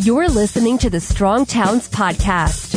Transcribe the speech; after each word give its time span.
You're 0.00 0.28
listening 0.28 0.78
to 0.78 0.90
the 0.90 1.00
Strong 1.00 1.46
Towns 1.46 1.88
Podcast. 1.88 2.74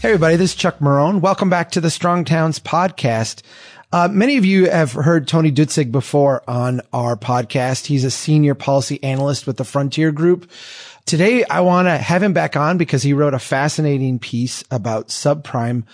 Hey, 0.00 0.10
everybody, 0.10 0.36
this 0.36 0.50
is 0.50 0.54
Chuck 0.54 0.80
Marohn. 0.80 1.20
Welcome 1.20 1.48
back 1.48 1.70
to 1.70 1.80
the 1.80 1.90
Strong 1.90 2.26
Towns 2.26 2.58
podcast. 2.58 3.40
Uh, 3.94 4.08
many 4.08 4.36
of 4.38 4.44
you 4.44 4.68
have 4.68 4.90
heard 4.90 5.28
Tony 5.28 5.52
Dutzik 5.52 5.92
before 5.92 6.42
on 6.48 6.80
our 6.92 7.14
podcast. 7.14 7.86
He's 7.86 8.02
a 8.02 8.10
senior 8.10 8.56
policy 8.56 9.00
analyst 9.04 9.46
with 9.46 9.56
the 9.56 9.62
Frontier 9.62 10.10
Group. 10.10 10.50
Today, 11.06 11.44
I 11.44 11.60
want 11.60 11.86
to 11.86 11.96
have 11.96 12.20
him 12.20 12.32
back 12.32 12.56
on 12.56 12.76
because 12.76 13.04
he 13.04 13.12
wrote 13.12 13.34
a 13.34 13.38
fascinating 13.38 14.18
piece 14.18 14.64
about 14.72 15.10
subprime 15.10 15.84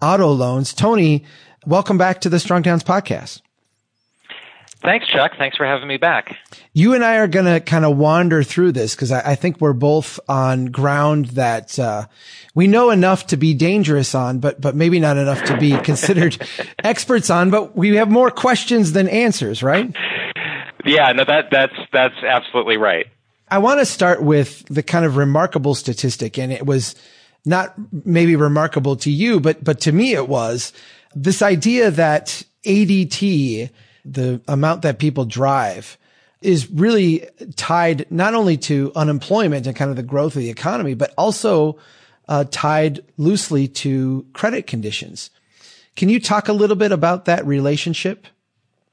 auto 0.00 0.28
loans. 0.28 0.72
Tony, 0.72 1.26
welcome 1.66 1.98
back 1.98 2.22
to 2.22 2.30
the 2.30 2.40
Strong 2.40 2.62
Towns 2.62 2.82
podcast. 2.82 3.42
Thanks, 4.82 5.06
Chuck. 5.08 5.32
Thanks 5.36 5.58
for 5.58 5.66
having 5.66 5.88
me 5.88 5.98
back. 5.98 6.36
You 6.72 6.94
and 6.94 7.04
I 7.04 7.16
are 7.16 7.28
going 7.28 7.44
to 7.44 7.60
kind 7.60 7.84
of 7.84 7.98
wander 7.98 8.42
through 8.42 8.72
this 8.72 8.94
because 8.94 9.12
I, 9.12 9.32
I, 9.32 9.34
think 9.34 9.60
we're 9.60 9.74
both 9.74 10.18
on 10.26 10.66
ground 10.66 11.26
that 11.26 11.78
uh, 11.78 12.06
we 12.54 12.66
know 12.66 12.88
enough 12.88 13.26
to 13.28 13.36
be 13.36 13.52
dangerous 13.52 14.14
on, 14.14 14.38
but 14.38 14.58
but 14.58 14.74
maybe 14.74 14.98
not 14.98 15.18
enough 15.18 15.44
to 15.44 15.56
be 15.58 15.76
considered 15.82 16.38
experts 16.82 17.28
on. 17.28 17.50
But 17.50 17.76
we 17.76 17.96
have 17.96 18.10
more 18.10 18.30
questions 18.30 18.92
than 18.92 19.06
answers, 19.08 19.62
right? 19.62 19.94
Yeah, 20.86 21.12
no, 21.12 21.24
that 21.24 21.50
that's 21.50 21.76
that's 21.92 22.22
absolutely 22.22 22.78
right. 22.78 23.06
I 23.48 23.58
want 23.58 23.80
to 23.80 23.86
start 23.86 24.22
with 24.22 24.64
the 24.66 24.82
kind 24.82 25.04
of 25.04 25.16
remarkable 25.16 25.74
statistic, 25.74 26.38
and 26.38 26.50
it 26.50 26.64
was 26.64 26.94
not 27.44 27.74
maybe 28.06 28.34
remarkable 28.34 28.96
to 28.96 29.10
you, 29.10 29.40
but 29.40 29.62
but 29.62 29.80
to 29.80 29.92
me 29.92 30.14
it 30.14 30.26
was 30.26 30.72
this 31.14 31.42
idea 31.42 31.90
that 31.90 32.44
ADT 32.64 33.70
the 34.04 34.40
amount 34.48 34.82
that 34.82 34.98
people 34.98 35.24
drive 35.24 35.98
is 36.40 36.70
really 36.70 37.28
tied 37.56 38.10
not 38.10 38.34
only 38.34 38.56
to 38.56 38.92
unemployment 38.96 39.66
and 39.66 39.76
kind 39.76 39.90
of 39.90 39.96
the 39.96 40.02
growth 40.02 40.36
of 40.36 40.42
the 40.42 40.50
economy, 40.50 40.94
but 40.94 41.12
also 41.18 41.78
uh, 42.28 42.44
tied 42.50 43.00
loosely 43.18 43.68
to 43.68 44.24
credit 44.32 44.66
conditions. 44.66 45.30
Can 45.96 46.08
you 46.08 46.20
talk 46.20 46.48
a 46.48 46.52
little 46.52 46.76
bit 46.76 46.92
about 46.92 47.26
that 47.26 47.46
relationship? 47.46 48.26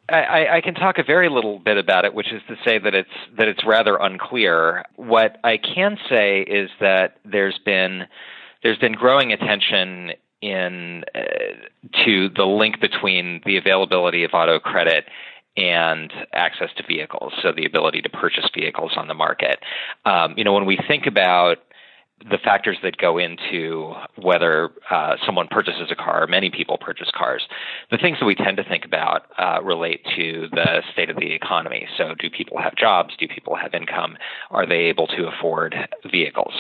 I, 0.10 0.58
I, 0.58 0.62
can 0.62 0.74
talk 0.74 1.00
a 1.00 1.04
very 1.04 1.30
little 1.30 1.60
bit 1.60 1.78
about 1.78 2.06
it, 2.06 2.14
which 2.14 2.32
is 2.32 2.42
to 2.48 2.56
say 2.64 2.80
that 2.80 2.96
it's 2.96 3.10
that 3.38 3.50
it's 3.50 3.66
rather 3.66 3.98
unclear. 3.98 4.86
What 4.96 5.38
I 5.44 5.58
can 5.58 5.98
say 6.10 6.42
is 6.42 6.70
that 6.80 7.18
there's 7.26 7.60
been 7.66 8.08
there's 8.64 8.78
been 8.78 8.94
growing 8.94 9.34
attention 9.34 10.14
in 10.42 11.04
uh, 11.16 11.20
to 12.06 12.30
the 12.30 12.46
link 12.46 12.80
between 12.80 13.42
the 13.46 13.58
availability 13.58 14.24
of 14.24 14.32
auto 14.34 14.60
credit 14.60 15.06
and 15.56 16.14
access 16.34 16.70
to 16.78 16.84
vehicles, 16.88 17.34
so 17.42 17.52
the 17.52 17.66
ability 17.66 18.02
to 18.02 18.10
purchase 18.10 18.48
vehicles 18.54 18.92
on 18.96 19.08
the 19.08 19.16
market. 19.16 19.60
Um, 20.06 20.36
you 20.38 20.44
know, 20.44 20.54
when 20.54 20.68
we 20.68 20.78
think 20.88 21.08
about 21.08 21.58
the 22.30 22.38
factors 22.44 22.78
that 22.82 22.98
go 22.98 23.18
into 23.18 23.94
whether 24.16 24.72
uh, 24.90 25.18
someone 25.26 25.48
purchases 25.50 25.90
a 25.92 25.96
car, 25.96 26.26
many 26.28 26.50
people 26.50 26.78
purchase 26.78 27.10
cars. 27.16 27.44
The 27.92 27.98
things 27.98 28.18
that 28.20 28.26
we 28.26 28.34
tend 28.36 28.58
to 28.58 28.64
think 28.64 28.86
about 28.86 29.24
uh, 29.38 29.62
relate 29.64 30.04
to 30.16 30.48
the 30.52 30.82
state 30.94 31.10
of 31.10 31.18
the 31.18 31.32
economy. 31.34 31.88
So, 31.98 32.16
do 32.20 32.30
people 32.30 32.60
have 32.60 32.76
jobs? 32.76 33.16
Do 33.20 33.28
people 33.28 33.56
have 33.56 33.74
income? 33.74 34.18
Are 34.50 34.66
they 34.66 34.86
able 34.86 35.08
to 35.08 35.28
afford 35.28 35.76
vehicles? 36.12 36.54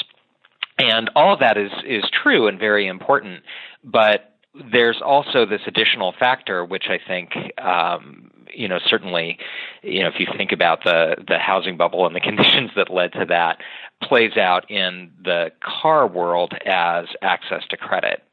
And 0.79 1.09
all 1.15 1.33
of 1.33 1.39
that 1.39 1.57
is 1.57 1.71
is 1.85 2.03
true 2.23 2.47
and 2.47 2.59
very 2.59 2.87
important, 2.87 3.41
but 3.83 4.33
there's 4.71 5.01
also 5.03 5.45
this 5.45 5.61
additional 5.67 6.13
factor, 6.17 6.65
which 6.65 6.85
I 6.89 6.99
think, 7.05 7.31
um, 7.59 8.31
you 8.53 8.67
know, 8.67 8.79
certainly, 8.85 9.37
you 9.83 10.01
know, 10.01 10.09
if 10.09 10.19
you 10.19 10.27
think 10.35 10.51
about 10.51 10.83
the 10.83 11.15
the 11.27 11.37
housing 11.37 11.77
bubble 11.77 12.05
and 12.05 12.15
the 12.15 12.19
conditions 12.31 12.71
that 12.75 12.91
led 12.91 13.13
to 13.13 13.25
that, 13.29 13.59
plays 14.01 14.37
out 14.37 14.69
in 14.69 15.11
the 15.23 15.51
car 15.61 16.07
world 16.07 16.53
as 16.65 17.05
access 17.21 17.63
to 17.69 17.77
credit 17.77 18.23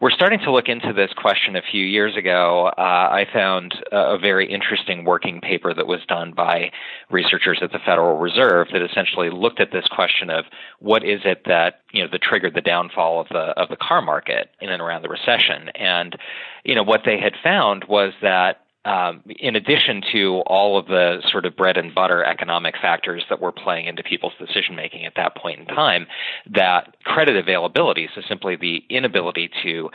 we're 0.00 0.10
starting 0.10 0.38
to 0.40 0.50
look 0.50 0.68
into 0.68 0.94
this 0.94 1.12
question 1.12 1.56
a 1.56 1.62
few 1.62 1.84
years 1.84 2.16
ago. 2.16 2.72
Uh, 2.76 2.80
I 2.80 3.26
found 3.32 3.74
a 3.92 4.18
very 4.18 4.50
interesting 4.50 5.04
working 5.04 5.42
paper 5.42 5.74
that 5.74 5.86
was 5.86 6.00
done 6.08 6.32
by 6.32 6.72
researchers 7.10 7.58
at 7.60 7.70
the 7.70 7.78
Federal 7.84 8.16
Reserve 8.16 8.68
that 8.72 8.82
essentially 8.82 9.28
looked 9.28 9.60
at 9.60 9.72
this 9.72 9.86
question 9.88 10.30
of 10.30 10.46
what 10.78 11.04
is 11.04 11.20
it 11.24 11.42
that 11.44 11.82
you 11.92 12.02
know 12.02 12.08
that 12.10 12.22
triggered 12.22 12.54
the 12.54 12.62
downfall 12.62 13.20
of 13.20 13.28
the 13.28 13.52
of 13.60 13.68
the 13.68 13.76
car 13.76 14.00
market 14.00 14.50
in 14.60 14.70
and 14.70 14.80
around 14.80 15.02
the 15.02 15.08
recession. 15.10 15.68
And 15.74 16.16
you 16.64 16.74
know 16.74 16.82
what 16.82 17.02
they 17.04 17.20
had 17.20 17.34
found 17.42 17.84
was 17.84 18.14
that 18.22 18.64
um, 18.84 19.22
in 19.38 19.56
addition 19.56 20.02
to 20.12 20.42
all 20.46 20.78
of 20.78 20.86
the 20.86 21.18
sort 21.30 21.44
of 21.44 21.54
bread 21.54 21.76
and 21.76 21.94
butter 21.94 22.24
economic 22.24 22.74
factors 22.80 23.22
that 23.28 23.40
were 23.40 23.52
playing 23.52 23.86
into 23.86 24.02
people's 24.02 24.32
decision 24.38 24.74
making 24.74 25.04
at 25.04 25.12
that 25.16 25.36
point 25.36 25.60
in 25.60 25.66
time, 25.66 26.06
that 26.54 26.96
credit 27.04 27.36
availability, 27.36 28.08
so 28.14 28.22
simply 28.26 28.56
the 28.56 28.82
inability 28.88 29.50
to 29.62 29.90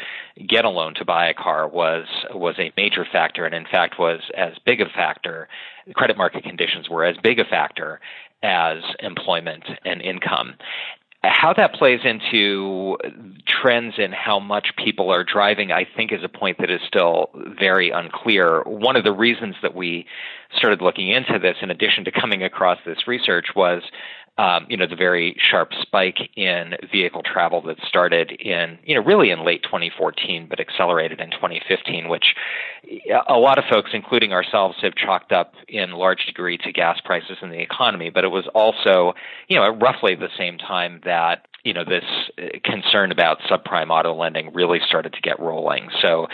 get 0.48 0.66
a 0.66 0.70
loan 0.70 0.94
to 0.96 1.06
buy 1.06 1.28
a 1.28 1.34
car, 1.34 1.68
was 1.68 2.06
was 2.32 2.56
a 2.60 2.72
major 2.78 3.06
factor, 3.12 3.46
and 3.46 3.56
in 3.56 3.66
fact 3.66 3.96
was 3.98 4.20
as 4.38 4.54
big 4.66 4.82
a 4.82 4.86
factor. 4.86 5.48
Credit 5.94 6.18
market 6.18 6.44
conditions 6.44 6.90
were 6.90 7.06
as 7.06 7.16
big 7.24 7.40
a 7.40 7.46
factor 7.46 8.00
as 8.44 8.78
employment 9.00 9.64
and 9.84 10.02
income 10.02 10.56
how 11.28 11.54
that 11.54 11.74
plays 11.74 12.02
into 12.04 12.98
trends 13.48 13.96
in 13.98 14.12
how 14.12 14.40
much 14.40 14.74
people 14.78 15.12
are 15.12 15.24
driving, 15.24 15.72
I 15.72 15.86
think, 15.96 16.12
is 16.12 16.24
a 16.24 16.30
point 16.30 16.58
that 16.60 16.70
is 16.70 16.82
still 16.88 17.30
very 17.60 17.90
unclear. 17.90 18.64
One 18.64 18.96
of 18.96 19.04
the 19.04 19.14
reasons 19.14 19.56
that 19.62 19.76
we 19.76 20.06
started 20.56 20.82
looking 20.82 21.10
into 21.10 21.40
this, 21.40 21.58
in 21.62 21.72
addition 21.72 22.06
to 22.06 22.12
coming 22.12 22.44
across 22.44 22.80
this 22.86 23.08
research, 23.08 23.48
was 23.56 23.84
um, 24.38 24.66
you 24.70 24.76
know, 24.76 24.86
the 24.86 24.98
very 24.98 25.38
sharp 25.40 25.72
spike 25.82 26.18
in 26.36 26.76
vehicle 26.92 27.24
travel 27.24 27.62
that 27.62 27.78
started 27.88 28.32
in, 28.32 28.78
you 28.84 28.96
know, 28.96 29.02
really 29.02 29.32
in 29.32 29.46
late 29.46 29.64
2014, 29.64 30.48
but 30.50 30.60
accelerated 30.60 31.22
in 31.22 31.32
2015, 31.32 32.10
which 32.10 32.36
a 33.30 33.38
lot 33.38 33.58
of 33.58 33.64
folks, 33.70 33.92
including 33.94 34.34
ourselves, 34.34 34.76
have 34.82 34.94
chalked 34.96 35.32
up 35.32 35.54
in 35.70 35.92
large 35.92 36.26
degree 36.26 36.58
to 36.58 36.74
gas 36.74 37.00
prices 37.06 37.38
and 37.42 37.52
the 37.52 37.62
economy. 37.62 38.10
But 38.10 38.26
it 38.26 38.30
was 38.30 38.46
also, 38.54 39.14
you 39.48 39.56
know, 39.56 39.72
at 39.72 39.82
roughly 39.82 40.16
the 40.16 40.30
same 40.38 40.58
time 40.58 41.02
that 41.06 41.48
you 41.64 41.74
know 41.74 41.84
this 41.84 42.04
concern 42.64 43.12
about 43.12 43.40
subprime 43.50 43.90
auto 43.90 44.14
lending 44.14 44.54
really 44.54 44.80
started 44.86 45.14
to 45.14 45.22
get 45.22 45.40
rolling. 45.40 45.90
So 46.02 46.28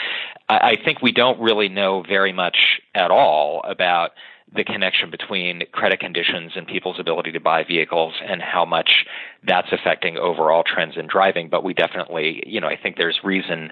I 0.50 0.76
think 0.84 1.02
we 1.02 1.14
don't 1.14 1.40
really 1.40 1.70
know 1.70 2.04
very 2.04 2.34
much 2.34 2.82
at 2.94 3.12
all 3.12 3.62
about 3.66 4.12
the 4.54 4.64
connection 4.64 5.10
between 5.10 5.64
credit 5.72 6.00
conditions 6.00 6.54
and 6.56 6.68
people's 6.68 7.00
ability 7.00 7.32
to 7.32 7.40
buy 7.40 7.64
vehicles 7.64 8.14
and 8.22 8.42
how 8.42 8.66
much 8.66 9.06
that's 9.44 9.72
affecting 9.72 10.18
overall 10.18 10.64
trends 10.64 10.98
in 10.98 11.08
driving. 11.08 11.50
But 11.50 11.64
we 11.64 11.74
definitely, 11.74 12.44
you 12.46 12.60
know, 12.60 12.68
I 12.68 12.78
think 12.78 12.98
there's 12.98 13.20
reason 13.24 13.72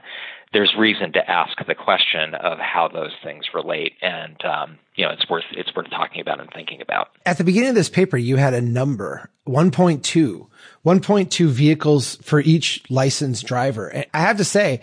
there's 0.52 0.74
reason 0.76 1.14
to 1.14 1.30
ask 1.30 1.56
the 1.68 1.76
question 1.76 2.34
of 2.34 2.58
how 2.58 2.88
those 2.88 3.12
things 3.24 3.46
relate, 3.54 3.94
and 4.02 4.44
um, 4.44 4.80
you 4.96 5.06
know, 5.06 5.12
it's 5.12 5.30
worth 5.30 5.44
it's 5.52 5.74
worth 5.76 5.90
talking 5.92 6.22
about 6.22 6.40
and 6.40 6.50
thinking 6.54 6.82
about. 6.82 7.10
At 7.26 7.38
the 7.38 7.44
beginning 7.44 7.70
of 7.70 7.76
this 7.76 7.90
paper, 7.90 8.18
you 8.18 8.38
had 8.38 8.54
a 8.54 8.62
number 8.62 9.30
1.2, 9.48 10.48
1.2 10.86 11.48
vehicles 11.48 12.16
for 12.18 12.40
each 12.40 12.84
licensed 12.90 13.46
driver. 13.46 14.06
I 14.14 14.20
have 14.20 14.38
to 14.38 14.46
say, 14.46 14.82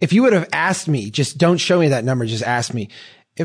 if 0.00 0.12
you 0.12 0.22
would 0.22 0.34
have 0.34 0.48
asked 0.52 0.88
me, 0.88 1.10
just 1.10 1.38
don't 1.38 1.56
show 1.56 1.78
me 1.78 1.88
that 1.88 2.04
number, 2.04 2.26
just 2.26 2.44
ask 2.44 2.74
me, 2.74 2.90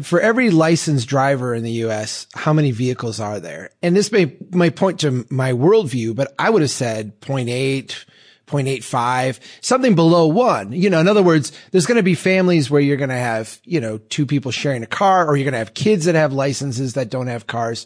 for 0.02 0.22
every 0.22 0.50
licensed 0.50 1.08
driver 1.08 1.54
in 1.54 1.64
the 1.64 1.72
U.S., 1.72 2.28
how 2.34 2.54
many 2.54 2.72
vehicles 2.72 3.20
are 3.20 3.40
there? 3.40 3.72
And 3.82 3.96
this 3.96 4.12
may, 4.12 4.38
may 4.52 4.70
point 4.70 5.02
to 5.02 5.26
my 5.30 5.52
worldview, 5.52 6.16
but 6.16 6.34
I 6.40 6.50
would 6.50 6.62
have 6.62 6.72
said 6.72 7.20
0.8, 7.20 8.06
0.85, 8.48 9.40
something 9.62 9.96
below 9.96 10.28
one. 10.28 10.72
You 10.72 10.90
know, 10.90 11.00
in 11.00 11.08
other 11.08 11.24
words, 11.24 11.52
there's 11.72 11.86
going 11.86 11.98
to 11.98 12.04
be 12.04 12.16
families 12.16 12.70
where 12.70 12.82
you're 12.82 12.98
going 12.98 13.10
to 13.10 13.16
have, 13.16 13.60
you 13.66 13.82
know, 13.82 13.98
two 13.98 14.26
people 14.26 14.52
sharing 14.52 14.84
a 14.84 14.88
car 14.88 15.28
or 15.28 15.36
you're 15.36 15.46
going 15.46 15.54
to 15.54 15.58
have 15.60 15.74
kids 15.74 16.06
that 16.06 16.16
have 16.16 16.32
licenses 16.32 16.94
that 16.94 17.10
don't 17.10 17.28
have 17.28 17.48
cars. 17.48 17.86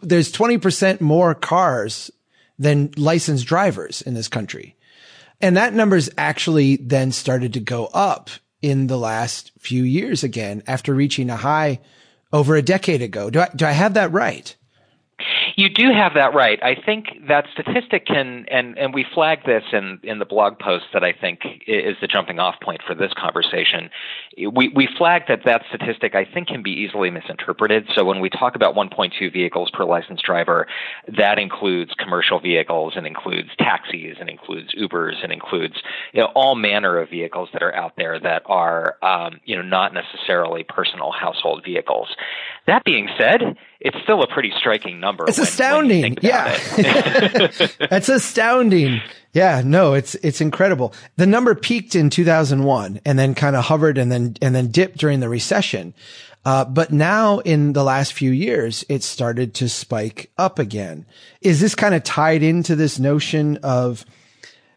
There's 0.00 0.32
20% 0.32 1.00
more 1.00 1.34
cars 1.34 2.10
than 2.58 2.90
licensed 2.96 3.46
drivers 3.46 4.02
in 4.02 4.14
this 4.14 4.28
country. 4.28 4.76
And 5.40 5.56
that 5.56 5.74
number's 5.74 6.08
actually 6.16 6.76
then 6.76 7.12
started 7.12 7.52
to 7.54 7.60
go 7.60 7.86
up 7.86 8.30
in 8.62 8.86
the 8.86 8.98
last 8.98 9.52
few 9.58 9.82
years 9.82 10.24
again 10.24 10.62
after 10.66 10.94
reaching 10.94 11.30
a 11.30 11.36
high 11.36 11.80
over 12.32 12.56
a 12.56 12.62
decade 12.62 13.02
ago. 13.02 13.30
Do 13.30 13.40
I, 13.40 13.48
do 13.54 13.66
I 13.66 13.72
have 13.72 13.94
that 13.94 14.12
right? 14.12 14.54
You 15.56 15.70
do 15.70 15.90
have 15.90 16.12
that 16.14 16.34
right. 16.34 16.62
I 16.62 16.74
think 16.74 17.06
that 17.28 17.46
statistic 17.50 18.04
can, 18.04 18.44
and, 18.50 18.78
and 18.78 18.92
we 18.92 19.06
flagged 19.14 19.46
this 19.46 19.64
in, 19.72 19.98
in 20.02 20.18
the 20.18 20.26
blog 20.26 20.58
post 20.58 20.84
that 20.92 21.02
I 21.02 21.14
think 21.14 21.40
is 21.66 21.96
the 22.02 22.06
jumping 22.06 22.38
off 22.38 22.56
point 22.60 22.82
for 22.86 22.94
this 22.94 23.12
conversation. 23.16 23.88
We, 24.36 24.68
we 24.68 24.86
flagged 24.98 25.28
that 25.28 25.46
that 25.46 25.62
statistic 25.70 26.14
I 26.14 26.26
think 26.26 26.48
can 26.48 26.62
be 26.62 26.72
easily 26.72 27.08
misinterpreted. 27.08 27.86
So 27.94 28.04
when 28.04 28.20
we 28.20 28.28
talk 28.28 28.54
about 28.54 28.74
1.2 28.74 29.32
vehicles 29.32 29.70
per 29.70 29.86
licensed 29.86 30.22
driver, 30.24 30.66
that 31.16 31.38
includes 31.38 31.92
commercial 31.98 32.38
vehicles 32.38 32.92
and 32.94 33.06
includes 33.06 33.48
taxis 33.58 34.18
and 34.20 34.28
includes 34.28 34.74
Ubers 34.74 35.22
and 35.22 35.32
includes 35.32 35.76
you 36.12 36.20
know, 36.20 36.26
all 36.34 36.54
manner 36.54 36.98
of 36.98 37.08
vehicles 37.08 37.48
that 37.54 37.62
are 37.62 37.74
out 37.74 37.94
there 37.96 38.20
that 38.20 38.42
are 38.44 38.96
um, 39.02 39.40
you 39.46 39.56
know 39.56 39.62
not 39.62 39.94
necessarily 39.94 40.64
personal 40.64 41.12
household 41.12 41.62
vehicles. 41.64 42.08
That 42.66 42.84
being 42.84 43.08
said, 43.18 43.56
it's 43.80 43.96
still 44.02 44.22
a 44.22 44.26
pretty 44.26 44.52
striking 44.58 45.00
number. 45.00 45.24
It's 45.28 45.38
when, 45.38 45.46
astounding. 45.46 46.02
When 46.02 46.16
yeah. 46.22 46.56
It. 46.56 47.76
That's 47.90 48.08
astounding. 48.08 49.00
Yeah, 49.32 49.62
no, 49.64 49.94
it's 49.94 50.14
it's 50.16 50.40
incredible. 50.40 50.94
The 51.16 51.26
number 51.26 51.54
peaked 51.54 51.94
in 51.94 52.10
2001 52.10 53.00
and 53.04 53.18
then 53.18 53.34
kind 53.34 53.54
of 53.56 53.64
hovered 53.64 53.98
and 53.98 54.10
then 54.10 54.36
and 54.40 54.54
then 54.54 54.68
dipped 54.68 54.98
during 54.98 55.20
the 55.20 55.28
recession. 55.28 55.94
Uh, 56.44 56.64
but 56.64 56.92
now 56.92 57.40
in 57.40 57.72
the 57.72 57.82
last 57.82 58.12
few 58.12 58.30
years, 58.30 58.84
it 58.88 59.02
started 59.02 59.52
to 59.54 59.68
spike 59.68 60.30
up 60.38 60.60
again. 60.60 61.04
Is 61.40 61.60
this 61.60 61.74
kind 61.74 61.94
of 61.94 62.04
tied 62.04 62.42
into 62.44 62.76
this 62.76 63.00
notion 63.00 63.56
of 63.58 64.06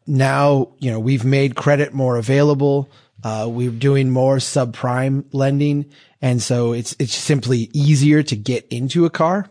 now, 0.07 0.69
you 0.79 0.89
know, 0.89 0.99
we've 0.99 1.23
made 1.23 1.55
credit 1.55 1.93
more 1.93 2.17
available. 2.17 2.89
Uh, 3.23 3.47
we're 3.49 3.69
doing 3.69 4.09
more 4.09 4.37
subprime 4.37 5.25
lending. 5.31 5.85
And 6.21 6.41
so 6.41 6.73
it's, 6.73 6.95
it's 6.99 7.15
simply 7.15 7.69
easier 7.73 8.23
to 8.23 8.35
get 8.35 8.67
into 8.69 9.05
a 9.05 9.09
car. 9.09 9.49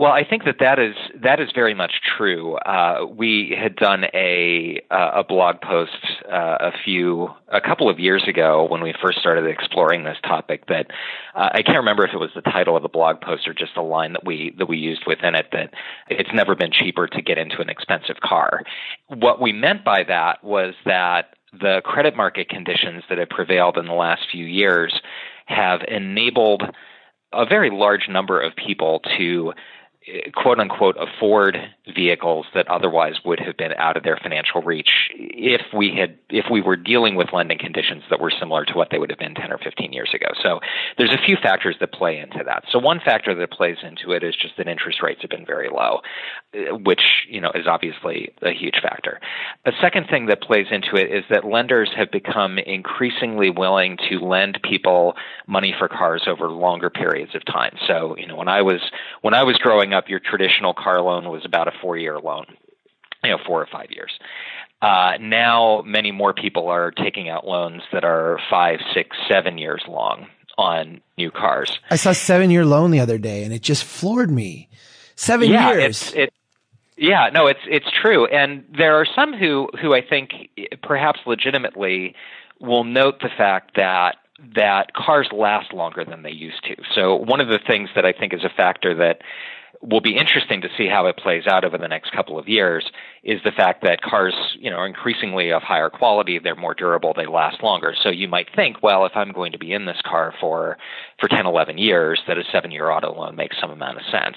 Well, 0.00 0.12
I 0.12 0.24
think 0.24 0.44
that 0.44 0.60
that 0.60 0.78
is 0.78 0.94
that 1.22 1.40
is 1.40 1.50
very 1.54 1.74
much 1.74 1.92
true. 2.16 2.54
Uh, 2.54 3.04
we 3.04 3.54
had 3.54 3.76
done 3.76 4.04
a 4.14 4.80
uh, 4.90 5.10
a 5.16 5.24
blog 5.24 5.60
post 5.60 5.92
uh, 6.26 6.56
a 6.58 6.72
few 6.86 7.28
a 7.48 7.60
couple 7.60 7.90
of 7.90 7.98
years 7.98 8.24
ago 8.26 8.66
when 8.66 8.82
we 8.82 8.94
first 9.02 9.18
started 9.18 9.44
exploring 9.44 10.04
this 10.04 10.16
topic. 10.22 10.64
That 10.68 10.86
uh, 11.34 11.50
I 11.52 11.60
can't 11.60 11.76
remember 11.76 12.06
if 12.06 12.14
it 12.14 12.16
was 12.16 12.30
the 12.34 12.40
title 12.40 12.78
of 12.78 12.82
the 12.82 12.88
blog 12.88 13.20
post 13.20 13.46
or 13.46 13.52
just 13.52 13.76
a 13.76 13.82
line 13.82 14.14
that 14.14 14.24
we 14.24 14.54
that 14.56 14.70
we 14.70 14.78
used 14.78 15.02
within 15.06 15.34
it. 15.34 15.48
That 15.52 15.74
it's 16.08 16.32
never 16.32 16.54
been 16.54 16.72
cheaper 16.72 17.06
to 17.06 17.20
get 17.20 17.36
into 17.36 17.60
an 17.60 17.68
expensive 17.68 18.20
car. 18.24 18.62
What 19.08 19.38
we 19.38 19.52
meant 19.52 19.84
by 19.84 20.04
that 20.04 20.42
was 20.42 20.72
that 20.86 21.34
the 21.52 21.80
credit 21.84 22.16
market 22.16 22.48
conditions 22.48 23.02
that 23.08 23.18
have 23.18 23.28
prevailed 23.28 23.76
in 23.76 23.86
the 23.86 23.92
last 23.92 24.22
few 24.30 24.44
years 24.44 25.00
have 25.46 25.80
enabled 25.88 26.62
a 27.32 27.46
very 27.46 27.70
large 27.70 28.08
number 28.08 28.40
of 28.40 28.54
people 28.56 29.00
to 29.18 29.52
quote 30.34 30.58
unquote 30.58 30.96
afford 30.98 31.56
vehicles 31.94 32.46
that 32.54 32.66
otherwise 32.68 33.16
would 33.24 33.38
have 33.38 33.56
been 33.56 33.72
out 33.74 33.96
of 33.96 34.02
their 34.02 34.16
financial 34.16 34.62
reach 34.62 35.10
if 35.14 35.60
we 35.74 35.94
had 35.94 36.16
if 36.30 36.46
we 36.50 36.62
were 36.62 36.76
dealing 36.76 37.16
with 37.16 37.28
lending 37.32 37.58
conditions 37.58 38.02
that 38.08 38.18
were 38.18 38.32
similar 38.40 38.64
to 38.64 38.74
what 38.74 38.88
they 38.90 38.98
would 38.98 39.10
have 39.10 39.18
been 39.18 39.34
10 39.34 39.52
or 39.52 39.58
15 39.58 39.92
years 39.92 40.10
ago. 40.14 40.28
So 40.42 40.60
there's 40.96 41.12
a 41.12 41.22
few 41.26 41.36
factors 41.36 41.76
that 41.80 41.92
play 41.92 42.18
into 42.18 42.42
that. 42.46 42.64
So 42.70 42.78
one 42.78 43.00
factor 43.04 43.34
that 43.34 43.50
plays 43.50 43.76
into 43.82 44.12
it 44.12 44.22
is 44.22 44.34
just 44.34 44.56
that 44.56 44.68
interest 44.68 45.02
rates 45.02 45.20
have 45.20 45.30
been 45.30 45.44
very 45.44 45.68
low, 45.68 46.00
which, 46.82 47.02
you 47.28 47.40
know, 47.40 47.50
is 47.54 47.66
obviously 47.66 48.32
a 48.42 48.52
huge 48.52 48.76
factor. 48.82 49.20
A 49.66 49.72
second 49.80 50.06
thing 50.08 50.26
that 50.26 50.40
plays 50.40 50.66
into 50.70 50.96
it 50.96 51.12
is 51.12 51.24
that 51.30 51.44
lenders 51.44 51.90
have 51.96 52.10
become 52.10 52.58
increasingly 52.58 53.50
willing 53.50 53.98
to 54.08 54.18
lend 54.18 54.60
people 54.62 55.14
money 55.46 55.74
for 55.78 55.88
cars 55.88 56.22
over 56.26 56.48
longer 56.48 56.90
periods 56.90 57.34
of 57.34 57.44
time. 57.44 57.76
So, 57.86 58.16
you 58.16 58.26
know, 58.26 58.36
when 58.36 58.48
I 58.48 58.62
was 58.62 58.80
when 59.20 59.34
I 59.34 59.42
was 59.42 59.56
growing 59.58 59.89
up, 59.92 60.08
your 60.08 60.20
traditional 60.20 60.74
car 60.74 61.00
loan 61.00 61.28
was 61.28 61.44
about 61.44 61.68
a 61.68 61.72
four 61.80 61.96
year 61.96 62.18
loan, 62.18 62.46
you 63.24 63.30
know, 63.30 63.38
four 63.46 63.60
or 63.60 63.68
five 63.70 63.90
years. 63.90 64.18
Uh, 64.82 65.12
now, 65.20 65.82
many 65.84 66.10
more 66.10 66.32
people 66.32 66.68
are 66.68 66.90
taking 66.90 67.28
out 67.28 67.46
loans 67.46 67.82
that 67.92 68.04
are 68.04 68.38
five, 68.48 68.80
six, 68.94 69.16
seven 69.28 69.58
years 69.58 69.82
long 69.86 70.26
on 70.56 71.00
new 71.18 71.30
cars. 71.30 71.78
I 71.90 71.96
saw 71.96 72.12
seven 72.12 72.50
year 72.50 72.64
loan 72.64 72.90
the 72.90 73.00
other 73.00 73.18
day, 73.18 73.44
and 73.44 73.52
it 73.52 73.62
just 73.62 73.84
floored 73.84 74.30
me. 74.30 74.68
Seven 75.16 75.50
yeah, 75.50 75.72
years. 75.72 76.02
It's, 76.02 76.12
it, 76.12 76.32
yeah, 76.96 77.30
no, 77.32 77.46
it's 77.46 77.60
it's 77.66 77.86
true, 78.02 78.26
and 78.26 78.64
there 78.76 78.96
are 78.96 79.06
some 79.14 79.32
who 79.32 79.68
who 79.80 79.94
I 79.94 80.02
think 80.02 80.32
perhaps 80.82 81.20
legitimately 81.26 82.14
will 82.60 82.84
note 82.84 83.20
the 83.20 83.30
fact 83.36 83.76
that 83.76 84.16
that 84.54 84.92
cars 84.94 85.28
last 85.32 85.72
longer 85.72 86.04
than 86.04 86.22
they 86.22 86.30
used 86.30 86.64
to. 86.64 86.76
So 86.94 87.16
one 87.16 87.40
of 87.40 87.48
the 87.48 87.58
things 87.66 87.90
that 87.94 88.04
I 88.04 88.12
think 88.12 88.32
is 88.32 88.44
a 88.44 88.50
factor 88.54 88.94
that 88.94 89.22
will 89.82 90.00
be 90.00 90.16
interesting 90.16 90.60
to 90.60 90.68
see 90.76 90.86
how 90.86 91.06
it 91.06 91.16
plays 91.16 91.46
out 91.46 91.64
over 91.64 91.78
the 91.78 91.88
next 91.88 92.12
couple 92.12 92.38
of 92.38 92.48
years 92.48 92.84
is 93.22 93.40
the 93.44 93.50
fact 93.50 93.82
that 93.82 94.02
cars, 94.02 94.34
you 94.58 94.70
know, 94.70 94.76
are 94.76 94.86
increasingly 94.86 95.52
of 95.52 95.62
higher 95.62 95.88
quality, 95.88 96.38
they're 96.38 96.54
more 96.54 96.74
durable, 96.74 97.14
they 97.16 97.26
last 97.26 97.62
longer. 97.62 97.94
So 98.02 98.10
you 98.10 98.28
might 98.28 98.48
think, 98.54 98.82
well, 98.82 99.06
if 99.06 99.12
I'm 99.14 99.32
going 99.32 99.52
to 99.52 99.58
be 99.58 99.72
in 99.72 99.86
this 99.86 100.00
car 100.04 100.34
for 100.40 100.76
for 101.18 101.28
10, 101.28 101.46
11 101.46 101.78
years, 101.78 102.20
that 102.28 102.36
a 102.36 102.42
7-year 102.42 102.90
auto 102.90 103.14
loan 103.14 103.36
makes 103.36 103.56
some 103.60 103.70
amount 103.70 103.98
of 103.98 104.04
sense. 104.10 104.36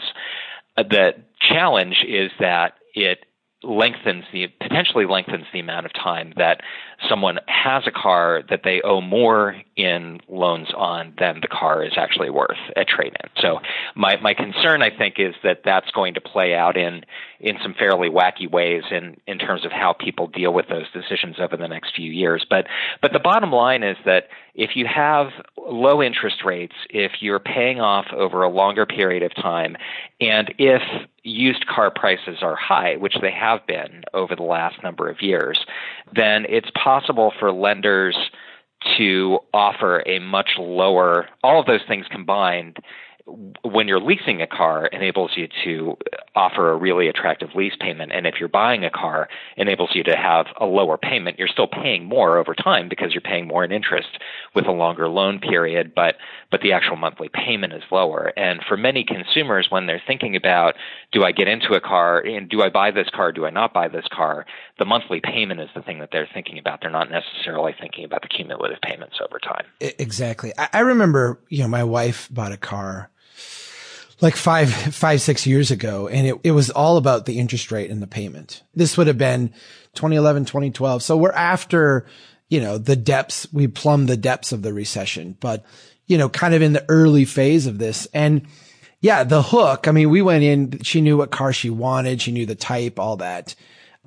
Uh, 0.77 0.83
the 0.83 1.13
challenge 1.39 1.97
is 2.07 2.31
that 2.39 2.75
it 2.93 3.25
lengthens 3.63 4.25
the 4.33 4.47
potentially 4.59 5.05
lengthens 5.05 5.45
the 5.53 5.59
amount 5.59 5.85
of 5.85 5.93
time 5.93 6.33
that 6.37 6.61
someone 7.09 7.39
has 7.47 7.83
a 7.87 7.91
car 7.91 8.43
that 8.49 8.61
they 8.63 8.81
owe 8.81 9.01
more 9.01 9.55
in 9.75 10.19
loans 10.27 10.67
on 10.75 11.13
than 11.19 11.39
the 11.41 11.47
car 11.47 11.83
is 11.83 11.93
actually 11.97 12.29
worth 12.29 12.57
at 12.75 12.87
trade-in. 12.87 13.29
So 13.41 13.59
my 13.95 14.17
my 14.21 14.33
concern 14.33 14.81
I 14.81 14.95
think 14.95 15.15
is 15.17 15.33
that 15.43 15.61
that's 15.63 15.89
going 15.91 16.15
to 16.15 16.21
play 16.21 16.53
out 16.53 16.77
in 16.77 17.03
in 17.39 17.57
some 17.61 17.73
fairly 17.73 18.09
wacky 18.09 18.49
ways 18.49 18.83
in 18.91 19.17
in 19.27 19.37
terms 19.37 19.65
of 19.65 19.71
how 19.71 19.93
people 19.93 20.27
deal 20.27 20.53
with 20.53 20.67
those 20.67 20.91
decisions 20.91 21.37
over 21.39 21.57
the 21.57 21.67
next 21.67 21.95
few 21.95 22.11
years. 22.11 22.45
But 22.49 22.67
but 23.01 23.13
the 23.13 23.19
bottom 23.19 23.51
line 23.51 23.83
is 23.83 23.97
that 24.05 24.27
if 24.55 24.75
you 24.75 24.85
have 24.85 25.27
low 25.57 26.01
interest 26.01 26.43
rates, 26.45 26.75
if 26.89 27.13
you're 27.21 27.39
paying 27.39 27.79
off 27.79 28.05
over 28.13 28.43
a 28.43 28.49
longer 28.49 28.85
period 28.85 29.23
of 29.23 29.33
time, 29.35 29.75
and 30.21 30.53
if 30.57 30.81
used 31.23 31.65
car 31.67 31.89
prices 31.89 32.37
are 32.41 32.55
high, 32.55 32.95
which 32.97 33.15
they 33.21 33.31
have 33.31 33.65
been 33.65 34.03
over 34.13 34.35
the 34.35 34.43
last 34.43 34.81
number 34.83 35.09
of 35.09 35.21
years, 35.21 35.65
then 36.13 36.45
it's 36.49 36.69
possible 36.71 37.33
for 37.39 37.51
lenders 37.51 38.17
to 38.97 39.39
offer 39.53 40.03
a 40.05 40.19
much 40.19 40.51
lower, 40.57 41.29
all 41.43 41.59
of 41.59 41.65
those 41.65 41.81
things 41.87 42.05
combined 42.11 42.77
when 43.25 43.87
you're 43.87 44.01
leasing 44.01 44.41
a 44.41 44.47
car 44.47 44.85
enables 44.87 45.31
you 45.35 45.47
to 45.63 45.97
offer 46.35 46.71
a 46.71 46.77
really 46.77 47.07
attractive 47.07 47.49
lease 47.55 47.75
payment. 47.79 48.11
And 48.13 48.27
if 48.27 48.35
you're 48.39 48.49
buying 48.49 48.83
a 48.83 48.89
car 48.89 49.29
enables 49.55 49.91
you 49.93 50.03
to 50.03 50.15
have 50.15 50.47
a 50.59 50.65
lower 50.65 50.97
payment. 50.97 51.39
You're 51.39 51.47
still 51.47 51.67
paying 51.67 52.03
more 52.03 52.37
over 52.37 52.53
time 52.53 52.89
because 52.89 53.13
you're 53.13 53.21
paying 53.21 53.47
more 53.47 53.63
in 53.63 53.71
interest 53.71 54.09
with 54.53 54.65
a 54.65 54.71
longer 54.71 55.07
loan 55.07 55.39
period 55.39 55.93
but 55.95 56.15
but 56.51 56.61
the 56.61 56.73
actual 56.73 56.97
monthly 56.97 57.29
payment 57.29 57.73
is 57.73 57.83
lower. 57.91 58.33
And 58.35 58.59
for 58.67 58.75
many 58.75 59.05
consumers 59.05 59.67
when 59.69 59.85
they're 59.85 60.01
thinking 60.05 60.35
about 60.35 60.75
do 61.13 61.23
I 61.23 61.31
get 61.31 61.47
into 61.47 61.73
a 61.73 61.81
car 61.81 62.19
and 62.19 62.49
do 62.49 62.61
I 62.61 62.69
buy 62.69 62.91
this 62.91 63.07
car 63.13 63.31
do 63.31 63.45
I 63.45 63.51
not 63.51 63.73
buy 63.73 63.87
this 63.87 64.05
car 64.11 64.45
the 64.79 64.85
monthly 64.85 65.21
payment 65.21 65.61
is 65.61 65.69
the 65.75 65.81
thing 65.81 65.99
that 65.99 66.09
they're 66.11 66.27
thinking 66.33 66.57
about. 66.57 66.81
They're 66.81 66.89
not 66.89 67.09
necessarily 67.09 67.73
thinking 67.79 68.05
about 68.05 68.23
the 68.23 68.27
cumulative 68.27 68.81
payments 68.81 69.15
over 69.21 69.39
time. 69.39 69.65
Exactly. 69.79 70.51
I 70.57 70.79
remember 70.81 71.39
you 71.47 71.63
know 71.63 71.69
my 71.69 71.83
wife 71.85 72.27
bought 72.29 72.51
a 72.51 72.57
car 72.57 73.11
like 74.23 74.37
five, 74.37 74.73
five, 74.73 75.21
six 75.21 75.45
years 75.45 75.69
ago. 75.69 76.07
And 76.07 76.25
it, 76.25 76.39
it 76.45 76.51
was 76.51 76.69
all 76.69 76.95
about 76.95 77.25
the 77.25 77.39
interest 77.39 77.71
rate 77.73 77.91
and 77.91 78.01
the 78.01 78.07
payment. 78.07 78.63
This 78.73 78.97
would 78.97 79.07
have 79.07 79.17
been 79.17 79.49
2011, 79.95 80.45
2012. 80.45 81.03
So 81.03 81.17
we're 81.17 81.33
after, 81.33 82.05
you 82.49 82.61
know, 82.61 82.77
the 82.77 82.95
depths, 82.95 83.51
we 83.51 83.67
plumbed 83.67 84.07
the 84.07 84.15
depths 84.15 84.53
of 84.53 84.61
the 84.61 84.73
recession, 84.73 85.35
but, 85.41 85.65
you 86.07 86.17
know, 86.17 86.29
kind 86.29 86.53
of 86.53 86.61
in 86.61 86.71
the 86.71 86.85
early 86.87 87.25
phase 87.25 87.67
of 87.67 87.79
this. 87.79 88.07
And 88.13 88.47
yeah, 89.01 89.25
the 89.25 89.43
hook, 89.43 89.89
I 89.89 89.91
mean, 89.91 90.09
we 90.09 90.21
went 90.21 90.45
in, 90.45 90.79
she 90.83 91.01
knew 91.01 91.17
what 91.17 91.29
car 91.29 91.51
she 91.51 91.69
wanted. 91.69 92.21
She 92.21 92.31
knew 92.31 92.45
the 92.45 92.55
type, 92.55 92.99
all 92.99 93.17
that. 93.17 93.55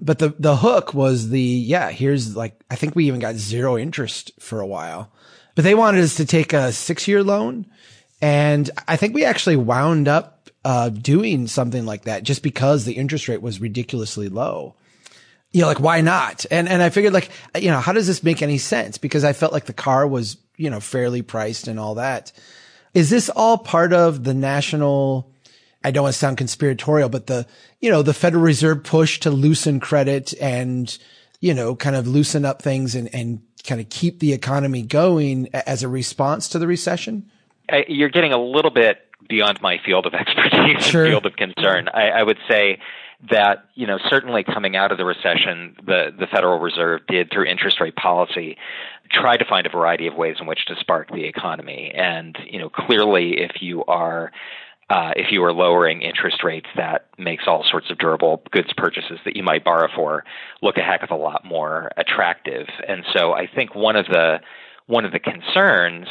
But 0.00 0.18
the, 0.18 0.34
the 0.38 0.56
hook 0.56 0.94
was 0.94 1.28
the, 1.28 1.40
yeah, 1.40 1.90
here's 1.90 2.34
like, 2.34 2.58
I 2.70 2.76
think 2.76 2.96
we 2.96 3.06
even 3.06 3.20
got 3.20 3.34
zero 3.34 3.76
interest 3.76 4.32
for 4.40 4.60
a 4.60 4.66
while, 4.66 5.12
but 5.54 5.62
they 5.62 5.74
wanted 5.74 6.02
us 6.02 6.16
to 6.16 6.24
take 6.24 6.54
a 6.54 6.72
six 6.72 7.06
year 7.06 7.22
loan 7.22 7.66
and 8.20 8.70
I 8.88 8.96
think 8.96 9.14
we 9.14 9.24
actually 9.24 9.56
wound 9.56 10.08
up 10.08 10.50
uh, 10.64 10.88
doing 10.88 11.46
something 11.46 11.86
like 11.86 12.02
that 12.02 12.22
just 12.22 12.42
because 12.42 12.84
the 12.84 12.94
interest 12.94 13.28
rate 13.28 13.42
was 13.42 13.60
ridiculously 13.60 14.28
low. 14.28 14.74
You 15.52 15.62
know, 15.62 15.68
like 15.68 15.80
why 15.80 16.00
not? 16.00 16.44
And 16.50 16.68
and 16.68 16.82
I 16.82 16.90
figured 16.90 17.12
like, 17.12 17.30
you 17.58 17.70
know, 17.70 17.80
how 17.80 17.92
does 17.92 18.06
this 18.06 18.22
make 18.22 18.42
any 18.42 18.58
sense? 18.58 18.98
Because 18.98 19.24
I 19.24 19.32
felt 19.32 19.52
like 19.52 19.66
the 19.66 19.72
car 19.72 20.06
was, 20.06 20.36
you 20.56 20.70
know, 20.70 20.80
fairly 20.80 21.22
priced 21.22 21.68
and 21.68 21.78
all 21.78 21.94
that. 21.94 22.32
Is 22.94 23.10
this 23.10 23.28
all 23.28 23.58
part 23.58 23.92
of 23.92 24.24
the 24.24 24.34
national 24.34 25.32
I 25.86 25.92
don't 25.92 26.02
want 26.02 26.14
to 26.14 26.18
sound 26.18 26.36
conspiratorial, 26.36 27.08
but 27.08 27.28
the, 27.28 27.46
you 27.80 27.90
know, 27.90 28.02
the 28.02 28.12
Federal 28.12 28.42
Reserve 28.42 28.82
push 28.82 29.20
to 29.20 29.30
loosen 29.30 29.78
credit 29.78 30.34
and, 30.40 30.98
you 31.40 31.54
know, 31.54 31.76
kind 31.76 31.94
of 31.94 32.08
loosen 32.08 32.44
up 32.44 32.60
things 32.60 32.96
and, 32.96 33.14
and 33.14 33.40
kind 33.62 33.80
of 33.80 33.88
keep 33.88 34.18
the 34.18 34.32
economy 34.32 34.82
going 34.82 35.48
as 35.52 35.84
a 35.84 35.88
response 35.88 36.48
to 36.48 36.58
the 36.58 36.66
recession? 36.66 37.30
You're 37.88 38.08
getting 38.08 38.32
a 38.32 38.42
little 38.42 38.70
bit 38.70 38.98
beyond 39.28 39.60
my 39.60 39.78
field 39.84 40.06
of 40.06 40.14
expertise 40.14 40.84
sure. 40.84 41.06
field 41.06 41.26
of 41.26 41.36
concern. 41.36 41.88
I, 41.92 42.08
I 42.08 42.22
would 42.22 42.38
say 42.48 42.78
that 43.30 43.64
you 43.74 43.86
know 43.86 43.98
certainly 44.10 44.44
coming 44.44 44.76
out 44.76 44.92
of 44.92 44.98
the 44.98 45.04
recession, 45.04 45.76
the 45.84 46.14
the 46.18 46.26
Federal 46.26 46.58
Reserve 46.58 47.02
did 47.08 47.30
through 47.30 47.46
interest 47.46 47.80
rate 47.80 47.96
policy 47.96 48.56
try 49.10 49.36
to 49.36 49.44
find 49.44 49.66
a 49.66 49.70
variety 49.70 50.06
of 50.06 50.14
ways 50.14 50.36
in 50.40 50.46
which 50.46 50.66
to 50.66 50.74
spark 50.80 51.10
the 51.10 51.24
economy. 51.24 51.92
And 51.94 52.36
you 52.46 52.58
know 52.58 52.68
clearly, 52.68 53.40
if 53.40 53.62
you 53.62 53.84
are 53.84 54.32
uh, 54.88 55.12
if 55.16 55.32
you 55.32 55.42
are 55.44 55.52
lowering 55.52 56.02
interest 56.02 56.44
rates, 56.44 56.68
that 56.76 57.08
makes 57.18 57.44
all 57.46 57.64
sorts 57.68 57.90
of 57.90 57.98
durable 57.98 58.42
goods 58.52 58.72
purchases 58.76 59.18
that 59.24 59.34
you 59.34 59.42
might 59.42 59.64
borrow 59.64 59.88
for 59.94 60.24
look 60.62 60.76
a 60.76 60.82
heck 60.82 61.02
of 61.02 61.10
a 61.10 61.16
lot 61.16 61.44
more 61.44 61.90
attractive. 61.96 62.68
And 62.86 63.04
so 63.12 63.32
I 63.32 63.48
think 63.52 63.74
one 63.74 63.96
of 63.96 64.06
the 64.06 64.40
one 64.86 65.04
of 65.04 65.12
the 65.12 65.18
concerns 65.18 66.06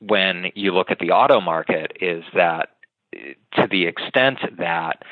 when 0.00 0.46
you 0.54 0.72
look 0.72 0.90
at 0.90 0.98
the 0.98 1.10
auto 1.10 1.40
market 1.40 1.92
is 2.00 2.24
that 2.34 2.70
to 3.12 3.66
the 3.70 3.86
extent 3.86 4.38
that 4.58 5.02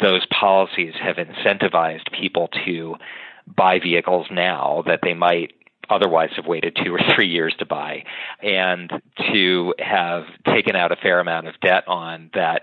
those 0.00 0.24
policies 0.26 0.94
have 1.00 1.16
incentivized 1.16 2.10
people 2.18 2.48
to 2.64 2.96
buy 3.46 3.78
vehicles 3.78 4.26
now 4.30 4.82
that 4.86 5.00
they 5.02 5.14
might 5.14 5.52
otherwise 5.90 6.30
have 6.36 6.46
waited 6.46 6.76
two 6.82 6.94
or 6.94 7.00
three 7.14 7.28
years 7.28 7.54
to 7.58 7.66
buy 7.66 8.04
and 8.42 8.90
to 9.32 9.74
have 9.78 10.24
taken 10.46 10.76
out 10.76 10.92
a 10.92 10.96
fair 10.96 11.20
amount 11.20 11.46
of 11.46 11.54
debt 11.60 11.84
on 11.86 12.30
that 12.34 12.62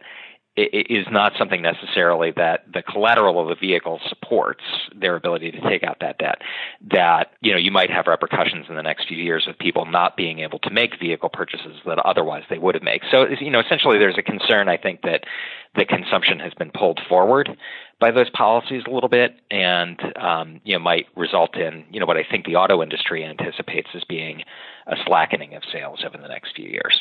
is 0.62 1.08
not 1.12 1.34
something 1.38 1.62
necessarily 1.62 2.32
that 2.36 2.66
the 2.72 2.82
collateral 2.82 3.40
of 3.40 3.48
the 3.48 3.56
vehicle 3.56 4.00
supports 4.08 4.64
their 4.96 5.16
ability 5.16 5.52
to 5.52 5.62
take 5.62 5.84
out 5.84 5.98
that 6.02 6.18
debt. 6.18 6.42
That 6.92 7.32
you 7.42 7.52
know 7.52 7.58
you 7.58 7.72
might 7.72 7.90
have 7.90 8.08
repercussions 8.08 8.66
in 8.70 8.76
the 8.76 8.84
next 8.84 9.08
few 9.08 9.18
years 9.18 9.48
of 9.48 9.58
people 9.58 9.86
not 9.86 10.18
being 10.18 10.40
able 10.40 10.60
to 10.60 10.70
make 10.70 11.00
vehicle 11.00 11.30
purchases 11.30 11.78
that 11.86 12.00
otherwise 12.00 12.44
they 12.50 12.58
would 12.58 12.76
have 12.76 12.84
made. 12.84 13.02
So 13.12 13.26
you 13.40 13.52
know 13.52 13.60
essentially 13.60 13.98
there's 13.98 14.18
a 14.18 14.24
concern 14.24 14.70
I 14.70 14.78
think 14.78 15.02
that 15.04 15.24
the 15.76 15.86
consumption 15.86 16.40
has 16.40 16.54
been 16.54 16.72
pulled 16.72 17.00
forward 17.08 17.50
by 18.00 18.12
those 18.12 18.30
policies 18.30 18.84
a 18.88 18.92
little 18.92 19.10
bit, 19.10 19.36
and 19.52 20.00
um, 20.18 20.62
you 20.64 20.74
know 20.74 20.80
might 20.80 21.08
result 21.16 21.56
in 21.56 21.86
you 21.92 22.00
know 22.00 22.06
what 22.06 22.18
I 22.18 22.26
think 22.30 22.46
the 22.46 22.56
auto 22.56 22.82
industry 22.82 23.24
anticipates 23.24 23.90
as 23.96 24.04
being 24.04 24.44
a 24.88 24.96
slackening 25.06 25.56
of 25.56 25.64
sales 25.72 26.04
over 26.06 26.18
the 26.18 26.28
next 26.28 26.56
few 26.56 26.70
years. 26.70 27.00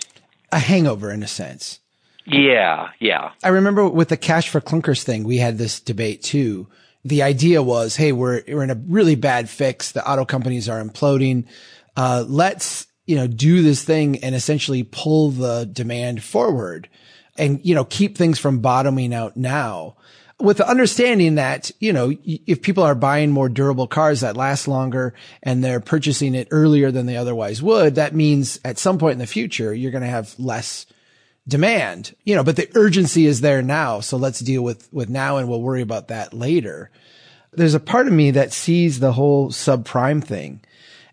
A 0.53 0.59
hangover 0.59 1.11
in 1.11 1.23
a 1.23 1.29
sense. 1.29 1.81
Yeah, 2.29 2.91
yeah. 3.01 3.31
I 3.43 3.49
remember 3.49 3.89
with 3.89 4.09
the 4.09 4.17
cash 4.17 4.49
for 4.49 4.61
clunkers 4.61 5.03
thing, 5.03 5.25
we 5.25 5.39
had 5.39 5.57
this 5.59 5.81
debate 5.81 6.23
too. 6.23 6.69
The 7.05 7.23
idea 7.23 7.63
was, 7.63 7.97
hey, 7.97 8.13
we're 8.13 8.43
we're 8.47 8.63
in 8.63 8.71
a 8.71 8.83
really 8.87 9.15
bad 9.15 9.49
fix. 9.49 9.93
The 9.93 10.09
auto 10.09 10.25
companies 10.25 10.69
are 10.69 10.83
imploding. 10.83 11.47
Uh, 11.97 12.25
let's 12.29 12.87
you 13.07 13.17
know 13.17 13.27
do 13.27 13.63
this 13.63 13.83
thing 13.83 14.23
and 14.23 14.35
essentially 14.35 14.83
pull 14.83 15.31
the 15.31 15.65
demand 15.65 16.23
forward, 16.23 16.89
and 17.39 17.61
you 17.65 17.75
know 17.75 17.85
keep 17.85 18.17
things 18.17 18.39
from 18.39 18.59
bottoming 18.59 19.15
out 19.15 19.37
now. 19.37 19.97
With 20.41 20.59
the 20.59 20.69
understanding 20.69 21.35
that, 21.35 21.73
you 21.81 21.93
know, 21.93 22.13
if 22.25 22.63
people 22.63 22.85
are 22.85 22.95
buying 22.95 23.33
more 23.33 23.49
durable 23.49 23.89
cars 23.89 24.21
that 24.21 24.37
last 24.37 24.69
longer 24.69 25.13
and 25.43 25.65
they're 25.65 25.81
purchasing 25.81 26.37
it 26.37 26.47
earlier 26.53 26.93
than 26.93 27.07
they 27.07 27.17
otherwise 27.17 27.61
would, 27.61 27.97
that 27.97 28.15
means 28.15 28.61
at 28.65 28.79
some 28.79 28.99
point 28.99 29.15
in 29.15 29.19
the 29.19 29.27
future, 29.27 29.75
you're 29.75 29.91
going 29.91 30.05
to 30.05 30.09
have 30.09 30.39
less 30.39 30.87
demand, 31.49 32.15
you 32.25 32.35
know, 32.35 32.45
but 32.45 32.57
the 32.57 32.71
urgency 32.75 33.27
is 33.27 33.41
there 33.41 33.63
now. 33.63 34.01
So 34.01 34.17
let's 34.17 34.41
deal 34.41 34.63
with, 34.63 34.93
with 34.93 35.09
now 35.09 35.39
and 35.39 35.49
we'll 35.49 35.63
worry 35.63 35.83
about 35.83 36.09
that 36.09 36.35
later. 36.35 36.91
There's 37.53 37.75
a 37.75 37.81
part 37.81 38.07
of 38.07 38.13
me 38.13 38.31
that 38.33 38.53
sees 38.53 39.01
the 39.01 39.13
whole 39.13 39.49
subprime 39.49 40.23
thing 40.23 40.61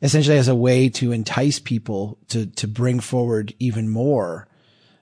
essentially 0.01 0.38
as 0.38 0.50
a 0.50 0.56
way 0.56 0.89
to 0.89 1.12
entice 1.12 1.58
people 1.58 2.18
to, 2.27 2.46
to 2.48 2.68
bring 2.68 3.00
forward 3.00 3.54
even 3.60 3.89
more 3.89 4.48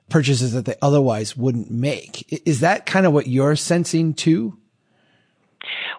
purchases 0.09 0.53
that 0.53 0.65
they 0.65 0.75
otherwise 0.81 1.35
wouldn't 1.35 1.71
make. 1.71 2.31
Is 2.47 2.59
that 2.59 2.85
kind 2.85 3.05
of 3.05 3.13
what 3.13 3.27
you're 3.27 3.55
sensing 3.55 4.13
too? 4.13 4.57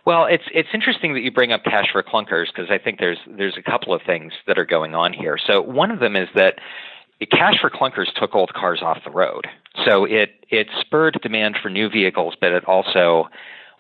Well, 0.05 0.27
it's 0.27 0.45
it's 0.53 0.69
interesting 0.75 1.15
that 1.15 1.21
you 1.21 1.33
bring 1.33 1.53
up 1.53 1.65
cash 1.65 1.87
for 1.91 2.03
clunkers 2.03 2.47
because 2.47 2.71
I 2.71 2.79
think 2.79 2.99
there's 2.99 3.19
there's 3.27 3.57
a 3.57 3.63
couple 3.63 3.95
of 3.95 4.03
things 4.03 4.33
that 4.47 4.59
are 4.59 4.67
going 4.67 4.95
on 4.95 5.15
here. 5.15 5.39
So 5.47 5.63
one 5.63 5.91
of 5.91 5.99
them 5.99 6.15
is 6.15 6.29
that 6.35 6.59
cash 7.31 7.61
for 7.61 7.71
clunkers 7.71 8.13
took 8.15 8.35
old 8.35 8.53
cars 8.53 8.81
off 8.83 8.99
the 9.05 9.11
road. 9.11 9.47
So 9.85 10.05
it 10.05 10.31
it 10.51 10.69
spurred 10.81 11.19
demand 11.23 11.57
for 11.63 11.69
new 11.69 11.89
vehicles, 11.89 12.35
but 12.41 12.53
it 12.53 12.65
also 12.67 13.29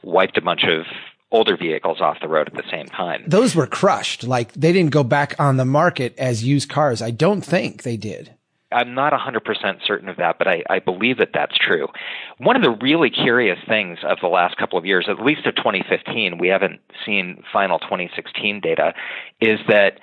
wiped 0.02 0.36
a 0.36 0.42
bunch 0.42 0.64
of 0.64 0.86
older 1.30 1.56
vehicles 1.56 2.00
off 2.00 2.18
the 2.20 2.28
road 2.28 2.46
at 2.46 2.54
the 2.54 2.68
same 2.70 2.86
time. 2.86 3.24
Those 3.26 3.56
were 3.56 3.66
crushed. 3.66 4.24
Like 4.24 4.52
they 4.52 4.72
didn't 4.72 4.92
go 4.92 5.04
back 5.04 5.34
on 5.38 5.56
the 5.56 5.64
market 5.64 6.14
as 6.18 6.44
used 6.44 6.68
cars. 6.68 7.02
I 7.02 7.10
don't 7.10 7.42
think 7.42 7.82
they 7.82 7.96
did. 7.96 8.34
I'm 8.74 8.94
not 8.94 9.12
100% 9.12 9.86
certain 9.86 10.08
of 10.08 10.16
that, 10.16 10.36
but 10.38 10.48
I, 10.48 10.64
I 10.68 10.80
believe 10.80 11.18
that 11.18 11.30
that's 11.32 11.56
true. 11.56 11.88
One 12.38 12.56
of 12.56 12.62
the 12.62 12.70
really 12.82 13.08
curious 13.08 13.58
things 13.68 13.98
of 14.02 14.18
the 14.20 14.26
last 14.26 14.56
couple 14.56 14.78
of 14.78 14.84
years, 14.84 15.06
at 15.08 15.24
least 15.24 15.46
of 15.46 15.54
2015, 15.54 16.38
we 16.38 16.48
haven't 16.48 16.80
seen 17.06 17.44
final 17.52 17.78
2016 17.78 18.60
data, 18.60 18.92
is 19.40 19.60
that 19.68 20.00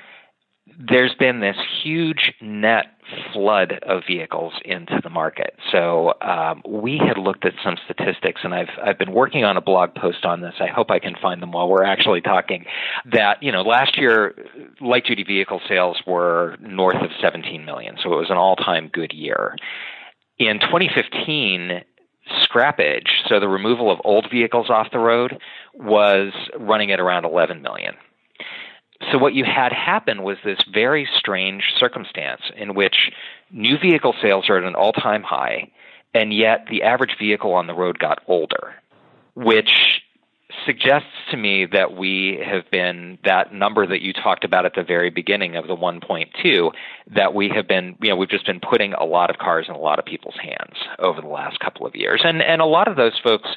there's 0.80 1.14
been 1.16 1.40
this 1.40 1.58
huge 1.84 2.34
net 2.42 2.86
flood 3.34 3.80
of 3.84 4.04
vehicles 4.08 4.54
into 4.64 5.00
the 5.04 5.10
market. 5.10 5.56
So 5.72 6.14
um, 6.22 6.62
we 6.68 6.98
had 6.98 7.18
looked 7.18 7.46
at 7.46 7.54
some 7.64 7.76
statistics, 7.86 8.42
and 8.44 8.54
I've 8.54 8.70
I've 8.84 8.98
been 8.98 9.14
working 9.14 9.44
on 9.44 9.58
a 9.58 9.62
blog 9.62 9.94
post 9.96 10.26
on 10.26 10.42
this. 10.42 10.56
I 10.60 10.68
hope 10.68 10.92
I 10.92 11.00
can 11.00 11.16
find 11.22 11.42
them 11.42 11.52
while 11.52 11.68
we're 11.68 11.84
actually 11.84 12.22
talking. 12.22 12.66
That 13.12 13.42
you 13.42 13.52
know, 13.52 13.62
last 13.62 13.98
year 13.98 14.36
light 14.80 15.06
duty 15.06 15.24
vehicle 15.24 15.62
sales 15.68 16.02
were 16.06 16.58
north 16.62 17.02
of 17.02 17.12
17 17.22 17.66
million, 17.66 17.98
so 18.02 18.14
it 18.14 18.18
was 18.18 18.30
an 18.30 18.38
all 18.38 18.56
time 18.56 18.90
good 18.92 19.14
year. 19.14 19.56
In 20.38 20.60
2015, 20.60 21.82
scrappage, 22.44 23.10
so 23.28 23.40
the 23.40 23.48
removal 23.48 23.92
of 23.92 24.00
old 24.04 24.28
vehicles 24.32 24.70
off 24.70 24.88
the 24.92 25.00
road, 25.00 25.38
was 25.74 26.34
running 26.58 26.92
at 26.92 27.00
around 27.00 27.26
11 27.26 27.62
million 27.62 27.96
so 29.12 29.18
what 29.18 29.34
you 29.34 29.44
had 29.44 29.74
happen 29.74 30.24
was 30.24 30.38
this 30.44 30.60
very 30.72 31.08
strange 31.18 31.64
circumstance 31.78 32.42
in 32.56 32.74
which 32.74 33.12
new 33.52 33.78
vehicle 33.78 34.16
sales 34.22 34.50
are 34.50 34.58
at 34.58 34.64
an 34.64 34.76
all-time 34.76 35.24
high, 35.24 35.70
and 36.14 36.34
yet 36.34 36.68
the 36.70 36.84
average 36.84 37.16
vehicle 37.20 37.54
on 37.54 37.68
the 37.68 37.74
road 37.74 38.00
got 38.00 38.20
older, 38.28 38.76
which 39.36 40.02
suggests 40.66 41.08
to 41.30 41.38
me 41.38 41.66
that 41.66 41.96
we 41.96 42.42
have 42.46 42.70
been 42.72 43.18
that 43.24 43.54
number 43.54 43.88
that 43.88 44.02
you 44.02 44.14
talked 44.14 44.44
about 44.44 44.66
at 44.66 44.76
the 44.76 44.84
very 44.84 45.10
beginning 45.10 45.56
of 45.56 45.68
the 45.68 45.76
1.2 45.76 46.72
that 47.16 47.34
we 47.34 47.50
have 47.50 47.68
been 47.68 47.96
you 48.02 48.10
know 48.10 48.18
we've 48.18 48.30
just 48.30 48.46
been 48.46 48.60
putting 48.60 48.94
a 48.94 49.06
lot 49.06 49.30
of 49.30 49.38
cars 49.38 49.68
in 49.70 49.76
a 49.76 49.80
lot 49.80 49.98
of 49.98 50.04
people's 50.06 50.36
hands 50.42 50.76
over 51.00 51.22
the 51.22 51.28
last 51.28 51.60
couple 51.60 51.86
of 51.86 51.96
years. 51.96 52.22
And 52.24 52.42
and 52.42 52.62
a 52.62 52.66
lot 52.66 52.88
of 52.88 52.98
those 52.98 53.18
folks 53.24 53.50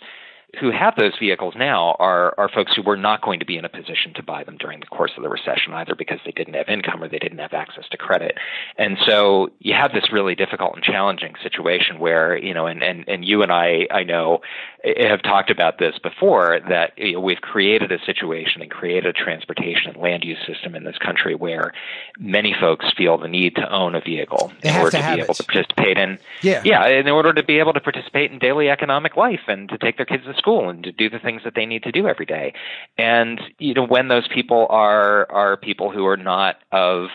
who 0.60 0.70
have 0.70 0.94
those 0.96 1.12
vehicles 1.18 1.54
now 1.56 1.96
are 1.98 2.34
are 2.38 2.48
folks 2.48 2.74
who 2.74 2.82
were 2.82 2.96
not 2.96 3.22
going 3.22 3.40
to 3.40 3.46
be 3.46 3.56
in 3.56 3.64
a 3.64 3.68
position 3.68 4.12
to 4.14 4.22
buy 4.22 4.44
them 4.44 4.56
during 4.56 4.80
the 4.80 4.86
course 4.86 5.12
of 5.16 5.22
the 5.22 5.28
recession 5.28 5.72
either 5.72 5.94
because 5.94 6.18
they 6.24 6.30
didn't 6.32 6.54
have 6.54 6.68
income 6.68 7.02
or 7.02 7.08
they 7.08 7.18
didn't 7.18 7.38
have 7.38 7.52
access 7.52 7.84
to 7.90 7.96
credit. 7.96 8.36
And 8.78 8.96
so 9.06 9.50
you 9.60 9.74
have 9.74 9.92
this 9.92 10.12
really 10.12 10.34
difficult 10.34 10.74
and 10.74 10.82
challenging 10.82 11.34
situation 11.42 11.98
where, 11.98 12.36
you 12.36 12.54
know, 12.54 12.66
and 12.66 12.82
and, 12.82 13.08
and 13.08 13.24
you 13.24 13.42
and 13.42 13.52
I 13.52 13.86
I 13.90 14.04
know 14.04 14.40
eh, 14.82 15.08
have 15.08 15.22
talked 15.22 15.50
about 15.50 15.78
this 15.78 15.98
before 15.98 16.60
that 16.68 16.96
you 16.98 17.14
know, 17.14 17.20
we've 17.20 17.40
created 17.40 17.92
a 17.92 17.98
situation 18.04 18.62
and 18.62 18.70
created 18.70 19.06
a 19.06 19.12
transportation 19.12 19.92
and 19.92 19.96
land 20.00 20.24
use 20.24 20.38
system 20.46 20.74
in 20.74 20.84
this 20.84 20.98
country 20.98 21.34
where 21.34 21.72
many 22.18 22.54
folks 22.58 22.86
feel 22.96 23.18
the 23.18 23.28
need 23.28 23.56
to 23.56 23.72
own 23.72 23.94
a 23.94 24.00
vehicle 24.00 24.52
they 24.62 24.70
in 24.70 24.76
order 24.76 24.90
to, 24.90 24.96
to 24.98 25.14
be 25.14 25.20
it. 25.20 25.24
able 25.24 25.34
to 25.34 25.44
participate 25.44 25.98
in 25.98 26.18
yeah. 26.42 26.62
yeah 26.64 26.86
in 26.86 27.08
order 27.08 27.32
to 27.32 27.42
be 27.42 27.58
able 27.58 27.72
to 27.72 27.80
participate 27.80 28.30
in 28.30 28.38
daily 28.38 28.68
economic 28.68 29.16
life 29.16 29.40
and 29.48 29.68
to 29.68 29.78
take 29.78 29.96
their 29.96 30.06
kids 30.06 30.24
to 30.24 30.34
school 30.44 30.68
and 30.68 30.84
to 30.84 30.92
do 30.92 31.08
the 31.08 31.18
things 31.18 31.42
that 31.44 31.54
they 31.54 31.66
need 31.66 31.82
to 31.84 31.92
do 31.92 32.06
every 32.06 32.26
day. 32.26 32.52
And 32.98 33.40
you 33.58 33.74
know, 33.74 33.86
when 33.86 34.08
those 34.08 34.28
people 34.28 34.66
are 34.68 35.30
are 35.30 35.56
people 35.56 35.90
who 35.90 36.06
are 36.06 36.16
not 36.16 36.56
of 36.70 37.08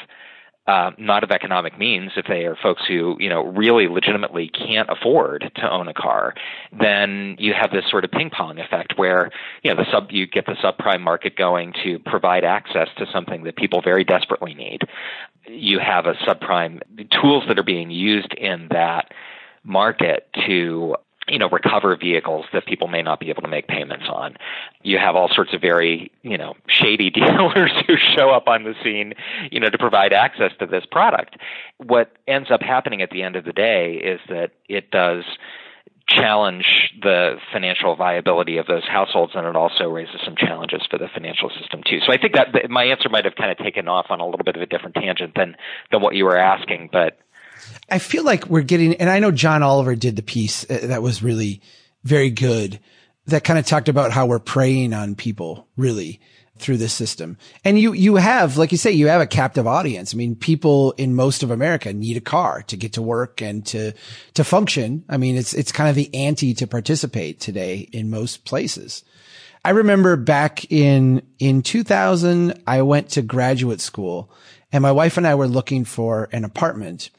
uh, 0.67 0.91
not 0.99 1.23
of 1.23 1.31
economic 1.31 1.79
means, 1.79 2.11
if 2.15 2.27
they 2.27 2.45
are 2.45 2.55
folks 2.55 2.83
who 2.87 3.17
you 3.19 3.29
know 3.29 3.43
really 3.43 3.87
legitimately 3.87 4.49
can't 4.49 4.89
afford 4.89 5.51
to 5.55 5.71
own 5.71 5.87
a 5.87 5.93
car, 5.93 6.33
then 6.79 7.35
you 7.39 7.53
have 7.59 7.71
this 7.71 7.85
sort 7.89 8.05
of 8.05 8.11
ping 8.11 8.29
pong 8.29 8.59
effect 8.59 8.93
where 8.95 9.31
you 9.63 9.73
know 9.73 9.77
the 9.77 9.89
sub 9.91 10.11
you 10.11 10.27
get 10.27 10.45
the 10.45 10.55
subprime 10.63 11.01
market 11.01 11.35
going 11.35 11.73
to 11.83 11.99
provide 11.99 12.43
access 12.43 12.87
to 12.97 13.05
something 13.11 13.43
that 13.43 13.55
people 13.55 13.81
very 13.81 14.03
desperately 14.03 14.53
need. 14.53 14.81
You 15.47 15.79
have 15.79 16.05
a 16.05 16.13
subprime 16.13 16.81
tools 17.19 17.45
that 17.47 17.57
are 17.57 17.63
being 17.63 17.89
used 17.89 18.33
in 18.33 18.67
that 18.69 19.11
market 19.63 20.27
to 20.47 20.95
you 21.29 21.39
know, 21.39 21.49
recover 21.49 21.95
vehicles 21.95 22.45
that 22.53 22.65
people 22.65 22.87
may 22.87 23.01
not 23.01 23.19
be 23.19 23.29
able 23.29 23.41
to 23.41 23.47
make 23.47 23.67
payments 23.67 24.05
on. 24.09 24.35
You 24.83 24.97
have 24.97 25.15
all 25.15 25.29
sorts 25.33 25.53
of 25.53 25.61
very, 25.61 26.11
you 26.23 26.37
know, 26.37 26.55
shady 26.67 27.09
dealers 27.09 27.71
who 27.87 27.95
show 28.15 28.29
up 28.29 28.47
on 28.47 28.63
the 28.63 28.73
scene, 28.83 29.13
you 29.51 29.59
know, 29.59 29.69
to 29.69 29.77
provide 29.77 30.13
access 30.13 30.51
to 30.59 30.65
this 30.65 30.85
product. 30.91 31.37
What 31.77 32.11
ends 32.27 32.51
up 32.51 32.61
happening 32.61 33.01
at 33.01 33.09
the 33.11 33.23
end 33.23 33.35
of 33.35 33.45
the 33.45 33.53
day 33.53 33.93
is 33.95 34.19
that 34.29 34.51
it 34.67 34.91
does 34.91 35.23
challenge 36.09 36.93
the 37.01 37.35
financial 37.53 37.95
viability 37.95 38.57
of 38.57 38.65
those 38.65 38.83
households 38.83 39.33
and 39.35 39.45
it 39.45 39.55
also 39.55 39.87
raises 39.87 40.19
some 40.25 40.35
challenges 40.35 40.81
for 40.89 40.97
the 40.97 41.07
financial 41.13 41.51
system 41.51 41.81
too. 41.85 41.99
So 42.05 42.11
I 42.11 42.17
think 42.17 42.33
that 42.33 42.69
my 42.69 42.85
answer 42.85 43.09
might 43.09 43.25
have 43.25 43.35
kind 43.35 43.51
of 43.51 43.57
taken 43.59 43.87
off 43.87 44.07
on 44.09 44.19
a 44.19 44.25
little 44.25 44.43
bit 44.43 44.55
of 44.55 44.61
a 44.61 44.65
different 44.65 44.95
tangent 44.95 45.35
than 45.35 45.55
than 45.91 46.01
what 46.01 46.15
you 46.15 46.25
were 46.25 46.37
asking, 46.37 46.89
but 46.91 47.19
I 47.89 47.99
feel 47.99 48.23
like 48.23 48.47
we're 48.47 48.61
getting, 48.61 48.95
and 48.95 49.09
I 49.09 49.19
know 49.19 49.31
John 49.31 49.63
Oliver 49.63 49.95
did 49.95 50.15
the 50.15 50.21
piece 50.21 50.69
uh, 50.69 50.79
that 50.83 51.01
was 51.01 51.23
really 51.23 51.61
very 52.03 52.29
good 52.29 52.79
that 53.27 53.43
kind 53.43 53.59
of 53.59 53.65
talked 53.65 53.89
about 53.89 54.11
how 54.11 54.25
we're 54.25 54.39
preying 54.39 54.93
on 54.93 55.15
people 55.15 55.67
really 55.77 56.19
through 56.57 56.77
this 56.77 56.93
system. 56.93 57.37
And 57.63 57.79
you, 57.79 57.93
you 57.93 58.17
have, 58.17 58.57
like 58.57 58.71
you 58.71 58.77
say, 58.77 58.91
you 58.91 59.07
have 59.07 59.21
a 59.21 59.27
captive 59.27 59.65
audience. 59.65 60.13
I 60.13 60.17
mean, 60.17 60.35
people 60.35 60.91
in 60.97 61.15
most 61.15 61.41
of 61.41 61.51
America 61.51 61.93
need 61.93 62.17
a 62.17 62.21
car 62.21 62.63
to 62.63 62.75
get 62.75 62.93
to 62.93 63.01
work 63.01 63.41
and 63.41 63.65
to, 63.67 63.93
to 64.33 64.43
function. 64.43 65.05
I 65.07 65.17
mean, 65.17 65.37
it's, 65.37 65.53
it's 65.53 65.71
kind 65.71 65.89
of 65.89 65.95
the 65.95 66.13
anti 66.13 66.53
to 66.55 66.67
participate 66.67 67.39
today 67.39 67.89
in 67.93 68.09
most 68.09 68.45
places. 68.45 69.03
I 69.63 69.71
remember 69.71 70.15
back 70.15 70.69
in, 70.71 71.21
in 71.39 71.61
2000, 71.61 72.61
I 72.67 72.81
went 72.81 73.09
to 73.11 73.21
graduate 73.21 73.81
school 73.81 74.31
and 74.71 74.81
my 74.81 74.91
wife 74.91 75.17
and 75.17 75.25
I 75.25 75.35
were 75.35 75.47
looking 75.47 75.85
for 75.85 76.29
an 76.31 76.43
apartment. 76.43 77.09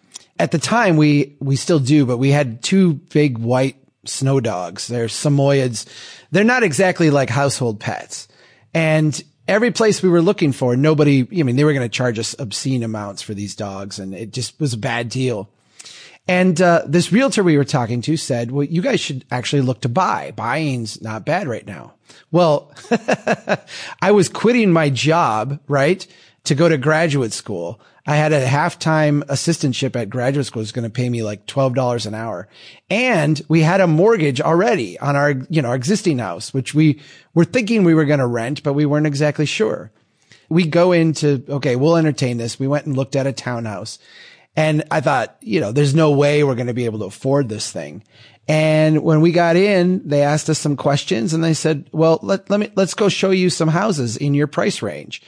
At 0.41 0.53
the 0.53 0.59
time, 0.59 0.97
we, 0.97 1.37
we 1.39 1.55
still 1.57 1.79
do, 1.79 2.07
but 2.07 2.17
we 2.17 2.31
had 2.31 2.63
two 2.63 2.95
big 2.95 3.37
white 3.37 3.77
snow 4.07 4.41
dogs. 4.41 4.87
They're 4.87 5.05
Samoyeds. 5.05 5.85
They're 6.31 6.45
not 6.45 6.63
exactly 6.63 7.11
like 7.11 7.29
household 7.29 7.79
pets. 7.79 8.27
And 8.73 9.23
every 9.47 9.71
place 9.71 10.03
we 10.03 10.09
were 10.09 10.23
looking 10.23 10.53
for, 10.53 10.77
nobody, 10.77 11.29
I 11.39 11.43
mean, 11.43 11.57
they 11.57 11.65
were 11.65 11.75
going 11.75 11.87
to 11.87 11.95
charge 11.95 12.19
us 12.19 12.35
obscene 12.39 12.83
amounts 12.83 13.21
for 13.21 13.35
these 13.35 13.55
dogs 13.55 13.99
and 13.99 14.15
it 14.15 14.33
just 14.33 14.59
was 14.59 14.73
a 14.73 14.79
bad 14.79 15.11
deal. 15.11 15.51
And, 16.27 16.59
uh, 16.59 16.85
this 16.87 17.13
realtor 17.13 17.43
we 17.43 17.59
were 17.59 17.65
talking 17.65 18.01
to 18.01 18.17
said, 18.17 18.51
well, 18.51 18.65
you 18.65 18.81
guys 18.81 18.99
should 18.99 19.27
actually 19.31 19.61
look 19.61 19.83
to 19.83 19.91
buy. 19.91 20.31
Buying's 20.31 21.03
not 21.03 21.27
bad 21.27 21.49
right 21.49 21.67
now. 21.67 21.93
Well, 22.31 22.73
I 24.01 24.13
was 24.13 24.31
quitting 24.31 24.73
my 24.73 24.89
job, 24.89 25.61
right? 25.69 26.07
To 26.45 26.55
go 26.55 26.67
to 26.67 26.79
graduate 26.79 27.35
school. 27.35 27.79
I 28.07 28.17
had 28.17 28.33
a 28.33 28.47
half-time 28.47 29.23
assistantship 29.25 29.95
at 29.95 30.11
graduate 30.11 30.47
school 30.47 30.61
was 30.61 30.73
going 30.73 30.85
to 30.85 30.91
pay 30.91 31.09
me 31.09 31.23
like 31.23 31.47
$12 31.47 32.07
an 32.07 32.15
hour. 32.15 32.49
And 32.89 33.41
we 33.49 33.61
had 33.61 33.81
a 33.81 33.87
mortgage 33.87 34.41
already 34.41 34.99
on 34.99 35.17
our, 35.17 35.33
you 35.51 35.63
know, 35.63 35.69
our 35.69 35.75
existing 35.75 36.19
house, 36.19 36.55
which 36.55 36.75
we 36.75 37.01
were 37.35 37.45
thinking 37.45 37.85
we 37.85 37.95
were 37.95 38.07
going 38.07 38.21
to 38.21 38.27
rent, 38.27 38.63
but 38.63 38.73
we 38.73 38.87
weren't 38.87 39.07
exactly 39.07 39.47
sure. 39.47 39.93
We 40.49 40.67
go 40.67 40.93
into, 40.93 41.45
okay, 41.49 41.77
we'll 41.77 41.97
entertain 41.97 42.39
this. 42.39 42.59
We 42.59 42.69
went 42.69 42.87
and 42.87 42.97
looked 42.97 43.17
at 43.17 43.27
a 43.27 43.33
townhouse 43.33 43.99
and 44.57 44.85
I 44.91 45.01
thought, 45.01 45.37
you 45.41 45.61
know, 45.61 45.73
there's 45.73 45.95
no 45.95 46.11
way 46.11 46.43
we're 46.43 46.55
going 46.57 46.67
to 46.67 46.75
be 46.75 46.87
able 46.87 46.99
to 47.01 47.05
afford 47.07 47.49
this 47.49 47.71
thing. 47.71 48.03
And 48.49 49.03
when 49.05 49.21
we 49.21 49.31
got 49.31 49.55
in, 49.55 50.07
they 50.09 50.23
asked 50.23 50.51
us 50.51 50.59
some 50.59 50.77
questions 50.77 51.35
and 51.35 51.45
they 51.45 51.55
said, 51.55 51.89
well, 51.93 52.19
let, 52.23 52.51
let 52.51 52.59
me, 52.59 52.71
let's 52.75 52.95
go 52.95 53.09
show 53.09 53.31
you 53.31 53.49
some 53.49 53.69
houses 53.69 54.17
in 54.17 54.35
your 54.35 54.49
price 54.49 54.83
range 54.83 55.23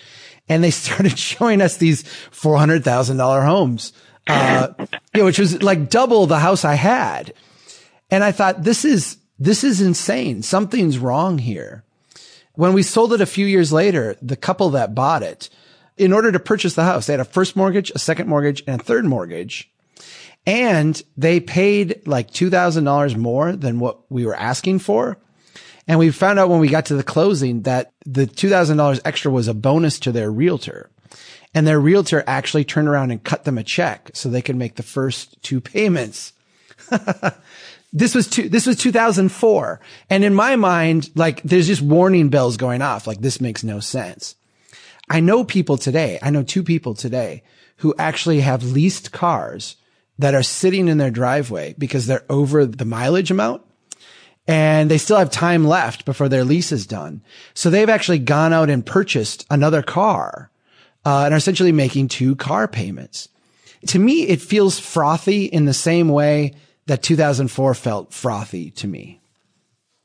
and 0.52 0.62
they 0.62 0.71
started 0.71 1.18
showing 1.18 1.61
us 1.61 1.76
these 1.76 2.02
four 2.30 2.59
hundred 2.59 2.85
thousand 2.85 3.16
dollar 3.16 3.42
homes, 3.42 3.92
uh, 4.26 4.68
you 4.78 5.21
know, 5.21 5.25
which 5.25 5.38
was 5.38 5.62
like 5.62 5.90
double 5.90 6.26
the 6.26 6.38
house 6.38 6.64
I 6.64 6.75
had. 6.75 7.35
And 8.11 8.23
I 8.23 8.32
thought, 8.32 8.62
this 8.62 8.85
is 8.85 9.16
this 9.38 9.64
is 9.64 9.80
insane. 9.80 10.42
Something's 10.42 10.99
wrong 10.99 11.38
here. 11.38 11.85
When 12.54 12.75
we 12.75 12.82
sold 12.82 13.14
it 13.14 13.23
a 13.23 13.26
few 13.26 13.47
years 13.47 13.73
later, 13.73 14.16
the 14.21 14.37
couple 14.37 14.71
that 14.71 14.94
bought 14.94 15.23
it, 15.23 15.49
in 15.97 16.12
order 16.12 16.30
to 16.30 16.38
purchase 16.38 16.75
the 16.75 16.85
house, 16.85 17.06
they 17.06 17.14
had 17.14 17.21
a 17.21 17.25
first 17.25 17.56
mortgage, 17.56 17.90
a 17.94 17.99
second 17.99 18.28
mortgage, 18.28 18.62
and 18.66 18.80
a 18.80 18.85
third 18.85 19.06
mortgage. 19.06 19.71
And 20.47 21.00
they 21.16 21.40
paid 21.40 22.06
like 22.06 22.30
$2,000 22.30 23.16
more 23.16 23.52
than 23.52 23.78
what 23.78 24.11
we 24.11 24.26
were 24.26 24.35
asking 24.35 24.80
for. 24.80 25.18
And 25.89 25.99
we 25.99 26.11
found 26.11 26.39
out 26.39 26.49
when 26.49 26.61
we 26.61 26.69
got 26.69 26.87
to 26.87 26.95
the 26.95 27.03
closing 27.03 27.62
that 27.62 27.93
the 28.07 28.27
$2,000 28.27 29.01
extra 29.05 29.31
was 29.31 29.49
a 29.49 29.55
bonus 29.55 29.99
to 30.01 30.12
their 30.12 30.31
realtor. 30.31 30.91
And 31.55 31.67
their 31.67 31.81
realtor 31.81 32.25
actually 32.27 32.65
turned 32.65 32.89
around 32.89 33.11
and 33.11 33.23
cut 33.23 33.45
them 33.45 33.59
a 33.59 33.65
check 33.65 34.11
so 34.15 34.29
they 34.29 34.43
could 34.43 34.57
make 34.57 34.77
the 34.77 34.83
first 34.83 35.43
two 35.43 35.61
payments. 35.61 36.33
this 37.93 38.15
was 38.15 38.29
two, 38.29 38.49
this 38.49 38.67
was 38.67 38.77
2004. 38.77 39.81
And 40.09 40.25
in 40.25 40.35
my 40.35 40.57
mind, 40.57 41.11
like 41.15 41.43
there's 41.43 41.67
just 41.67 41.83
warning 41.83 42.29
bells 42.29 42.57
going 42.57 42.81
off. 42.81 43.07
Like 43.07 43.21
this 43.21 43.41
makes 43.41 43.62
no 43.62 43.81
sense. 43.81 44.37
I 45.11 45.21
know 45.21 45.45
people 45.45 45.77
today. 45.77 46.19
I 46.23 46.31
know 46.31 46.43
two 46.43 46.62
people 46.62 46.95
today 46.95 47.43
who 47.79 47.95
actually 47.99 48.41
have 48.41 48.62
leased 48.62 49.12
cars 49.12 49.77
that 50.19 50.35
are 50.35 50.43
sitting 50.43 50.89
in 50.89 50.99
their 50.99 51.11
driveway 51.11 51.75
because 51.77 52.07
they're 52.07 52.25
over 52.31 52.65
the 52.65 52.85
mileage 52.85 53.31
amount 53.31 53.62
and 54.46 54.90
they 54.90 54.99
still 54.99 55.18
have 55.18 55.30
time 55.30 55.64
left 55.64 56.04
before 56.04 56.28
their 56.28 56.44
lease 56.44 56.72
is 56.72 56.87
done. 56.87 57.22
So 57.54 57.70
they've 57.70 57.88
actually 57.88 58.18
gone 58.18 58.52
out 58.52 58.70
and 58.70 58.85
purchased 58.85 59.46
another 59.50 59.83
car, 59.83 60.50
uh, 61.05 61.24
and 61.24 61.35
are 61.35 61.38
essentially 61.38 61.72
making 61.72 62.09
two 62.09 62.37
car 62.37 62.68
payments. 62.68 63.28
To 63.88 63.98
me, 63.98 64.22
it 64.28 64.40
feels 64.40 64.78
frothy 64.78 65.44
in 65.44 65.64
the 65.64 65.74
same 65.74 66.09
way 66.09 66.55
that 66.87 67.02
2004 67.02 67.74
felt 67.74 68.12
frothy 68.12 68.70
to 68.72 68.87
me. 68.87 69.20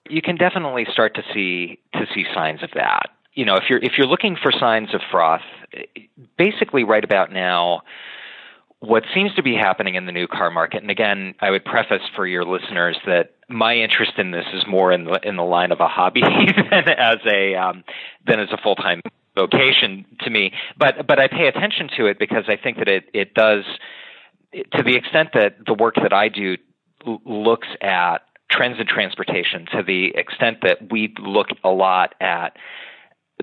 You 0.09 0.21
can 0.21 0.37
definitely 0.37 0.85
start 0.91 1.15
to 1.15 1.23
see 1.33 1.79
to 1.93 2.05
see 2.13 2.25
signs 2.33 2.63
of 2.63 2.69
that. 2.75 3.09
You 3.33 3.45
know, 3.45 3.55
if 3.55 3.63
you're 3.69 3.79
if 3.79 3.97
you're 3.97 4.07
looking 4.07 4.37
for 4.41 4.51
signs 4.51 4.93
of 4.93 5.01
froth, 5.11 5.41
basically 6.37 6.83
right 6.83 7.03
about 7.03 7.31
now, 7.31 7.81
what 8.79 9.03
seems 9.13 9.33
to 9.35 9.43
be 9.43 9.55
happening 9.55 9.95
in 9.95 10.05
the 10.05 10.11
new 10.11 10.27
car 10.27 10.51
market, 10.51 10.81
and 10.81 10.91
again, 10.91 11.33
I 11.39 11.49
would 11.49 11.65
preface 11.65 12.03
for 12.15 12.27
your 12.27 12.45
listeners 12.45 12.97
that 13.05 13.31
my 13.49 13.75
interest 13.75 14.13
in 14.17 14.31
this 14.31 14.45
is 14.53 14.65
more 14.67 14.91
in 14.91 15.05
the 15.05 15.19
in 15.23 15.35
the 15.35 15.43
line 15.43 15.71
of 15.71 15.79
a 15.79 15.87
hobby 15.87 16.21
than 16.71 16.89
as 16.89 17.17
a 17.25 17.55
um, 17.55 17.83
than 18.25 18.39
as 18.39 18.49
a 18.51 18.57
full 18.57 18.75
time 18.75 19.01
vocation 19.35 20.05
to 20.21 20.29
me. 20.29 20.51
But 20.77 21.07
but 21.07 21.19
I 21.19 21.27
pay 21.27 21.47
attention 21.47 21.89
to 21.97 22.05
it 22.05 22.19
because 22.19 22.45
I 22.47 22.55
think 22.55 22.77
that 22.77 22.87
it 22.87 23.05
it 23.13 23.33
does 23.33 23.63
to 24.53 24.83
the 24.83 24.95
extent 24.95 25.29
that 25.33 25.57
the 25.65 25.73
work 25.73 25.95
that 25.95 26.13
I 26.13 26.29
do 26.29 26.57
looks 27.25 27.67
at 27.81 28.19
trends 28.49 28.79
in 28.79 28.87
transportation 28.87 29.65
to 29.71 29.83
the 29.83 30.15
extent 30.15 30.59
that 30.61 30.91
we 30.91 31.13
look 31.19 31.47
a 31.63 31.69
lot 31.69 32.15
at 32.21 32.57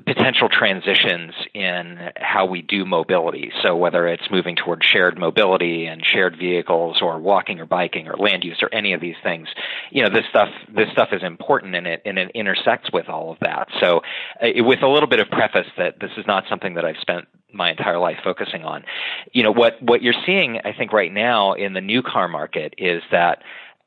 potential 0.06 0.48
transitions 0.48 1.32
in 1.54 2.10
how 2.16 2.46
we 2.46 2.62
do 2.62 2.84
mobility. 2.84 3.52
So 3.62 3.76
whether 3.76 4.08
it's 4.08 4.28
moving 4.30 4.56
toward 4.56 4.82
shared 4.82 5.18
mobility 5.18 5.86
and 5.86 6.04
shared 6.04 6.36
vehicles 6.36 6.98
or 7.00 7.20
walking 7.20 7.60
or 7.60 7.66
biking 7.66 8.08
or 8.08 8.16
land 8.16 8.42
use 8.42 8.58
or 8.60 8.68
any 8.72 8.92
of 8.92 9.00
these 9.00 9.14
things, 9.22 9.48
you 9.90 10.02
know, 10.02 10.10
this 10.10 10.24
stuff 10.28 10.48
this 10.68 10.90
stuff 10.90 11.10
is 11.12 11.22
important 11.22 11.76
and 11.76 11.86
it 11.86 12.02
and 12.04 12.18
it 12.18 12.30
intersects 12.34 12.90
with 12.92 13.08
all 13.08 13.30
of 13.30 13.38
that. 13.40 13.68
So 13.80 14.02
uh, 14.42 14.48
with 14.64 14.82
a 14.82 14.88
little 14.88 15.08
bit 15.08 15.20
of 15.20 15.28
preface 15.30 15.68
that 15.78 16.00
this 16.00 16.10
is 16.16 16.26
not 16.26 16.44
something 16.48 16.74
that 16.74 16.84
I've 16.84 16.98
spent 17.00 17.26
my 17.52 17.70
entire 17.70 17.98
life 17.98 18.18
focusing 18.24 18.64
on. 18.64 18.84
You 19.32 19.44
know, 19.44 19.52
what 19.52 19.80
what 19.80 20.02
you're 20.02 20.14
seeing 20.26 20.58
I 20.64 20.72
think 20.72 20.92
right 20.92 21.12
now 21.12 21.52
in 21.52 21.72
the 21.72 21.80
new 21.80 22.02
car 22.02 22.26
market 22.26 22.74
is 22.78 23.02
that 23.12 23.42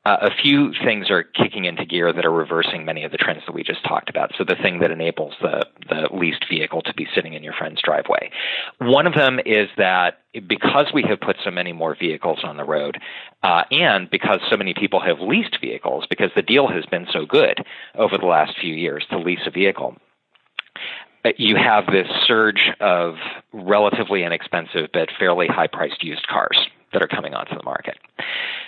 uh, 0.08 0.16
a 0.22 0.30
few 0.42 0.72
things 0.86 1.10
are 1.10 1.22
kicking 1.22 1.66
into 1.66 1.84
gear 1.84 2.14
that 2.14 2.24
are 2.24 2.32
reversing 2.32 2.86
many 2.86 3.04
of 3.04 3.12
the 3.12 3.18
trends 3.18 3.42
that 3.46 3.54
we 3.54 3.62
just 3.62 3.84
talked 3.84 4.08
about. 4.08 4.32
So 4.38 4.44
the 4.44 4.54
thing 4.54 4.78
that 4.78 4.90
enables 4.90 5.34
the, 5.42 5.66
the 5.86 6.08
leased 6.16 6.46
vehicle 6.48 6.80
to 6.82 6.94
be 6.94 7.06
sitting 7.14 7.34
in 7.34 7.42
your 7.42 7.52
friend's 7.52 7.82
driveway. 7.82 8.30
One 8.78 9.06
of 9.06 9.14
them 9.14 9.38
is 9.44 9.68
that 9.76 10.20
because 10.46 10.86
we 10.94 11.02
have 11.02 11.20
put 11.20 11.36
so 11.44 11.50
many 11.50 11.74
more 11.74 11.94
vehicles 11.94 12.38
on 12.42 12.56
the 12.56 12.64
road, 12.64 12.96
uh, 13.42 13.64
and 13.70 14.08
because 14.08 14.40
so 14.48 14.56
many 14.56 14.72
people 14.72 15.00
have 15.00 15.20
leased 15.20 15.58
vehicles, 15.60 16.06
because 16.08 16.30
the 16.34 16.42
deal 16.42 16.68
has 16.68 16.86
been 16.86 17.06
so 17.12 17.26
good 17.26 17.58
over 17.94 18.16
the 18.16 18.26
last 18.26 18.58
few 18.58 18.72
years 18.72 19.04
to 19.10 19.18
lease 19.18 19.46
a 19.46 19.50
vehicle, 19.50 19.94
uh, 21.26 21.30
you 21.36 21.56
have 21.56 21.84
this 21.84 22.08
surge 22.26 22.70
of 22.80 23.16
relatively 23.52 24.22
inexpensive 24.24 24.88
but 24.94 25.10
fairly 25.18 25.48
high 25.48 25.66
priced 25.66 26.02
used 26.02 26.26
cars 26.28 26.58
that 26.92 27.02
are 27.02 27.08
coming 27.08 27.34
onto 27.34 27.56
the 27.56 27.64
market. 27.64 27.96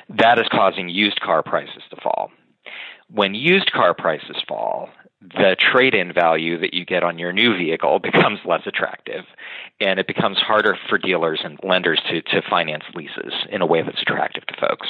That 0.08 0.38
is 0.38 0.46
causing 0.50 0.88
used 0.88 1.20
car 1.20 1.42
prices 1.42 1.82
to 1.90 1.96
fall. 2.00 2.30
When 3.12 3.34
used 3.34 3.72
car 3.72 3.94
prices 3.94 4.36
fall, 4.46 4.88
the 5.20 5.56
trade 5.58 5.94
in 5.94 6.12
value 6.12 6.58
that 6.58 6.72
you 6.72 6.84
get 6.84 7.02
on 7.02 7.18
your 7.18 7.32
new 7.32 7.56
vehicle 7.56 7.98
becomes 7.98 8.38
less 8.44 8.62
attractive 8.66 9.24
and 9.80 10.00
it 10.00 10.06
becomes 10.06 10.38
harder 10.38 10.78
for 10.88 10.96
dealers 10.96 11.40
and 11.44 11.58
lenders 11.62 12.00
to, 12.08 12.22
to 12.22 12.40
finance 12.48 12.84
leases 12.94 13.34
in 13.50 13.60
a 13.60 13.66
way 13.66 13.82
that's 13.82 14.00
attractive 14.00 14.46
to 14.46 14.54
folks. 14.58 14.88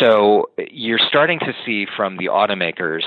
So 0.00 0.50
you're 0.70 1.00
starting 1.06 1.38
to 1.40 1.52
see 1.66 1.86
from 1.96 2.16
the 2.16 2.26
automakers 2.26 3.04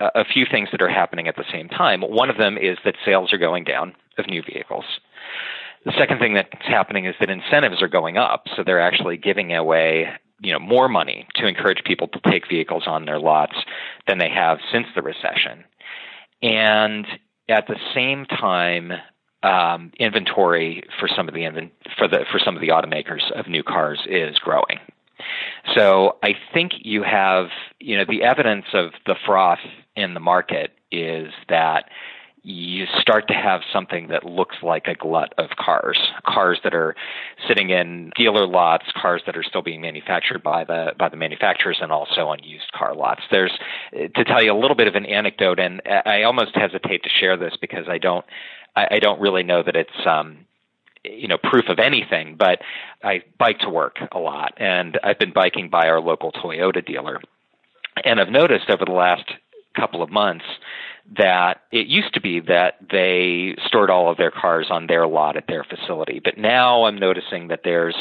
a 0.00 0.24
few 0.24 0.46
things 0.50 0.68
that 0.72 0.80
are 0.80 0.88
happening 0.88 1.28
at 1.28 1.36
the 1.36 1.44
same 1.52 1.68
time. 1.68 2.02
One 2.02 2.30
of 2.30 2.38
them 2.38 2.56
is 2.56 2.78
that 2.84 2.94
sales 3.04 3.32
are 3.32 3.38
going 3.38 3.64
down 3.64 3.94
of 4.16 4.26
new 4.26 4.42
vehicles. 4.42 4.84
The 5.84 5.92
second 5.96 6.18
thing 6.18 6.34
that's 6.34 6.66
happening 6.66 7.06
is 7.06 7.14
that 7.20 7.30
incentives 7.30 7.82
are 7.82 7.88
going 7.88 8.16
up, 8.16 8.44
so 8.56 8.62
they're 8.64 8.80
actually 8.80 9.16
giving 9.16 9.54
away 9.54 10.08
you 10.40 10.52
know 10.52 10.58
more 10.58 10.88
money 10.88 11.26
to 11.36 11.46
encourage 11.46 11.82
people 11.84 12.08
to 12.08 12.20
take 12.30 12.48
vehicles 12.48 12.84
on 12.86 13.04
their 13.04 13.18
lots 13.18 13.56
than 14.06 14.18
they 14.18 14.30
have 14.30 14.58
since 14.72 14.86
the 14.94 15.02
recession. 15.02 15.64
And 16.42 17.06
at 17.48 17.66
the 17.66 17.76
same 17.94 18.26
time, 18.26 18.92
um, 19.42 19.92
inventory 19.98 20.84
for 20.98 21.08
some 21.08 21.28
of 21.28 21.34
the 21.34 21.70
for 21.96 22.08
the 22.08 22.24
for 22.30 22.38
some 22.38 22.56
of 22.56 22.60
the 22.60 22.68
automakers 22.68 23.30
of 23.32 23.48
new 23.48 23.62
cars 23.62 24.00
is 24.08 24.38
growing. 24.38 24.78
So 25.74 26.16
I 26.22 26.34
think 26.52 26.72
you 26.78 27.02
have 27.02 27.46
you 27.80 27.96
know 27.96 28.04
the 28.08 28.22
evidence 28.22 28.66
of 28.72 28.90
the 29.06 29.16
froth 29.26 29.58
in 29.96 30.14
the 30.14 30.20
market 30.20 30.72
is 30.90 31.32
that 31.48 31.90
you 32.42 32.86
start 33.00 33.28
to 33.28 33.34
have 33.34 33.60
something 33.72 34.08
that 34.08 34.24
looks 34.24 34.56
like 34.62 34.86
a 34.86 34.94
glut 34.94 35.34
of 35.38 35.50
cars, 35.58 35.98
cars 36.26 36.58
that 36.64 36.74
are 36.74 36.94
sitting 37.46 37.70
in 37.70 38.10
dealer 38.16 38.46
lots, 38.46 38.84
cars 38.94 39.22
that 39.26 39.36
are 39.36 39.42
still 39.42 39.62
being 39.62 39.80
manufactured 39.80 40.42
by 40.42 40.64
the 40.64 40.92
by 40.98 41.08
the 41.08 41.16
manufacturers, 41.16 41.78
and 41.80 41.92
also 41.92 42.28
on 42.28 42.42
used 42.42 42.70
car 42.72 42.94
lots. 42.94 43.22
There's 43.30 43.52
to 43.92 44.24
tell 44.24 44.42
you 44.42 44.52
a 44.52 44.58
little 44.58 44.76
bit 44.76 44.88
of 44.88 44.94
an 44.94 45.06
anecdote, 45.06 45.58
and 45.58 45.82
I 45.86 46.22
almost 46.22 46.54
hesitate 46.54 47.02
to 47.02 47.08
share 47.08 47.36
this 47.36 47.54
because 47.60 47.88
I 47.88 47.98
don't 47.98 48.24
I, 48.76 48.88
I 48.92 48.98
don't 48.98 49.20
really 49.20 49.42
know 49.42 49.62
that 49.62 49.76
it's 49.76 50.06
um, 50.06 50.46
you 51.04 51.28
know 51.28 51.38
proof 51.38 51.68
of 51.68 51.78
anything, 51.78 52.36
but 52.38 52.60
I 53.02 53.22
bike 53.38 53.60
to 53.60 53.70
work 53.70 53.96
a 54.12 54.18
lot, 54.18 54.54
and 54.58 54.98
I've 55.02 55.18
been 55.18 55.32
biking 55.32 55.70
by 55.70 55.88
our 55.88 56.00
local 56.00 56.32
Toyota 56.32 56.84
dealer, 56.84 57.20
and 58.04 58.20
I've 58.20 58.30
noticed 58.30 58.70
over 58.70 58.84
the 58.84 58.92
last 58.92 59.24
couple 59.76 60.02
of 60.02 60.10
months 60.10 60.44
that 61.16 61.62
it 61.72 61.86
used 61.86 62.14
to 62.14 62.20
be 62.20 62.40
that 62.40 62.74
they 62.90 63.56
stored 63.66 63.90
all 63.90 64.10
of 64.10 64.16
their 64.18 64.30
cars 64.30 64.66
on 64.70 64.86
their 64.86 65.06
lot 65.06 65.36
at 65.36 65.46
their 65.46 65.64
facility, 65.64 66.20
but 66.22 66.36
now 66.36 66.84
I'm 66.84 66.98
noticing 66.98 67.48
that 67.48 67.60
there's 67.64 67.96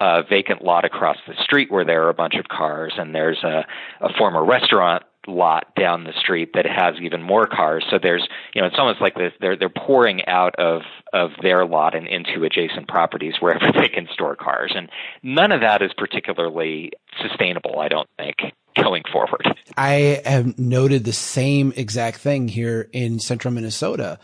a 0.00 0.22
vacant 0.28 0.62
lot 0.62 0.84
across 0.84 1.16
the 1.26 1.34
street 1.42 1.70
where 1.70 1.84
there 1.84 2.04
are 2.04 2.10
a 2.10 2.14
bunch 2.14 2.34
of 2.34 2.48
cars, 2.48 2.94
and 2.98 3.14
there's 3.14 3.42
a, 3.42 3.64
a 4.00 4.12
former 4.18 4.44
restaurant 4.44 5.02
lot 5.26 5.74
down 5.74 6.04
the 6.04 6.12
street 6.12 6.50
that 6.54 6.66
has 6.66 6.94
even 7.02 7.22
more 7.22 7.46
cars. 7.46 7.84
So 7.90 7.98
there's, 8.00 8.26
you 8.54 8.60
know, 8.60 8.68
it's 8.68 8.78
almost 8.78 9.00
like 9.00 9.16
they're 9.40 9.56
they're 9.56 9.68
pouring 9.68 10.24
out 10.26 10.54
of 10.56 10.82
of 11.12 11.30
their 11.42 11.66
lot 11.66 11.96
and 11.96 12.06
into 12.06 12.44
adjacent 12.44 12.88
properties 12.88 13.34
wherever 13.40 13.72
they 13.80 13.88
can 13.88 14.06
store 14.12 14.36
cars, 14.36 14.72
and 14.74 14.90
none 15.22 15.52
of 15.52 15.62
that 15.62 15.82
is 15.82 15.92
particularly 15.96 16.92
sustainable. 17.20 17.80
I 17.80 17.88
don't 17.88 18.08
think 18.16 18.36
going 18.82 19.02
forward. 19.12 19.42
I 19.76 20.22
have 20.24 20.58
noted 20.58 21.04
the 21.04 21.12
same 21.12 21.72
exact 21.76 22.18
thing 22.18 22.48
here 22.48 22.88
in 22.92 23.18
central 23.18 23.52
Minnesota. 23.52 24.18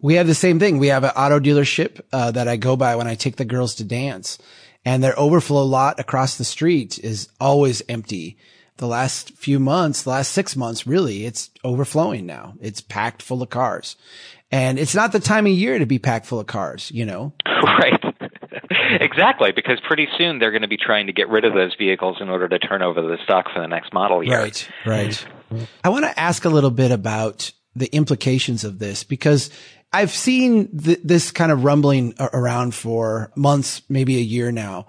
We 0.00 0.14
have 0.14 0.26
the 0.26 0.34
same 0.34 0.58
thing. 0.58 0.78
We 0.78 0.88
have 0.88 1.04
an 1.04 1.10
auto 1.10 1.40
dealership 1.40 2.00
uh, 2.12 2.30
that 2.32 2.48
I 2.48 2.56
go 2.56 2.76
by 2.76 2.96
when 2.96 3.06
I 3.06 3.14
take 3.14 3.36
the 3.36 3.44
girls 3.44 3.74
to 3.76 3.84
dance, 3.84 4.38
and 4.84 5.02
their 5.02 5.18
overflow 5.18 5.64
lot 5.64 5.98
across 5.98 6.38
the 6.38 6.44
street 6.44 6.98
is 6.98 7.28
always 7.40 7.82
empty 7.88 8.38
the 8.78 8.86
last 8.86 9.32
few 9.32 9.58
months, 9.58 10.02
the 10.02 10.10
last 10.10 10.32
six 10.32 10.56
months, 10.56 10.86
really, 10.86 11.26
it's 11.26 11.50
overflowing 11.64 12.26
now. 12.26 12.54
It's 12.60 12.80
packed 12.80 13.22
full 13.22 13.42
of 13.42 13.50
cars. 13.50 13.96
And 14.50 14.78
it's 14.78 14.94
not 14.94 15.12
the 15.12 15.20
time 15.20 15.46
of 15.46 15.52
year 15.52 15.78
to 15.78 15.86
be 15.86 15.98
packed 15.98 16.26
full 16.26 16.40
of 16.40 16.46
cars, 16.46 16.90
you 16.92 17.04
know? 17.04 17.34
Right. 17.60 18.07
exactly, 19.00 19.52
because 19.52 19.80
pretty 19.86 20.08
soon 20.16 20.38
they're 20.38 20.50
going 20.50 20.62
to 20.62 20.68
be 20.68 20.76
trying 20.76 21.06
to 21.06 21.12
get 21.12 21.28
rid 21.28 21.44
of 21.44 21.54
those 21.54 21.74
vehicles 21.76 22.18
in 22.20 22.28
order 22.28 22.48
to 22.48 22.58
turn 22.58 22.82
over 22.82 23.00
the 23.02 23.18
stock 23.24 23.46
for 23.52 23.60
the 23.60 23.68
next 23.68 23.92
model 23.92 24.22
year. 24.22 24.38
Right, 24.38 24.68
right. 24.86 25.26
I 25.84 25.88
want 25.88 26.04
to 26.04 26.18
ask 26.18 26.44
a 26.44 26.48
little 26.48 26.70
bit 26.70 26.90
about 26.90 27.52
the 27.74 27.86
implications 27.94 28.64
of 28.64 28.78
this 28.78 29.04
because 29.04 29.50
I've 29.92 30.10
seen 30.10 30.76
th- 30.78 31.00
this 31.02 31.30
kind 31.30 31.52
of 31.52 31.64
rumbling 31.64 32.14
around 32.18 32.74
for 32.74 33.32
months, 33.36 33.82
maybe 33.88 34.16
a 34.16 34.20
year 34.20 34.52
now. 34.52 34.86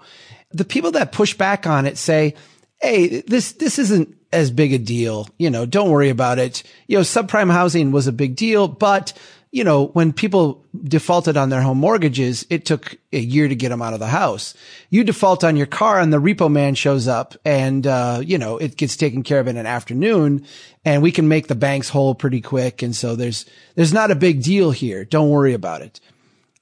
The 0.50 0.64
people 0.64 0.92
that 0.92 1.12
push 1.12 1.34
back 1.34 1.66
on 1.66 1.86
it 1.86 1.96
say, 1.96 2.34
Hey, 2.80 3.20
this, 3.22 3.52
this 3.52 3.78
isn't 3.78 4.16
as 4.32 4.50
big 4.50 4.72
a 4.72 4.78
deal. 4.78 5.28
You 5.38 5.50
know, 5.50 5.66
don't 5.66 5.90
worry 5.90 6.08
about 6.08 6.38
it. 6.38 6.62
You 6.86 6.98
know, 6.98 7.02
subprime 7.02 7.52
housing 7.52 7.92
was 7.92 8.06
a 8.06 8.12
big 8.12 8.36
deal, 8.36 8.68
but 8.68 9.12
you 9.52 9.64
know, 9.64 9.86
when 9.88 10.12
people 10.12 10.64
defaulted 10.84 11.36
on 11.36 11.48
their 11.48 11.60
home 11.60 11.78
mortgages, 11.78 12.46
it 12.50 12.64
took 12.64 12.96
a 13.12 13.18
year 13.18 13.48
to 13.48 13.56
get 13.56 13.70
them 13.70 13.82
out 13.82 13.94
of 13.94 13.98
the 13.98 14.06
house. 14.06 14.54
You 14.90 15.02
default 15.02 15.42
on 15.42 15.56
your 15.56 15.66
car 15.66 15.98
and 15.98 16.12
the 16.12 16.20
repo 16.20 16.50
man 16.50 16.76
shows 16.76 17.08
up 17.08 17.34
and, 17.44 17.84
uh, 17.86 18.22
you 18.24 18.38
know, 18.38 18.58
it 18.58 18.76
gets 18.76 18.96
taken 18.96 19.24
care 19.24 19.40
of 19.40 19.48
in 19.48 19.56
an 19.56 19.66
afternoon 19.66 20.46
and 20.84 21.02
we 21.02 21.10
can 21.10 21.26
make 21.26 21.48
the 21.48 21.56
banks 21.56 21.88
whole 21.88 22.14
pretty 22.14 22.40
quick. 22.40 22.82
And 22.82 22.94
so 22.94 23.16
there's, 23.16 23.44
there's 23.74 23.92
not 23.92 24.12
a 24.12 24.14
big 24.14 24.42
deal 24.42 24.70
here. 24.70 25.04
Don't 25.04 25.30
worry 25.30 25.54
about 25.54 25.82
it. 25.82 26.00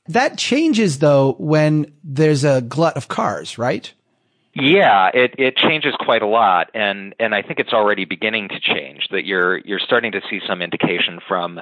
That 0.07 0.39
changes 0.39 1.01
though 1.01 1.35
when 1.39 1.93
there's 2.03 2.45
a 2.45 2.63
glut 2.63 2.97
of 2.97 3.09
cars, 3.09 3.59
right? 3.59 3.93
Yeah, 4.55 5.11
it, 5.13 5.35
it 5.39 5.57
changes 5.57 5.95
quite 6.01 6.23
a 6.23 6.27
lot, 6.27 6.71
and 6.75 7.15
and 7.21 7.33
I 7.33 7.43
think 7.43 7.61
it's 7.61 7.73
already 7.73 8.07
beginning 8.07 8.49
to 8.49 8.59
change. 8.59 9.07
That 9.13 9.25
you're 9.25 9.59
you're 9.59 9.79
starting 9.79 10.13
to 10.13 10.21
see 10.29 10.41
some 10.49 10.63
indication 10.63 11.21
from 11.29 11.61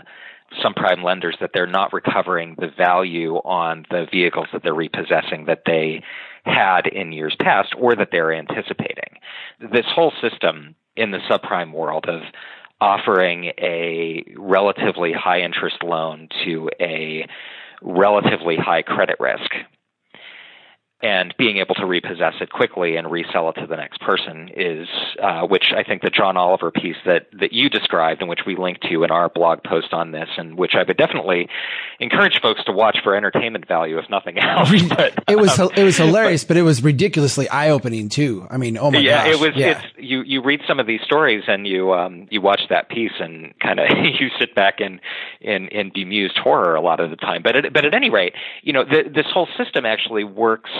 some 0.62 0.74
prime 0.74 1.02
lenders 1.02 1.36
that 1.40 1.50
they're 1.52 1.66
not 1.66 1.92
recovering 1.92 2.56
the 2.58 2.70
value 2.76 3.36
on 3.36 3.84
the 3.90 4.06
vehicles 4.10 4.46
that 4.52 4.62
they're 4.62 4.74
repossessing 4.74 5.46
that 5.46 5.62
they 5.66 6.02
had 6.44 6.86
in 6.86 7.12
years 7.12 7.36
past 7.40 7.74
or 7.78 7.96
that 7.96 8.08
they're 8.12 8.32
anticipating. 8.32 9.18
This 9.60 9.86
whole 9.94 10.12
system 10.20 10.74
in 10.96 11.10
the 11.10 11.18
subprime 11.30 11.72
world 11.72 12.06
of 12.08 12.22
offering 12.80 13.52
a 13.58 14.24
relatively 14.36 15.12
high 15.12 15.40
interest 15.40 15.82
loan 15.82 16.28
to 16.44 16.70
a 16.80 17.26
relatively 17.82 18.56
high 18.56 18.82
credit 18.82 19.16
risk 19.18 19.50
and 21.02 21.34
being 21.36 21.58
able 21.58 21.74
to 21.74 21.84
repossess 21.84 22.34
it 22.40 22.50
quickly 22.50 22.96
and 22.96 23.10
resell 23.10 23.50
it 23.50 23.60
to 23.60 23.66
the 23.66 23.76
next 23.76 24.00
person 24.00 24.48
is, 24.56 24.88
uh, 25.22 25.42
which 25.42 25.66
I 25.76 25.82
think 25.82 26.00
the 26.00 26.08
John 26.08 26.38
Oliver 26.38 26.70
piece 26.70 26.96
that 27.04 27.26
that 27.38 27.52
you 27.52 27.68
described 27.68 28.22
and 28.22 28.30
which 28.30 28.40
we 28.46 28.56
linked 28.56 28.82
to 28.88 29.04
in 29.04 29.10
our 29.10 29.28
blog 29.28 29.62
post 29.62 29.92
on 29.92 30.12
this, 30.12 30.28
and 30.38 30.56
which 30.56 30.72
I 30.74 30.84
would 30.84 30.96
definitely 30.96 31.48
encourage 32.00 32.40
folks 32.40 32.64
to 32.64 32.72
watch 32.72 32.98
for 33.04 33.14
entertainment 33.14 33.68
value, 33.68 33.98
if 33.98 34.08
nothing 34.08 34.38
else. 34.38 34.70
But, 34.88 35.24
it 35.28 35.38
was 35.38 35.58
um, 35.58 35.70
it 35.76 35.82
was 35.82 35.98
hilarious, 35.98 36.44
but, 36.44 36.48
but, 36.48 36.56
it 36.56 36.62
was 36.62 36.82
ridiculously 36.82 37.48
eye 37.48 37.70
opening 37.70 38.08
too. 38.08 38.46
I 38.48 38.56
mean, 38.56 38.78
oh 38.78 38.90
my 38.90 38.98
gosh. 38.98 39.04
yeah, 39.04 39.24
gosh. 39.24 39.34
it 39.34 39.40
was. 39.40 39.50
Yeah. 39.54 39.66
It's 39.66 39.86
you 39.98 40.22
you 40.22 40.42
read 40.42 40.62
some 40.66 40.80
of 40.80 40.86
these 40.86 41.02
stories 41.02 41.44
and 41.46 41.66
you 41.66 41.92
um 41.92 42.26
you 42.30 42.40
watch 42.40 42.62
that 42.70 42.88
piece 42.88 43.12
and 43.20 43.52
kind 43.60 43.80
of 43.80 43.86
you 44.20 44.28
sit 44.38 44.54
back 44.54 44.80
in 44.80 45.00
in 45.42 45.68
in 45.68 45.90
bemused 45.94 46.38
horror 46.38 46.74
a 46.74 46.80
lot 46.80 47.00
of 47.00 47.10
the 47.10 47.16
time. 47.16 47.42
But 47.42 47.56
at, 47.56 47.72
but 47.72 47.84
at 47.84 47.94
any 47.94 48.08
rate, 48.08 48.32
you 48.62 48.72
know, 48.72 48.84
the, 48.84 49.10
this 49.12 49.26
whole 49.32 49.48
system 49.58 49.84
actually 49.84 50.24
works 50.24 50.70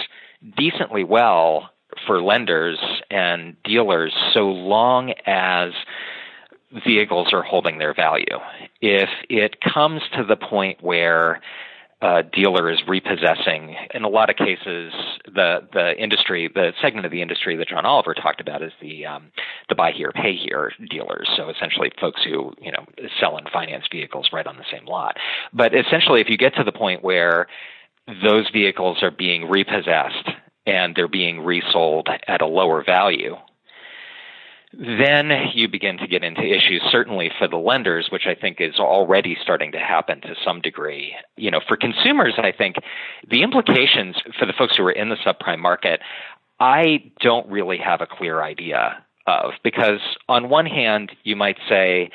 decently 0.57 1.03
well 1.03 1.69
for 2.05 2.21
lenders 2.21 2.79
and 3.09 3.55
dealers 3.63 4.13
so 4.33 4.49
long 4.49 5.13
as 5.25 5.71
vehicles 6.85 7.29
are 7.33 7.43
holding 7.43 7.77
their 7.77 7.93
value. 7.93 8.37
If 8.81 9.09
it 9.29 9.57
comes 9.61 10.01
to 10.15 10.23
the 10.23 10.35
point 10.35 10.83
where 10.83 11.41
a 11.99 12.21
dealer 12.21 12.69
is 12.69 12.79
repossessing, 12.87 13.75
in 13.93 14.03
a 14.03 14.07
lot 14.07 14.29
of 14.29 14.35
cases, 14.35 14.93
the 15.25 15.67
the 15.73 15.97
industry, 15.97 16.47
the 16.53 16.73
segment 16.79 17.07
of 17.07 17.11
the 17.11 17.23
industry 17.23 17.55
that 17.55 17.69
John 17.69 17.85
Oliver 17.85 18.13
talked 18.13 18.39
about 18.39 18.61
is 18.61 18.71
the 18.81 19.07
um, 19.07 19.31
the 19.69 19.75
buy 19.75 19.91
here, 19.91 20.11
pay 20.11 20.35
here 20.35 20.73
dealers. 20.91 21.27
So 21.35 21.49
essentially, 21.49 21.91
folks 21.99 22.21
who 22.23 22.53
you 22.61 22.71
know 22.71 22.85
sell 23.19 23.37
and 23.37 23.49
finance 23.51 23.85
vehicles 23.91 24.29
right 24.31 24.45
on 24.45 24.57
the 24.57 24.65
same 24.71 24.85
lot. 24.85 25.17
But 25.53 25.73
essentially, 25.73 26.21
if 26.21 26.29
you 26.29 26.37
get 26.37 26.53
to 26.55 26.63
the 26.63 26.71
point 26.71 27.03
where 27.03 27.47
those 28.07 28.49
vehicles 28.51 28.99
are 29.01 29.11
being 29.11 29.49
repossessed 29.49 30.29
and 30.65 30.95
they're 30.95 31.07
being 31.07 31.41
resold 31.41 32.09
at 32.27 32.41
a 32.41 32.47
lower 32.47 32.83
value, 32.83 33.35
then 34.73 35.31
you 35.53 35.67
begin 35.67 35.97
to 35.97 36.07
get 36.07 36.23
into 36.23 36.41
issues, 36.41 36.81
certainly 36.91 37.31
for 37.39 37.47
the 37.47 37.57
lenders, 37.57 38.09
which 38.11 38.27
I 38.27 38.35
think 38.35 38.57
is 38.59 38.75
already 38.79 39.37
starting 39.41 39.71
to 39.71 39.79
happen 39.79 40.21
to 40.21 40.35
some 40.43 40.61
degree. 40.61 41.15
You 41.37 41.51
know, 41.51 41.61
for 41.67 41.77
consumers, 41.77 42.33
I 42.37 42.51
think 42.51 42.75
the 43.29 43.43
implications 43.43 44.17
for 44.37 44.45
the 44.45 44.53
folks 44.57 44.75
who 44.75 44.83
are 44.83 44.91
in 44.91 45.09
the 45.09 45.15
subprime 45.15 45.59
market, 45.59 46.01
I 46.59 47.11
don't 47.21 47.49
really 47.49 47.77
have 47.77 48.01
a 48.01 48.07
clear 48.07 48.41
idea 48.41 49.03
of 49.25 49.51
because 49.63 49.99
on 50.27 50.49
one 50.49 50.65
hand, 50.65 51.11
you 51.23 51.35
might 51.35 51.57
say, 51.69 52.09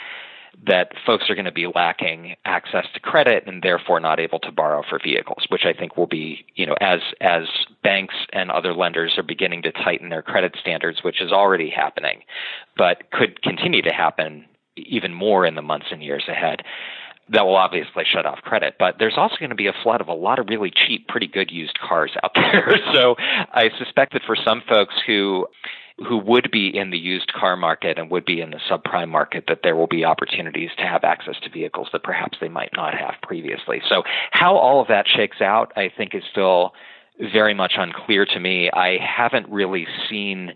that 0.67 0.93
folks 1.05 1.29
are 1.29 1.35
going 1.35 1.47
to 1.47 1.53
be 1.53 1.67
lacking 1.67 2.37
access 2.45 2.87
to 2.95 3.01
credit 3.01 3.45
and 3.47 3.63
therefore 3.63 3.99
not 4.01 4.21
able 4.21 4.39
to 4.41 4.53
borrow 4.53 4.83
for 4.89 4.99
vehicles, 5.03 5.45
which 5.49 5.65
I 5.65 5.73
think 5.73 5.97
will 5.97 6.07
be, 6.07 6.45
you 6.55 6.67
know, 6.67 6.77
as 6.81 7.01
as 7.21 7.43
banks 7.83 8.15
and 8.33 8.51
other 8.51 8.73
lenders 8.75 9.15
are 9.17 9.23
beginning 9.23 9.63
to 9.63 9.73
tighten 9.73 10.09
their 10.09 10.23
credit 10.23 10.55
standards, 10.61 11.03
which 11.03 11.21
is 11.21 11.33
already 11.33 11.71
happening, 11.71 12.21
but 12.77 13.11
could 13.11 13.43
continue 13.43 13.83
to 13.83 13.93
happen 13.93 14.45
even 14.77 15.13
more 15.13 15.45
in 15.45 15.55
the 15.55 15.63
months 15.63 15.87
and 15.91 16.03
years 16.03 16.25
ahead. 16.29 16.63
That 17.29 17.45
will 17.47 17.57
obviously 17.57 18.05
shut 18.05 18.27
off 18.27 18.41
credit, 18.43 18.75
but 18.79 18.97
there's 18.99 19.15
also 19.17 19.37
going 19.39 19.51
to 19.51 19.57
be 19.57 19.69
a 19.69 19.73
flood 19.83 20.01
of 20.01 20.09
a 20.09 20.15
lot 20.15 20.39
of 20.39 20.49
really 20.49 20.73
cheap, 20.75 21.09
pretty 21.09 21.29
good 21.29 21.51
used 21.51 21.79
cars 21.79 22.13
out 22.23 22.33
there. 22.35 22.79
so 22.93 23.17
I 23.19 23.71
suspect 23.79 24.13
that 24.13 24.23
for 24.27 24.37
some 24.37 24.63
folks 24.69 24.95
who 25.07 25.47
who 25.99 26.17
would 26.19 26.51
be 26.51 26.69
in 26.77 26.91
the 26.91 26.99
used 26.99 27.33
car 27.33 27.57
market 27.57 27.99
and 27.99 28.11
would 28.11 28.25
be 28.25 28.41
in 28.41 28.51
the 28.51 28.61
subprime 28.71 29.09
market 29.09 29.45
that 29.49 29.61
there 29.63 29.77
will 29.77 29.87
be 29.87 30.05
opportunities 30.05 30.71
to 30.77 30.85
have 30.85 31.05
access 31.05 31.37
to 31.43 31.51
vehicles 31.51 31.89
that 31.93 32.03
perhaps 32.03 32.39
they 32.41 32.49
might 32.49 32.73
not 32.75 32.95
have 32.95 33.15
previously. 33.23 33.83
So 33.89 34.03
how 34.31 34.57
all 34.57 34.81
of 34.81 34.89
that 34.89 35.07
shakes 35.07 35.41
out, 35.41 35.73
I 35.77 35.91
think 35.95 36.15
is 36.15 36.23
still 36.31 36.73
very 37.33 37.55
much 37.55 37.75
unclear 37.77 38.25
to 38.27 38.41
me. 38.41 38.71
I 38.71 38.99
haven't 38.99 39.49
really 39.49 39.87
seen 40.09 40.53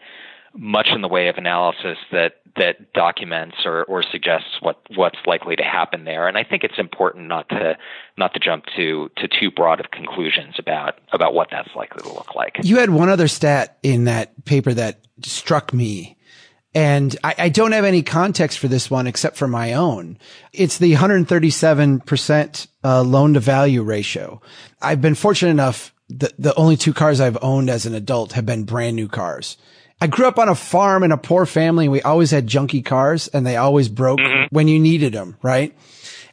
much 0.56 0.88
in 0.88 1.02
the 1.02 1.08
way 1.08 1.28
of 1.28 1.36
analysis 1.36 1.98
that 2.12 2.34
that 2.56 2.92
documents 2.94 3.56
or, 3.64 3.84
or 3.84 4.02
suggests 4.02 4.48
what, 4.60 4.80
what's 4.94 5.18
likely 5.26 5.56
to 5.56 5.62
happen 5.62 6.04
there. 6.04 6.26
And 6.26 6.38
I 6.38 6.44
think 6.44 6.64
it's 6.64 6.78
important 6.78 7.28
not 7.28 7.48
to 7.50 7.76
not 8.16 8.32
to 8.34 8.40
jump 8.40 8.64
to 8.76 9.10
to 9.16 9.28
too 9.28 9.50
broad 9.50 9.80
of 9.80 9.90
conclusions 9.90 10.54
about 10.58 10.98
about 11.12 11.34
what 11.34 11.48
that's 11.50 11.74
likely 11.76 12.02
to 12.02 12.08
look 12.08 12.34
like. 12.34 12.56
You 12.62 12.78
had 12.78 12.90
one 12.90 13.08
other 13.08 13.28
stat 13.28 13.78
in 13.82 14.04
that 14.04 14.44
paper 14.44 14.72
that 14.74 15.00
struck 15.22 15.72
me. 15.72 16.16
And 16.74 17.16
I, 17.24 17.34
I, 17.38 17.48
don't 17.48 17.72
have 17.72 17.86
any 17.86 18.02
context 18.02 18.58
for 18.58 18.68
this 18.68 18.90
one 18.90 19.06
except 19.06 19.38
for 19.38 19.48
my 19.48 19.72
own. 19.72 20.18
It's 20.52 20.76
the 20.76 20.92
137% 20.92 22.66
uh, 22.84 23.02
loan 23.02 23.32
to 23.32 23.40
value 23.40 23.82
ratio. 23.82 24.42
I've 24.82 25.00
been 25.00 25.14
fortunate 25.14 25.52
enough 25.52 25.94
the, 26.10 26.32
the 26.38 26.54
only 26.54 26.76
two 26.76 26.92
cars 26.92 27.18
I've 27.18 27.38
owned 27.40 27.70
as 27.70 27.86
an 27.86 27.94
adult 27.94 28.32
have 28.32 28.44
been 28.44 28.64
brand 28.64 28.94
new 28.94 29.08
cars. 29.08 29.56
I 30.00 30.08
grew 30.08 30.26
up 30.26 30.38
on 30.38 30.48
a 30.48 30.54
farm 30.54 31.02
in 31.02 31.12
a 31.12 31.16
poor 31.16 31.46
family 31.46 31.86
and 31.86 31.92
we 31.92 32.02
always 32.02 32.30
had 32.30 32.46
junky 32.46 32.84
cars 32.84 33.28
and 33.28 33.46
they 33.46 33.56
always 33.56 33.88
broke 33.88 34.20
mm-hmm. 34.20 34.54
when 34.54 34.68
you 34.68 34.78
needed 34.78 35.14
them, 35.14 35.36
right? 35.42 35.74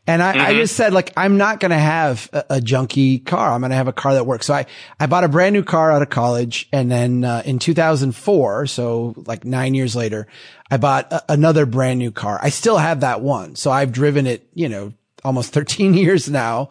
And 0.06 0.22
I, 0.22 0.34
mm-hmm. 0.34 0.42
I 0.42 0.54
just 0.54 0.76
said, 0.76 0.92
like, 0.92 1.14
I'm 1.16 1.38
not 1.38 1.62
going 1.62 1.72
to 1.72 1.78
have 1.78 2.30
a, 2.34 2.46
a, 2.50 2.60
junky 2.60 3.26
car. 3.26 3.54
I'm 3.54 3.62
going 3.62 3.70
to 3.70 3.78
have 3.78 3.88
a 3.88 3.94
car 3.94 4.16
that 4.16 4.26
works. 4.26 4.48
So 4.48 4.54
I, 4.54 4.66
I 5.00 5.06
bought 5.06 5.24
a 5.24 5.30
brand 5.30 5.54
new 5.54 5.64
car 5.64 5.94
out 5.94 6.02
of 6.02 6.10
college. 6.10 6.68
And 6.74 6.92
then, 6.92 7.24
uh, 7.24 7.42
in 7.46 7.58
2004, 7.58 8.68
so 8.68 9.14
like 9.26 9.46
nine 9.46 9.74
years 9.74 9.96
later, 9.96 10.28
I 10.70 10.76
bought 10.76 11.10
a, 11.14 11.32
another 11.32 11.66
brand 11.66 12.00
new 12.00 12.12
car. 12.12 12.38
I 12.42 12.50
still 12.50 12.78
have 12.78 13.00
that 13.00 13.22
one. 13.22 13.56
So 13.56 13.72
I've 13.72 13.94
driven 13.94 14.28
it, 14.28 14.46
you 14.54 14.68
know, 14.68 14.92
almost 15.24 15.54
13 15.54 15.94
years 15.94 16.30
now. 16.30 16.70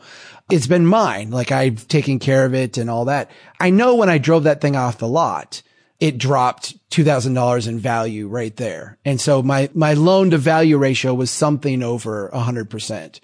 It's 0.50 0.66
been 0.66 0.86
mine. 0.86 1.30
Like 1.30 1.52
I've 1.52 1.88
taken 1.88 2.18
care 2.18 2.44
of 2.44 2.52
it 2.52 2.76
and 2.76 2.90
all 2.90 3.06
that. 3.06 3.30
I 3.58 3.70
know 3.70 3.94
when 3.94 4.10
I 4.10 4.18
drove 4.18 4.42
that 4.42 4.60
thing 4.60 4.76
off 4.76 4.98
the 4.98 5.08
lot, 5.08 5.62
it 6.02 6.18
dropped 6.18 6.74
$2,000 6.90 7.68
in 7.68 7.78
value 7.78 8.26
right 8.26 8.56
there. 8.56 8.98
And 9.04 9.20
so 9.20 9.40
my, 9.40 9.70
my 9.72 9.94
loan 9.94 10.30
to 10.30 10.36
value 10.36 10.76
ratio 10.76 11.14
was 11.14 11.30
something 11.30 11.80
over 11.80 12.28
100%. 12.34 13.20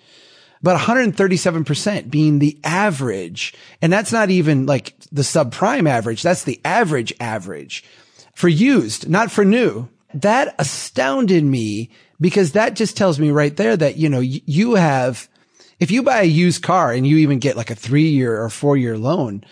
But 0.62 0.78
137% 0.78 2.08
being 2.08 2.38
the 2.38 2.56
average. 2.62 3.52
And 3.82 3.92
that's 3.92 4.12
not 4.12 4.30
even 4.30 4.66
like 4.66 4.94
the 5.10 5.22
subprime 5.22 5.88
average. 5.88 6.22
That's 6.22 6.44
the 6.44 6.60
average 6.64 7.12
average 7.18 7.82
for 8.32 8.46
used, 8.46 9.08
not 9.08 9.32
for 9.32 9.44
new. 9.44 9.88
That 10.14 10.54
astounded 10.60 11.42
me 11.42 11.90
because 12.20 12.52
that 12.52 12.76
just 12.76 12.96
tells 12.96 13.18
me 13.18 13.32
right 13.32 13.56
there 13.56 13.76
that, 13.76 13.96
you 13.96 14.08
know, 14.08 14.20
you 14.20 14.76
have, 14.76 15.28
if 15.80 15.90
you 15.90 16.04
buy 16.04 16.20
a 16.20 16.26
used 16.26 16.62
car 16.62 16.92
and 16.92 17.04
you 17.04 17.16
even 17.18 17.40
get 17.40 17.56
like 17.56 17.70
a 17.70 17.74
three 17.74 18.08
year 18.08 18.40
or 18.40 18.48
four 18.48 18.76
year 18.76 18.96
loan, 18.96 19.42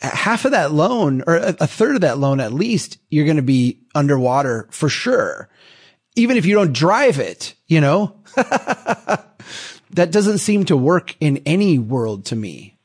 half 0.00 0.44
of 0.44 0.52
that 0.52 0.72
loan 0.72 1.22
or 1.26 1.36
a 1.36 1.66
third 1.66 1.94
of 1.94 2.00
that 2.02 2.18
loan 2.18 2.40
at 2.40 2.52
least, 2.52 2.98
you're 3.10 3.24
going 3.24 3.36
to 3.36 3.42
be 3.42 3.80
underwater 3.94 4.68
for 4.70 4.88
sure. 4.88 5.48
Even 6.16 6.36
if 6.36 6.46
you 6.46 6.54
don't 6.54 6.72
drive 6.72 7.18
it, 7.18 7.54
you 7.66 7.80
know, 7.80 8.16
that 8.36 10.10
doesn't 10.10 10.38
seem 10.38 10.64
to 10.66 10.76
work 10.76 11.16
in 11.20 11.38
any 11.46 11.78
world 11.78 12.26
to 12.26 12.36
me. 12.36 12.78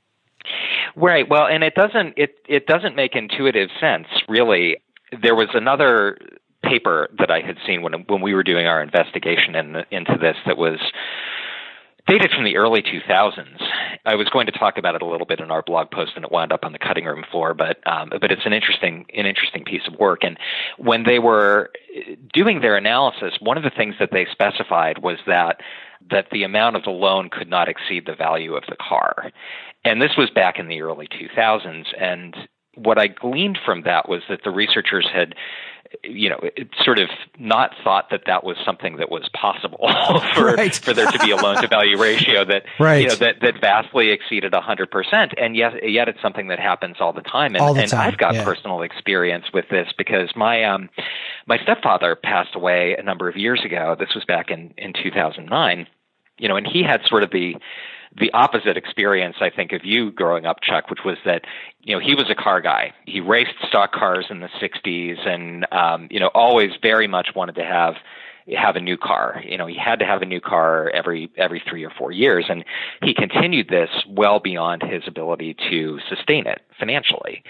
Right. 0.96 1.30
Well, 1.30 1.46
and 1.46 1.64
it 1.64 1.76
doesn't, 1.76 2.16
it, 2.18 2.36
it 2.48 2.66
doesn't 2.66 2.96
make 2.96 3.16
intuitive 3.16 3.70
sense, 3.80 4.08
really. 4.28 4.78
There 5.22 5.36
was 5.36 5.50
another 5.54 6.18
paper 6.64 7.10
that 7.20 7.32
I 7.32 7.40
had 7.40 7.58
seen 7.66 7.82
when, 7.82 7.94
when 8.08 8.22
we 8.22 8.34
were 8.34 8.44
doing 8.44 8.68
our 8.68 8.82
investigation 8.82 9.56
in, 9.56 9.76
into 9.92 10.18
this 10.20 10.36
that 10.46 10.58
was 10.58 10.80
dated 12.10 12.32
from 12.32 12.44
the 12.44 12.58
early 12.58 12.82
2000s. 12.82 13.62
I 14.06 14.16
was 14.16 14.28
going 14.30 14.48
to 14.48 14.52
talk 14.52 14.78
about 14.78 14.96
it 14.96 15.02
a 15.02 15.06
little 15.06 15.28
bit 15.28 15.40
in 15.40 15.52
our 15.52 15.62
blog 15.62 15.92
post, 15.92 16.14
and 16.16 16.26
it 16.26 16.32
wound 16.32 16.52
up 16.52 16.64
on 16.64 16.72
the 16.72 16.80
cutting 16.80 17.06
room 17.06 17.24
floor. 17.32 17.54
But 17.54 17.86
um, 17.86 18.10
but 18.10 18.32
it's 18.32 18.46
an 18.46 18.54
interesting 18.54 19.06
an 19.14 19.26
interesting 19.26 19.64
piece 19.64 19.88
of 19.88 20.00
work. 20.00 20.24
And 20.24 20.38
when 20.78 21.04
they 21.04 21.20
were 21.20 21.72
doing 22.34 22.62
their 22.62 22.76
analysis, 22.76 23.34
one 23.40 23.58
of 23.58 23.64
the 23.64 23.70
things 23.70 23.96
that 24.00 24.10
they 24.12 24.26
specified 24.32 25.00
was 25.00 25.18
that 25.28 25.62
that 26.10 26.28
the 26.32 26.44
amount 26.44 26.76
of 26.76 26.84
the 26.84 26.92
loan 26.92 27.30
could 27.30 27.50
not 27.50 27.70
exceed 27.70 28.06
the 28.06 28.16
value 28.16 28.56
of 28.56 28.64
the 28.70 28.78
car. 28.78 29.32
And 29.84 30.02
this 30.02 30.12
was 30.18 30.30
back 30.30 30.60
in 30.60 30.68
the 30.68 30.82
early 30.82 31.08
2000s. 31.08 31.86
And 32.00 32.36
what 32.76 32.98
I 32.98 33.08
gleaned 33.08 33.60
from 33.66 33.84
that 33.84 34.08
was 34.08 34.22
that 34.30 34.44
the 34.44 34.52
researchers 34.52 35.08
had 35.14 35.36
you 36.04 36.30
know, 36.30 36.40
it 36.42 36.70
sort 36.84 37.00
of 37.00 37.10
not 37.38 37.72
thought 37.84 38.10
that 38.12 38.24
that 38.28 38.44
was 38.44 38.58
something 38.64 38.98
that 38.98 39.10
was 39.10 39.28
possible 39.34 39.90
for 40.36 40.46
right. 40.56 40.76
for 40.76 40.94
there 40.94 41.10
to 41.12 41.20
be 41.20 41.32
a 41.32 41.36
loan 41.36 41.62
to 41.62 41.68
value 41.68 41.98
ratio 41.98 42.46
that 42.46 42.64
right. 42.80 42.98
you 43.02 43.08
know 43.08 43.16
that 43.16 43.36
that 43.42 43.60
vastly 43.60 44.10
exceeded 44.10 44.54
a 44.54 44.62
hundred 44.62 44.92
percent, 44.92 45.34
and 45.38 45.56
yet 45.56 45.90
yet 45.90 46.08
it's 46.08 46.22
something 46.22 46.48
that 46.48 46.60
happens 46.60 46.98
all 47.00 47.14
the 47.14 47.22
time. 47.22 47.56
And, 47.56 47.58
all 47.62 47.74
the 47.74 47.82
and 47.82 47.90
time. 47.90 48.08
I've 48.08 48.18
got 48.18 48.36
yeah. 48.36 48.44
personal 48.44 48.82
experience 48.82 49.46
with 49.54 49.66
this 49.70 49.88
because 49.98 50.30
my 50.36 50.64
um 50.64 50.90
my 51.48 51.58
stepfather 51.64 52.16
passed 52.16 52.56
away 52.56 52.96
a 52.98 53.04
number 53.04 53.28
of 53.28 53.36
years 53.36 53.64
ago. 53.66 53.96
This 53.98 54.14
was 54.14 54.26
back 54.26 54.50
in 54.52 54.74
in 54.78 54.94
two 54.94 55.12
thousand 55.12 55.48
nine. 55.48 55.88
You 56.38 56.48
know, 56.48 56.56
and 56.56 56.66
he 56.66 56.84
had 56.84 57.02
sort 57.06 57.24
of 57.24 57.32
the 57.32 57.58
the 58.20 58.32
opposite 58.34 58.78
experience, 58.78 59.38
I 59.42 59.50
think, 59.50 59.72
of 59.72 59.86
you 59.86 60.12
growing 60.12 60.46
up, 60.46 60.58
Chuck, 60.62 60.90
which 60.90 61.00
was 61.06 61.18
that 61.26 61.46
you 61.82 61.96
know 61.96 62.02
he 62.02 62.16
was 62.16 62.30
a 62.30 62.36
car 62.36 62.62
guy. 62.62 62.94
He 63.06 63.22
raced 63.22 63.56
stock 63.68 63.92
cars 63.94 64.26
in 64.30 64.40
the 64.40 64.50
'60s, 64.62 65.28
and 65.28 65.66
um, 65.72 66.08
you 66.12 66.20
know 66.20 66.28
always 66.34 66.72
very 66.82 67.08
much 67.08 67.30
wanted 67.36 67.56
to 67.56 67.64
have 67.64 67.96
have 68.58 68.76
a 68.76 68.82
new 68.82 68.98
car. 68.98 69.42
You 69.46 69.58
know, 69.58 69.68
he 69.68 69.78
had 69.78 70.00
to 70.00 70.06
have 70.06 70.22
a 70.22 70.26
new 70.26 70.42
car 70.42 70.90
every 70.90 71.30
every 71.38 71.62
three 71.68 71.84
or 71.84 71.90
four 71.90 72.12
years, 72.12 72.46
and 72.50 72.64
he 73.04 73.14
continued 73.14 73.70
this 73.70 73.90
well 74.08 74.40
beyond 74.40 74.84
his 74.84 75.04
ability 75.08 75.56
to 75.70 76.00
sustain 76.08 76.48
it 76.48 76.62
financially. 76.80 77.44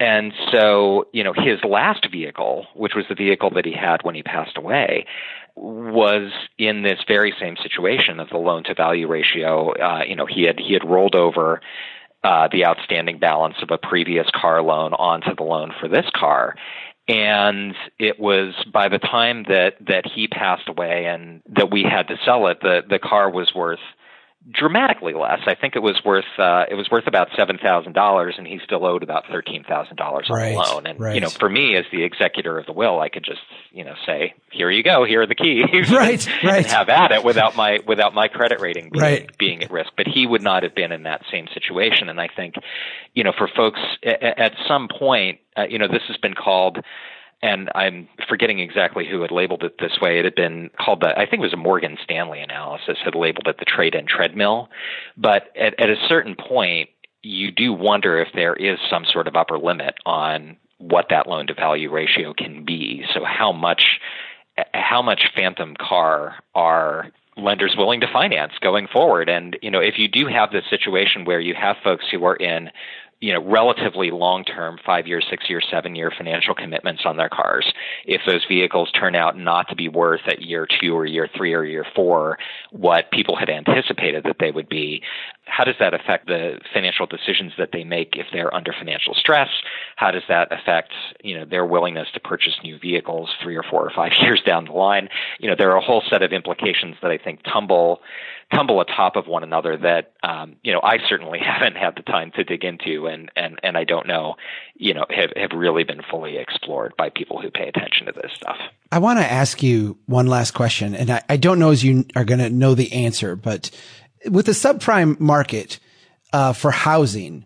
And 0.00 0.32
so, 0.50 1.06
you 1.12 1.22
know, 1.22 1.32
his 1.32 1.62
last 1.64 2.06
vehicle, 2.10 2.66
which 2.74 2.94
was 2.94 3.04
the 3.08 3.14
vehicle 3.14 3.50
that 3.50 3.64
he 3.64 3.72
had 3.72 4.02
when 4.02 4.14
he 4.14 4.22
passed 4.22 4.56
away, 4.56 5.06
was 5.54 6.32
in 6.58 6.82
this 6.82 6.98
very 7.06 7.34
same 7.40 7.56
situation 7.62 8.20
of 8.20 8.28
the 8.30 8.38
loan 8.38 8.64
to 8.64 8.74
value 8.74 9.06
ratio. 9.06 9.72
Uh, 9.72 10.02
you 10.06 10.16
know, 10.16 10.26
he 10.26 10.44
had 10.44 10.58
he 10.58 10.72
had 10.72 10.88
rolled 10.88 11.14
over 11.14 11.60
uh, 12.24 12.48
the 12.52 12.64
outstanding 12.64 13.18
balance 13.18 13.56
of 13.62 13.70
a 13.70 13.78
previous 13.78 14.26
car 14.34 14.62
loan 14.62 14.94
onto 14.94 15.34
the 15.34 15.42
loan 15.42 15.72
for 15.80 15.88
this 15.88 16.06
car. 16.14 16.54
And 17.08 17.74
it 17.98 18.20
was 18.20 18.54
by 18.72 18.88
the 18.88 18.98
time 18.98 19.44
that, 19.48 19.74
that 19.88 20.04
he 20.06 20.28
passed 20.28 20.68
away 20.68 21.06
and 21.06 21.42
that 21.56 21.70
we 21.70 21.82
had 21.82 22.08
to 22.08 22.16
sell 22.24 22.46
it, 22.46 22.60
the, 22.60 22.82
the 22.88 23.00
car 23.00 23.28
was 23.28 23.52
worth 23.54 23.80
dramatically 24.50 25.14
less. 25.14 25.40
I 25.46 25.54
think 25.54 25.76
it 25.76 25.82
was 25.82 26.00
worth 26.04 26.24
uh, 26.38 26.64
it 26.70 26.74
was 26.74 26.90
worth 26.90 27.06
about 27.06 27.28
seven 27.36 27.58
thousand 27.58 27.92
dollars, 27.92 28.34
and 28.38 28.46
he 28.46 28.58
still 28.64 28.84
owed 28.84 29.02
about 29.02 29.24
thirteen 29.30 29.64
thousand 29.64 29.96
dollars 29.96 30.26
on 30.30 30.36
right, 30.36 30.50
the 30.50 30.56
loan. 30.56 30.86
And 30.86 30.98
right. 30.98 31.14
you 31.14 31.20
know, 31.20 31.28
for 31.28 31.48
me 31.48 31.76
as 31.76 31.84
the 31.92 32.02
executor 32.02 32.58
of 32.58 32.66
the 32.66 32.72
will, 32.72 33.00
I 33.00 33.08
could 33.08 33.24
just 33.24 33.40
you 33.70 33.84
know 33.84 33.94
say, 34.04 34.34
"Here 34.50 34.70
you 34.70 34.82
go, 34.82 35.04
here 35.04 35.22
are 35.22 35.26
the 35.26 35.34
keys," 35.34 35.64
right, 35.90 36.26
and, 36.26 36.44
right, 36.44 36.64
and 36.64 36.66
have 36.66 36.88
at 36.88 37.12
it 37.12 37.24
without 37.24 37.56
my 37.56 37.78
without 37.86 38.14
my 38.14 38.28
credit 38.28 38.60
rating 38.60 38.90
being, 38.90 39.02
right. 39.02 39.38
being 39.38 39.62
at 39.62 39.70
risk. 39.70 39.90
But 39.96 40.06
he 40.06 40.26
would 40.26 40.42
not 40.42 40.62
have 40.62 40.74
been 40.74 40.92
in 40.92 41.04
that 41.04 41.22
same 41.30 41.46
situation. 41.54 42.08
And 42.08 42.20
I 42.20 42.28
think, 42.34 42.54
you 43.14 43.24
know, 43.24 43.32
for 43.36 43.48
folks 43.54 43.80
at, 44.04 44.22
at 44.22 44.52
some 44.66 44.88
point, 44.88 45.38
uh, 45.56 45.64
you 45.68 45.78
know, 45.78 45.88
this 45.88 46.02
has 46.08 46.16
been 46.16 46.34
called 46.34 46.78
and 47.42 47.70
I'm 47.74 48.08
forgetting 48.28 48.60
exactly 48.60 49.06
who 49.08 49.20
had 49.22 49.32
labeled 49.32 49.64
it 49.64 49.74
this 49.80 49.98
way. 50.00 50.18
It 50.18 50.24
had 50.24 50.36
been 50.36 50.70
called 50.78 51.00
the, 51.00 51.08
I 51.08 51.26
think 51.26 51.40
it 51.40 51.40
was 51.40 51.52
a 51.52 51.56
Morgan 51.56 51.98
Stanley 52.04 52.40
analysis, 52.40 52.98
had 53.04 53.16
labeled 53.16 53.48
it 53.48 53.58
the 53.58 53.64
trade 53.64 53.94
in 53.94 54.06
treadmill. 54.06 54.68
But 55.16 55.54
at, 55.56 55.78
at 55.80 55.90
a 55.90 55.96
certain 56.08 56.36
point, 56.36 56.90
you 57.22 57.50
do 57.50 57.72
wonder 57.72 58.18
if 58.18 58.28
there 58.34 58.54
is 58.54 58.78
some 58.88 59.04
sort 59.04 59.26
of 59.26 59.34
upper 59.36 59.58
limit 59.58 59.94
on 60.06 60.56
what 60.78 61.06
that 61.10 61.26
loan 61.26 61.48
to 61.48 61.54
value 61.54 61.90
ratio 61.90 62.32
can 62.32 62.64
be. 62.64 63.04
So 63.12 63.24
how 63.24 63.52
much, 63.52 64.00
how 64.72 65.02
much 65.02 65.30
phantom 65.34 65.74
car 65.76 66.36
are 66.54 67.10
lenders 67.36 67.74
willing 67.76 68.00
to 68.00 68.12
finance 68.12 68.52
going 68.60 68.86
forward? 68.86 69.28
And, 69.28 69.56
you 69.62 69.70
know, 69.70 69.80
if 69.80 69.98
you 69.98 70.06
do 70.06 70.26
have 70.26 70.52
this 70.52 70.64
situation 70.70 71.24
where 71.24 71.40
you 71.40 71.54
have 71.54 71.76
folks 71.82 72.04
who 72.10 72.24
are 72.24 72.36
in 72.36 72.70
you 73.22 73.32
know, 73.32 73.40
relatively 73.40 74.10
long-term, 74.10 74.80
five-year, 74.84 75.20
six-year, 75.30 75.60
seven-year 75.70 76.10
financial 76.18 76.56
commitments 76.56 77.02
on 77.04 77.16
their 77.16 77.28
cars. 77.28 77.72
If 78.04 78.22
those 78.26 78.44
vehicles 78.48 78.90
turn 78.90 79.14
out 79.14 79.38
not 79.38 79.68
to 79.68 79.76
be 79.76 79.88
worth 79.88 80.22
at 80.26 80.42
year 80.42 80.66
two 80.80 80.92
or 80.92 81.06
year 81.06 81.28
three 81.36 81.54
or 81.54 81.64
year 81.64 81.86
four 81.94 82.38
what 82.72 83.12
people 83.12 83.36
had 83.36 83.48
anticipated 83.48 84.24
that 84.24 84.36
they 84.40 84.50
would 84.50 84.68
be, 84.68 85.02
how 85.44 85.62
does 85.62 85.76
that 85.78 85.94
affect 85.94 86.26
the 86.26 86.58
financial 86.74 87.06
decisions 87.06 87.52
that 87.58 87.70
they 87.72 87.84
make 87.84 88.16
if 88.16 88.26
they're 88.32 88.52
under 88.52 88.72
financial 88.72 89.14
stress? 89.14 89.50
How 89.94 90.10
does 90.10 90.22
that 90.28 90.48
affect, 90.50 90.92
you 91.22 91.38
know, 91.38 91.44
their 91.44 91.64
willingness 91.64 92.08
to 92.14 92.20
purchase 92.20 92.54
new 92.64 92.76
vehicles 92.76 93.30
three 93.40 93.56
or 93.56 93.62
four 93.62 93.84
or 93.86 93.92
five 93.94 94.12
years 94.20 94.42
down 94.44 94.64
the 94.64 94.72
line? 94.72 95.08
You 95.38 95.48
know, 95.48 95.54
there 95.56 95.70
are 95.70 95.76
a 95.76 95.80
whole 95.84 96.02
set 96.10 96.22
of 96.22 96.32
implications 96.32 96.96
that 97.02 97.12
I 97.12 97.18
think 97.18 97.44
tumble 97.44 98.00
tumble 98.54 98.80
atop 98.80 99.16
of 99.16 99.26
one 99.26 99.42
another 99.42 99.76
that 99.76 100.12
um, 100.22 100.56
you 100.62 100.72
know 100.72 100.80
I 100.82 100.98
certainly 101.08 101.38
haven't 101.44 101.76
had 101.76 101.96
the 101.96 102.02
time 102.02 102.32
to 102.36 102.44
dig 102.44 102.64
into, 102.64 103.06
and 103.06 103.30
and 103.36 103.58
and 103.62 103.76
I 103.76 103.84
don't 103.84 104.06
know, 104.06 104.36
you 104.74 104.94
know, 104.94 105.06
have 105.10 105.30
have 105.36 105.52
really 105.58 105.84
been 105.84 106.02
fully 106.10 106.36
explored 106.38 106.94
by 106.96 107.10
people 107.10 107.40
who 107.40 107.50
pay 107.50 107.68
attention 107.68 108.06
to 108.06 108.12
this 108.12 108.32
stuff. 108.34 108.56
I 108.90 108.98
want 108.98 109.18
to 109.18 109.30
ask 109.30 109.62
you 109.62 109.98
one 110.06 110.26
last 110.26 110.52
question, 110.52 110.94
and 110.94 111.10
I, 111.10 111.22
I 111.28 111.36
don't 111.36 111.58
know 111.58 111.70
as 111.70 111.82
you 111.82 112.04
are 112.14 112.24
going 112.24 112.40
to 112.40 112.50
know 112.50 112.74
the 112.74 112.92
answer, 112.92 113.36
but 113.36 113.70
with 114.30 114.46
the 114.46 114.52
subprime 114.52 115.18
market 115.18 115.80
uh, 116.32 116.52
for 116.52 116.70
housing, 116.70 117.44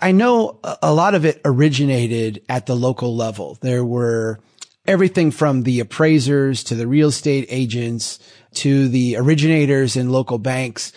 I 0.00 0.12
know 0.12 0.60
a 0.82 0.92
lot 0.92 1.14
of 1.14 1.24
it 1.24 1.40
originated 1.44 2.42
at 2.48 2.66
the 2.66 2.76
local 2.76 3.14
level. 3.16 3.58
There 3.60 3.84
were 3.84 4.40
everything 4.86 5.30
from 5.30 5.62
the 5.62 5.80
appraisers 5.80 6.64
to 6.64 6.74
the 6.74 6.86
real 6.86 7.08
estate 7.08 7.46
agents 7.48 8.18
to 8.56 8.88
the 8.88 9.16
originators 9.16 9.96
and 9.96 10.12
local 10.12 10.38
banks, 10.38 10.92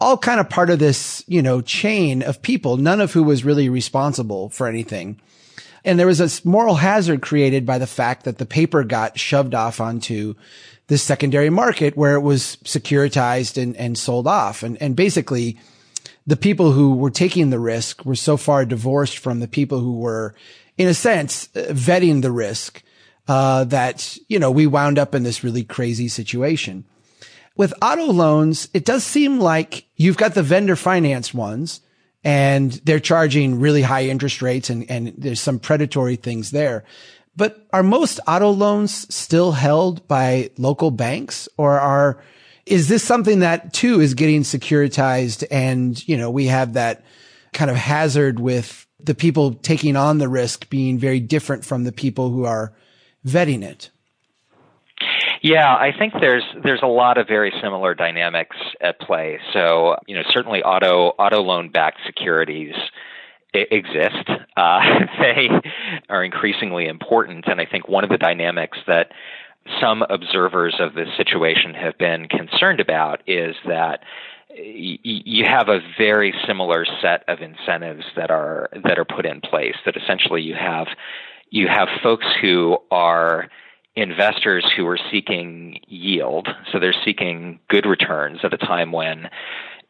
all 0.00 0.18
kind 0.18 0.40
of 0.40 0.50
part 0.50 0.70
of 0.70 0.78
this, 0.78 1.24
you 1.26 1.42
know, 1.42 1.60
chain 1.60 2.22
of 2.22 2.42
people, 2.42 2.76
none 2.76 3.00
of 3.00 3.12
who 3.12 3.22
was 3.22 3.44
really 3.44 3.68
responsible 3.68 4.48
for 4.50 4.66
anything. 4.66 5.20
And 5.84 5.98
there 5.98 6.06
was 6.06 6.20
a 6.20 6.48
moral 6.48 6.76
hazard 6.76 7.20
created 7.22 7.66
by 7.66 7.78
the 7.78 7.86
fact 7.86 8.24
that 8.24 8.38
the 8.38 8.46
paper 8.46 8.84
got 8.84 9.18
shoved 9.18 9.54
off 9.54 9.80
onto 9.80 10.34
this 10.86 11.02
secondary 11.02 11.50
market 11.50 11.96
where 11.96 12.14
it 12.14 12.20
was 12.20 12.56
securitized 12.64 13.62
and, 13.62 13.76
and 13.76 13.96
sold 13.96 14.26
off. 14.26 14.62
And, 14.62 14.80
and 14.80 14.96
basically 14.96 15.58
the 16.26 16.36
people 16.36 16.72
who 16.72 16.94
were 16.94 17.10
taking 17.10 17.50
the 17.50 17.58
risk 17.58 18.04
were 18.04 18.16
so 18.16 18.36
far 18.36 18.64
divorced 18.64 19.18
from 19.18 19.40
the 19.40 19.48
people 19.48 19.80
who 19.80 19.98
were, 19.98 20.34
in 20.78 20.88
a 20.88 20.94
sense, 20.94 21.48
vetting 21.54 22.22
the 22.22 22.32
risk, 22.32 22.82
uh, 23.28 23.64
that, 23.64 24.18
you 24.28 24.38
know, 24.38 24.50
we 24.50 24.66
wound 24.66 24.98
up 24.98 25.14
in 25.14 25.22
this 25.22 25.44
really 25.44 25.64
crazy 25.64 26.08
situation. 26.08 26.84
With 27.56 27.72
auto 27.80 28.06
loans, 28.06 28.68
it 28.74 28.84
does 28.84 29.04
seem 29.04 29.38
like 29.38 29.86
you've 29.96 30.16
got 30.16 30.34
the 30.34 30.42
vendor 30.42 30.74
financed 30.74 31.34
ones 31.34 31.80
and 32.24 32.72
they're 32.84 32.98
charging 32.98 33.60
really 33.60 33.82
high 33.82 34.06
interest 34.06 34.42
rates 34.42 34.70
and, 34.70 34.90
and 34.90 35.14
there's 35.16 35.40
some 35.40 35.60
predatory 35.60 36.16
things 36.16 36.50
there. 36.50 36.84
But 37.36 37.66
are 37.72 37.82
most 37.82 38.18
auto 38.26 38.50
loans 38.50 39.12
still 39.14 39.52
held 39.52 40.06
by 40.08 40.50
local 40.56 40.90
banks 40.90 41.48
or 41.56 41.78
are, 41.78 42.20
is 42.66 42.88
this 42.88 43.04
something 43.04 43.40
that 43.40 43.72
too 43.72 44.00
is 44.00 44.14
getting 44.14 44.42
securitized 44.42 45.44
and, 45.50 46.06
you 46.08 46.16
know, 46.16 46.30
we 46.30 46.46
have 46.46 46.72
that 46.72 47.04
kind 47.52 47.70
of 47.70 47.76
hazard 47.76 48.40
with 48.40 48.86
the 48.98 49.14
people 49.14 49.54
taking 49.54 49.96
on 49.96 50.18
the 50.18 50.28
risk 50.28 50.68
being 50.70 50.98
very 50.98 51.20
different 51.20 51.64
from 51.64 51.84
the 51.84 51.92
people 51.92 52.30
who 52.30 52.44
are 52.44 52.72
vetting 53.26 53.62
it? 53.62 53.90
Yeah, 55.44 55.74
I 55.74 55.92
think 55.98 56.14
there's 56.22 56.42
there's 56.62 56.80
a 56.82 56.86
lot 56.86 57.18
of 57.18 57.28
very 57.28 57.52
similar 57.62 57.94
dynamics 57.94 58.56
at 58.80 58.98
play. 58.98 59.38
So, 59.52 59.96
you 60.06 60.16
know, 60.16 60.22
certainly 60.30 60.62
auto 60.62 61.08
auto 61.18 61.42
loan 61.42 61.68
backed 61.68 61.98
securities 62.06 62.74
exist. 63.52 64.28
Uh, 64.56 64.78
they 65.18 65.48
are 66.08 66.22
increasingly 66.22 66.86
important, 66.86 67.46
and 67.48 67.60
I 67.60 67.66
think 67.66 67.88
one 67.88 68.04
of 68.04 68.10
the 68.10 68.18
dynamics 68.18 68.78
that 68.86 69.10
some 69.80 70.04
observers 70.08 70.76
of 70.78 70.94
this 70.94 71.08
situation 71.16 71.74
have 71.74 71.98
been 71.98 72.28
concerned 72.28 72.78
about 72.78 73.20
is 73.26 73.56
that 73.66 74.04
you 74.56 75.44
have 75.44 75.68
a 75.68 75.80
very 75.98 76.32
similar 76.46 76.86
set 77.02 77.24
of 77.26 77.40
incentives 77.40 78.04
that 78.14 78.30
are 78.30 78.70
that 78.84 78.96
are 78.96 79.04
put 79.04 79.26
in 79.26 79.40
place 79.40 79.74
that 79.84 79.96
essentially 79.96 80.40
you 80.40 80.54
have 80.54 80.86
you 81.50 81.66
have 81.66 81.88
folks 82.00 82.26
who 82.40 82.78
are 82.92 83.48
investors 83.96 84.64
who 84.76 84.86
are 84.86 84.98
seeking 85.10 85.80
yield. 85.86 86.48
So 86.72 86.78
they're 86.78 86.94
seeking 87.04 87.60
good 87.68 87.86
returns 87.86 88.40
at 88.42 88.52
a 88.52 88.58
time 88.58 88.92
when 88.92 89.30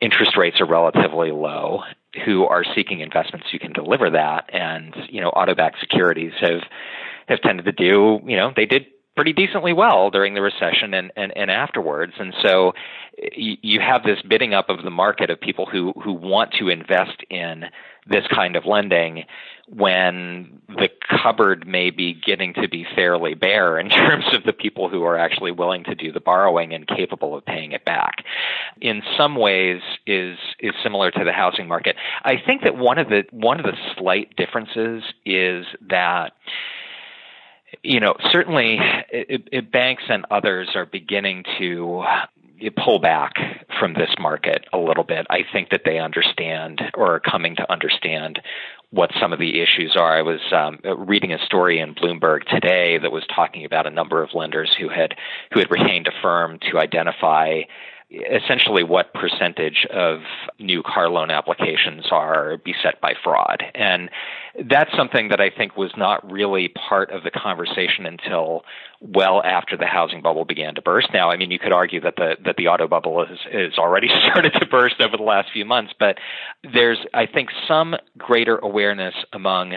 interest 0.01 0.37
rates 0.37 0.61
are 0.61 0.67
relatively 0.67 1.31
low, 1.31 1.83
who 2.25 2.45
are 2.45 2.65
seeking 2.75 3.01
investments 3.01 3.47
who 3.51 3.59
can 3.59 3.73
deliver 3.73 4.11
that. 4.11 4.51
And, 4.53 4.95
you 5.09 5.21
know, 5.21 5.31
auto-backed 5.31 5.81
securities 5.81 6.33
have, 6.41 6.61
have 7.29 7.41
tended 7.41 7.65
to 7.65 7.73
do, 7.73 8.21
you 8.27 8.37
know, 8.37 8.53
they 8.55 8.67
did 8.67 8.87
pretty 9.17 9.33
decently 9.33 9.73
well 9.73 10.11
during 10.11 10.35
the 10.35 10.43
recession 10.43 10.93
and, 10.95 11.13
and, 11.17 11.37
and 11.37 11.51
afterwards. 11.51 12.15
And 12.19 12.35
so 12.43 12.73
you 13.33 13.81
have 13.81 14.03
this 14.03 14.21
bidding 14.23 14.55
up 14.55 14.69
of 14.69 14.83
the 14.83 14.91
market 14.91 15.31
of 15.31 15.41
people 15.41 15.67
who, 15.67 15.93
who 16.03 16.13
want 16.13 16.53
to 16.59 16.69
invest 16.69 17.23
in 17.31 17.67
this 18.07 18.25
kind 18.35 18.57
of 18.57 18.67
lending 18.67 19.25
when 19.69 20.61
the 20.69 20.91
cupboard 21.23 21.67
may 21.67 21.91
be 21.91 22.13
getting 22.13 22.53
to 22.53 22.69
be 22.69 22.85
fairly 22.95 23.35
bare 23.35 23.79
in 23.79 23.89
terms 23.91 24.25
of 24.33 24.45
the 24.45 24.53
people 24.53 24.89
who 24.89 25.05
are 25.05 25.17
actually 25.17 25.53
willing 25.53 25.85
to 25.85 25.95
do 25.95 26.13
the 26.13 26.21
borrowing 26.21 26.75
and 26.75 26.87
capable 26.87 27.35
of 27.37 27.45
paying 27.47 27.73
it 27.73 27.85
back. 27.85 28.25
In 28.81 29.03
some 29.17 29.37
ways 29.37 29.81
is 30.07 30.37
is 30.59 30.75
similar 30.83 31.11
to 31.13 31.25
the 31.25 31.33
housing 31.33 31.67
market. 31.67 31.97
I 32.25 32.35
think 32.45 32.63
that 32.63 32.77
one 32.77 32.99
of 32.99 33.09
the 33.09 33.25
one 33.31 33.59
of 33.59 33.65
the 33.65 33.77
slight 33.97 34.37
differences 34.37 35.03
is 35.25 35.65
that 35.89 36.33
you 37.85 38.01
know, 38.01 38.17
certainly 38.33 38.79
it, 39.11 39.49
it, 39.53 39.71
banks 39.71 40.05
and 40.09 40.25
others 40.31 40.71
are 40.75 40.87
beginning 40.87 41.45
to 41.59 42.03
pull 42.83 42.99
back 42.99 43.35
from 43.79 43.93
this 43.93 44.09
market 44.19 44.65
a 44.73 44.79
little 44.79 45.05
bit. 45.05 45.27
I 45.29 45.41
think 45.53 45.69
that 45.71 45.83
they 45.85 45.99
understand 45.99 46.81
or 46.95 47.17
are 47.17 47.21
coming 47.21 47.57
to 47.57 47.71
understand 47.71 48.41
what 48.91 49.11
some 49.21 49.33
of 49.33 49.39
the 49.39 49.61
issues 49.61 49.97
are. 49.97 50.17
I 50.17 50.23
was 50.23 50.41
um, 50.53 50.79
reading 51.07 51.33
a 51.33 51.45
story 51.45 51.79
in 51.79 51.95
Bloomberg 51.95 52.45
today 52.45 52.97
that 52.99 53.13
was 53.13 53.25
talking 53.27 53.65
about 53.65 53.87
a 53.87 53.91
number 53.91 54.23
of 54.23 54.31
lenders 54.35 54.75
who 54.79 54.89
had 54.89 55.15
who 55.53 55.59
had 55.59 55.71
retained 55.71 56.07
a 56.07 56.23
firm 56.23 56.59
to 56.71 56.79
identify 56.79 57.63
essentially 58.31 58.83
what 58.83 59.13
percentage 59.15 59.87
of 59.91 60.21
new 60.59 60.83
car 60.83 61.09
loan 61.09 61.31
applications 61.31 62.07
are 62.11 62.59
beset 62.59 63.01
by 63.01 63.15
fraud. 63.23 63.63
And 63.75 64.11
that's 64.69 64.91
something 64.97 65.29
that 65.29 65.41
I 65.41 65.51
think 65.51 65.77
was 65.77 65.93
not 65.97 66.31
really 66.31 66.69
part 66.69 67.11
of 67.11 67.25
the 67.25 67.31
conversation 67.31 68.07
until 68.07 68.65
well 69.01 69.43
after 69.43 69.77
the 69.77 69.87
housing 69.87 70.23
bubble 70.23 70.45
began 70.45 70.75
to 70.77 70.83
burst. 70.83 71.09
Now, 71.13 71.31
I 71.31 71.37
mean, 71.37 71.51
you 71.51 71.59
could 71.59 71.73
argue 71.73 72.01
that 72.03 72.17
the 72.17 72.37
that 72.45 72.57
the 72.57 72.69
auto 72.69 72.87
bubble 72.87 73.25
has, 73.25 73.39
has 73.53 73.79
already 73.79 74.09
started 74.31 74.53
to 74.61 74.67
burst 74.67 75.01
over 75.01 75.17
the 75.17 75.23
last 75.23 75.51
few 75.53 75.65
months, 75.65 75.93
but 75.99 76.19
there's 76.73 76.99
I 77.13 77.27
think 77.27 77.51
some 77.67 77.97
greater 78.17 78.57
awareness 78.57 79.15
among 79.33 79.75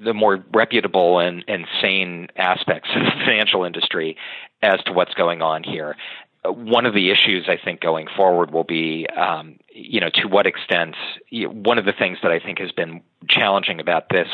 the 0.00 0.14
more 0.14 0.44
reputable 0.54 1.18
and, 1.18 1.44
and 1.48 1.66
sane 1.82 2.28
aspects 2.36 2.88
of 2.94 3.02
the 3.02 3.10
financial 3.24 3.64
industry 3.64 4.16
as 4.62 4.80
to 4.84 4.92
what's 4.92 5.14
going 5.14 5.42
on 5.42 5.64
here 5.64 5.96
one 6.44 6.86
of 6.86 6.94
the 6.94 7.10
issues 7.10 7.48
I 7.48 7.58
think 7.62 7.80
going 7.80 8.06
forward 8.16 8.52
will 8.52 8.64
be, 8.64 9.06
um, 9.08 9.58
you 9.70 10.00
know, 10.00 10.10
to 10.14 10.28
what 10.28 10.46
extent. 10.46 10.94
One 11.32 11.78
of 11.78 11.84
the 11.84 11.92
things 11.92 12.18
that 12.22 12.30
I 12.30 12.38
think 12.38 12.58
has 12.60 12.72
been 12.72 13.02
challenging 13.28 13.80
about 13.80 14.08
this 14.10 14.28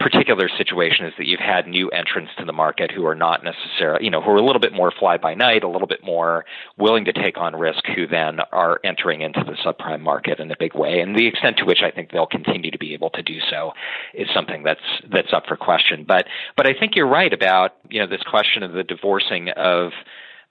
particular 0.00 0.48
situation 0.56 1.06
is 1.06 1.12
that 1.18 1.26
you've 1.26 1.40
had 1.40 1.66
new 1.66 1.88
entrants 1.90 2.30
to 2.38 2.44
the 2.44 2.52
market 2.52 2.92
who 2.92 3.04
are 3.06 3.16
not 3.16 3.42
necessarily, 3.42 4.04
you 4.04 4.10
know, 4.10 4.20
who 4.20 4.30
are 4.30 4.36
a 4.36 4.44
little 4.44 4.60
bit 4.60 4.72
more 4.72 4.92
fly 4.96 5.16
by 5.16 5.34
night, 5.34 5.64
a 5.64 5.68
little 5.68 5.88
bit 5.88 6.04
more 6.04 6.44
willing 6.76 7.04
to 7.04 7.12
take 7.12 7.36
on 7.36 7.56
risk, 7.56 7.84
who 7.96 8.06
then 8.06 8.38
are 8.52 8.80
entering 8.84 9.22
into 9.22 9.42
the 9.44 9.56
subprime 9.64 10.00
market 10.00 10.38
in 10.38 10.50
a 10.52 10.56
big 10.58 10.74
way. 10.74 11.00
And 11.00 11.16
the 11.16 11.26
extent 11.26 11.56
to 11.58 11.64
which 11.64 11.82
I 11.82 11.90
think 11.90 12.12
they'll 12.12 12.26
continue 12.26 12.70
to 12.70 12.78
be 12.78 12.94
able 12.94 13.10
to 13.10 13.22
do 13.22 13.38
so 13.50 13.72
is 14.14 14.28
something 14.32 14.62
that's 14.62 14.80
that's 15.10 15.32
up 15.32 15.46
for 15.46 15.56
question. 15.56 16.04
But 16.06 16.26
but 16.56 16.68
I 16.68 16.78
think 16.78 16.94
you're 16.94 17.08
right 17.08 17.32
about 17.32 17.74
you 17.90 18.00
know 18.00 18.06
this 18.06 18.22
question 18.22 18.62
of 18.62 18.72
the 18.72 18.84
divorcing 18.84 19.50
of 19.50 19.90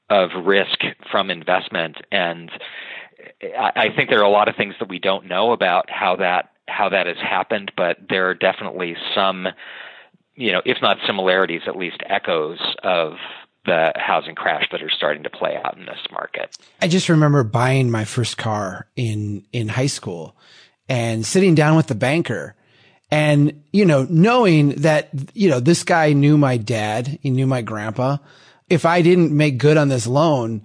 of 0.09 0.29
risk 0.45 0.79
from 1.11 1.29
investment. 1.29 1.97
And 2.11 2.49
I 3.57 3.87
think 3.95 4.09
there 4.09 4.19
are 4.19 4.25
a 4.25 4.29
lot 4.29 4.47
of 4.47 4.55
things 4.55 4.75
that 4.79 4.89
we 4.89 4.99
don't 4.99 5.27
know 5.27 5.51
about 5.51 5.89
how 5.89 6.15
that 6.17 6.51
how 6.67 6.89
that 6.89 7.07
has 7.07 7.17
happened, 7.17 7.71
but 7.77 7.97
there 8.09 8.29
are 8.29 8.33
definitely 8.33 8.95
some, 9.15 9.47
you 10.35 10.51
know, 10.51 10.61
if 10.65 10.77
not 10.81 10.97
similarities, 11.05 11.61
at 11.65 11.77
least 11.77 11.97
echoes 12.05 12.59
of 12.83 13.13
the 13.65 13.93
housing 13.95 14.35
crash 14.35 14.67
that 14.71 14.81
are 14.81 14.89
starting 14.89 15.23
to 15.23 15.29
play 15.29 15.57
out 15.63 15.77
in 15.77 15.85
this 15.85 15.99
market. 16.11 16.57
I 16.81 16.87
just 16.87 17.09
remember 17.09 17.43
buying 17.43 17.89
my 17.91 18.05
first 18.05 18.37
car 18.37 18.87
in 18.95 19.45
in 19.51 19.67
high 19.67 19.87
school 19.87 20.35
and 20.89 21.25
sitting 21.25 21.55
down 21.55 21.75
with 21.75 21.87
the 21.87 21.95
banker 21.95 22.55
and 23.11 23.63
you 23.71 23.85
know 23.85 24.07
knowing 24.09 24.69
that 24.69 25.09
you 25.33 25.49
know 25.49 25.59
this 25.59 25.83
guy 25.83 26.13
knew 26.13 26.37
my 26.37 26.57
dad, 26.57 27.19
he 27.21 27.29
knew 27.29 27.47
my 27.47 27.61
grandpa 27.61 28.17
if 28.69 28.85
I 28.85 29.01
didn't 29.01 29.31
make 29.31 29.57
good 29.57 29.77
on 29.77 29.89
this 29.89 30.07
loan, 30.07 30.63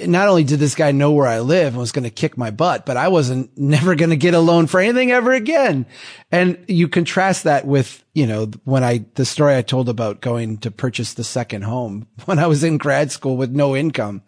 not 0.00 0.28
only 0.28 0.44
did 0.44 0.60
this 0.60 0.74
guy 0.74 0.92
know 0.92 1.10
where 1.12 1.26
I 1.26 1.40
live 1.40 1.74
and 1.74 1.78
was 1.78 1.92
going 1.92 2.04
to 2.04 2.10
kick 2.10 2.38
my 2.38 2.50
butt, 2.50 2.86
but 2.86 2.96
I 2.96 3.08
wasn't 3.08 3.50
never 3.58 3.94
going 3.94 4.10
to 4.10 4.16
get 4.16 4.34
a 4.34 4.40
loan 4.40 4.66
for 4.66 4.80
anything 4.80 5.10
ever 5.10 5.32
again. 5.32 5.86
And 6.30 6.64
you 6.68 6.88
contrast 6.88 7.44
that 7.44 7.66
with, 7.66 8.04
you 8.14 8.26
know, 8.26 8.46
when 8.64 8.84
I, 8.84 9.04
the 9.14 9.24
story 9.24 9.56
I 9.56 9.62
told 9.62 9.88
about 9.88 10.20
going 10.20 10.58
to 10.58 10.70
purchase 10.70 11.14
the 11.14 11.24
second 11.24 11.62
home 11.62 12.06
when 12.24 12.38
I 12.38 12.46
was 12.46 12.64
in 12.64 12.78
grad 12.78 13.10
school 13.10 13.36
with 13.36 13.50
no 13.50 13.76
income. 13.76 14.22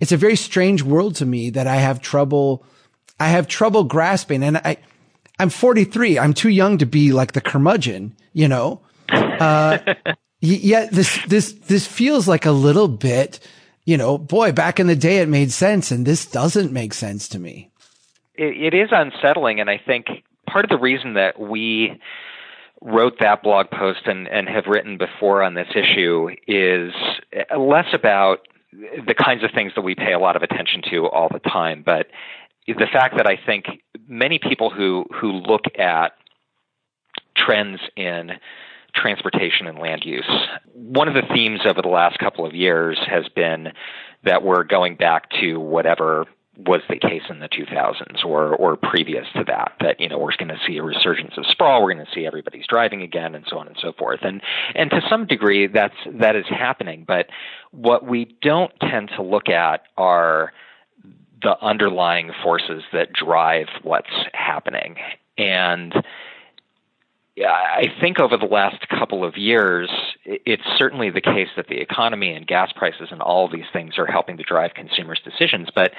It's 0.00 0.12
a 0.12 0.16
very 0.16 0.36
strange 0.36 0.82
world 0.82 1.16
to 1.16 1.26
me 1.26 1.50
that 1.50 1.66
I 1.66 1.76
have 1.76 2.00
trouble, 2.00 2.64
I 3.18 3.28
have 3.28 3.48
trouble 3.48 3.84
grasping. 3.84 4.42
And 4.42 4.58
I, 4.58 4.76
I'm 5.38 5.50
43. 5.50 6.18
I'm 6.18 6.34
too 6.34 6.50
young 6.50 6.78
to 6.78 6.86
be 6.86 7.12
like 7.12 7.32
the 7.32 7.40
curmudgeon, 7.40 8.16
you 8.32 8.48
know? 8.48 8.80
Uh, 9.08 9.78
yeah, 10.40 10.86
this, 10.86 11.18
this, 11.26 11.52
this 11.52 11.86
feels 11.86 12.28
like 12.28 12.46
a 12.46 12.52
little 12.52 12.88
bit, 12.88 13.40
you 13.84 13.96
know, 13.96 14.18
boy, 14.18 14.52
back 14.52 14.78
in 14.78 14.86
the 14.86 14.96
day 14.96 15.18
it 15.18 15.28
made 15.28 15.50
sense 15.50 15.90
and 15.90 16.06
this 16.06 16.26
doesn't 16.26 16.72
make 16.72 16.94
sense 16.94 17.28
to 17.28 17.38
me. 17.38 17.70
it, 18.38 18.72
it 18.72 18.74
is 18.74 18.88
unsettling. 18.92 19.60
And 19.60 19.68
I 19.68 19.78
think 19.78 20.06
part 20.46 20.64
of 20.64 20.70
the 20.70 20.78
reason 20.78 21.14
that 21.14 21.38
we 21.38 22.00
wrote 22.80 23.18
that 23.20 23.42
blog 23.42 23.70
post 23.70 24.06
and, 24.06 24.28
and 24.28 24.48
have 24.48 24.66
written 24.66 24.96
before 24.96 25.42
on 25.42 25.54
this 25.54 25.68
issue 25.74 26.30
is 26.46 26.92
uh, 27.50 27.58
less 27.58 27.92
about 27.92 28.46
the 28.72 29.14
kinds 29.14 29.42
of 29.42 29.50
things 29.52 29.72
that 29.74 29.82
we 29.82 29.94
pay 29.94 30.12
a 30.12 30.18
lot 30.18 30.36
of 30.36 30.42
attention 30.42 30.82
to 30.90 31.06
all 31.08 31.28
the 31.28 31.40
time, 31.40 31.82
but 31.84 32.06
the 32.66 32.86
fact 32.92 33.16
that 33.16 33.26
I 33.26 33.36
think 33.44 33.64
many 34.06 34.38
people 34.38 34.68
who, 34.68 35.06
who 35.10 35.32
look 35.32 35.64
at 35.78 36.12
trends 37.34 37.80
in 37.96 38.32
transportation 39.00 39.66
and 39.66 39.78
land 39.78 40.02
use. 40.04 40.28
One 40.74 41.08
of 41.08 41.14
the 41.14 41.22
themes 41.32 41.60
over 41.64 41.82
the 41.82 41.88
last 41.88 42.18
couple 42.18 42.46
of 42.46 42.54
years 42.54 42.98
has 43.08 43.28
been 43.34 43.68
that 44.24 44.42
we're 44.42 44.64
going 44.64 44.96
back 44.96 45.30
to 45.40 45.58
whatever 45.58 46.26
was 46.66 46.80
the 46.88 46.98
case 46.98 47.22
in 47.30 47.38
the 47.38 47.48
2000s 47.48 48.24
or 48.24 48.52
or 48.56 48.76
previous 48.76 49.24
to 49.32 49.44
that 49.44 49.74
that 49.80 50.00
you 50.00 50.08
know 50.08 50.18
we're 50.18 50.34
going 50.36 50.48
to 50.48 50.58
see 50.66 50.76
a 50.76 50.82
resurgence 50.82 51.34
of 51.36 51.46
sprawl 51.46 51.84
we're 51.84 51.94
going 51.94 52.04
to 52.04 52.12
see 52.12 52.26
everybody's 52.26 52.66
driving 52.66 53.00
again 53.00 53.36
and 53.36 53.44
so 53.48 53.58
on 53.58 53.68
and 53.68 53.76
so 53.80 53.92
forth. 53.92 54.20
And 54.22 54.42
and 54.74 54.90
to 54.90 55.00
some 55.08 55.26
degree 55.26 55.68
that's 55.68 55.94
that 56.14 56.34
is 56.34 56.46
happening. 56.48 57.04
But 57.06 57.26
what 57.70 58.04
we 58.04 58.36
don't 58.42 58.72
tend 58.80 59.10
to 59.16 59.22
look 59.22 59.48
at 59.48 59.82
are 59.96 60.52
the 61.40 61.56
underlying 61.62 62.32
forces 62.42 62.82
that 62.92 63.12
drive 63.12 63.68
what's 63.82 64.10
happening. 64.32 64.96
And 65.36 65.94
I 67.46 67.86
think 68.00 68.20
over 68.20 68.36
the 68.36 68.46
last 68.46 68.88
couple 68.88 69.24
of 69.24 69.36
years, 69.36 69.90
it's 70.24 70.62
certainly 70.76 71.10
the 71.10 71.20
case 71.20 71.48
that 71.56 71.68
the 71.68 71.80
economy 71.80 72.32
and 72.32 72.46
gas 72.46 72.72
prices 72.74 73.08
and 73.10 73.20
all 73.20 73.48
these 73.48 73.66
things 73.72 73.98
are 73.98 74.06
helping 74.06 74.36
to 74.38 74.42
drive 74.42 74.72
consumers' 74.74 75.20
decisions. 75.24 75.68
But 75.74 75.92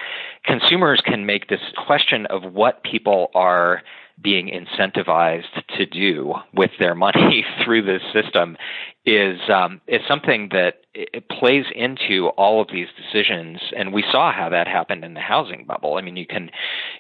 consumers 0.44 1.02
can 1.02 1.26
make 1.26 1.48
this 1.48 1.62
question 1.86 2.26
of 2.28 2.54
what 2.54 2.84
people 2.84 3.32
are 3.36 3.82
being 4.22 4.50
incentivized 4.50 5.64
to 5.78 5.86
do 5.86 6.34
with 6.54 6.72
their 6.80 6.96
money 6.96 7.46
through 7.64 7.84
this 7.84 8.02
system 8.14 8.58
is 9.06 9.40
um, 9.50 9.82
is 9.88 10.02
something 10.08 10.50
that 10.52 10.82
it 10.94 11.30
plays 11.30 11.66
into 11.74 12.28
all 12.30 12.62
of 12.62 12.68
these 12.72 12.88
decisions, 12.98 13.60
and 13.76 13.94
we 13.94 14.04
saw 14.12 14.32
how 14.34 14.50
that 14.50 14.68
happened 14.68 15.06
in 15.06 15.14
the 15.14 15.22
housing 15.22 15.66
bubble. 15.66 15.96
I 15.96 16.02
mean, 16.02 16.18
you 16.18 16.28
can 16.28 16.52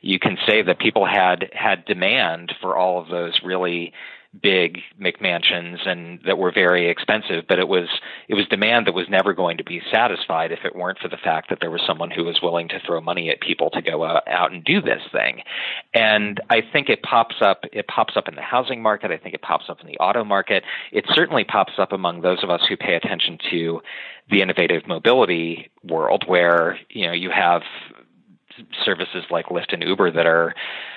you 0.02 0.18
can 0.18 0.38
say 0.48 0.62
that 0.62 0.80
people 0.80 1.06
had 1.06 1.50
had 1.54 1.86
demand 1.86 2.54
for 2.62 2.78
all 2.78 3.02
of 3.02 3.10
those 3.10 3.42
really 3.44 3.94
big 4.42 4.80
McMansions 5.02 5.88
and 5.88 6.20
that 6.26 6.38
were 6.38 6.52
very 6.52 6.90
expensive, 6.90 7.46
but 7.48 7.58
it 7.58 7.68
was 7.68 7.88
it 8.28 8.36
was 8.36 8.46
demand 8.48 8.86
that 8.88 8.94
was 8.94 9.08
never 9.10 9.34
going 9.34 9.58
to 9.58 9.64
be 9.64 9.82
satisfied 9.92 10.52
if 10.52 10.60
it 10.64 10.76
weren't 10.76 11.00
for 11.00 11.08
the 11.08 11.18
fact 11.18 11.50
that 11.50 11.60
there 11.62 11.72
was 11.72 11.82
someone 11.86 12.12
who 12.12 12.24
was 12.24 12.40
willing 12.42 12.68
to 12.70 12.80
throw 12.86 13.02
money 13.02 13.30
at 13.30 13.42
people 13.42 13.72
to 13.72 13.82
go 13.82 14.04
uh, 14.04 14.22
out 14.28 14.52
and 14.52 14.64
do 14.64 14.82
this 14.82 15.02
thing. 15.12 15.42
And 15.94 16.40
I 16.50 16.62
think 16.62 16.90
it 16.90 17.02
pops 17.02 17.38
up 17.42 17.64
it 17.74 17.88
pops 17.88 18.16
up 18.16 18.28
in 18.28 18.36
the 18.36 18.42
housing 18.42 18.82
market, 18.82 19.12
I 19.12 19.18
think 19.18 19.34
it 19.34 19.42
pops 19.42 19.66
up 19.68 19.82
in 19.82 19.88
the 19.88 19.98
auto 19.98 20.24
market. 20.24 20.64
It 20.92 21.06
certainly 21.10 21.44
pops 21.44 21.74
up 21.80 21.92
among 21.92 22.22
those 22.22 22.44
of 22.44 22.50
us 22.50 22.62
who 22.70 22.78
pay 22.78 22.96
attention 22.96 23.40
to 23.50 23.82
the 24.30 24.42
innovative 24.42 24.88
mobility 24.88 25.72
world 25.84 26.24
where, 26.28 26.78
you 26.90 27.08
know, 27.08 27.14
you 27.14 27.32
have 27.32 27.64
services 28.84 29.26
like 29.30 29.47
Lyft 29.47 29.74
and 29.74 29.84
Uber 29.84 30.12
that 30.12 30.26
are, 30.26 30.53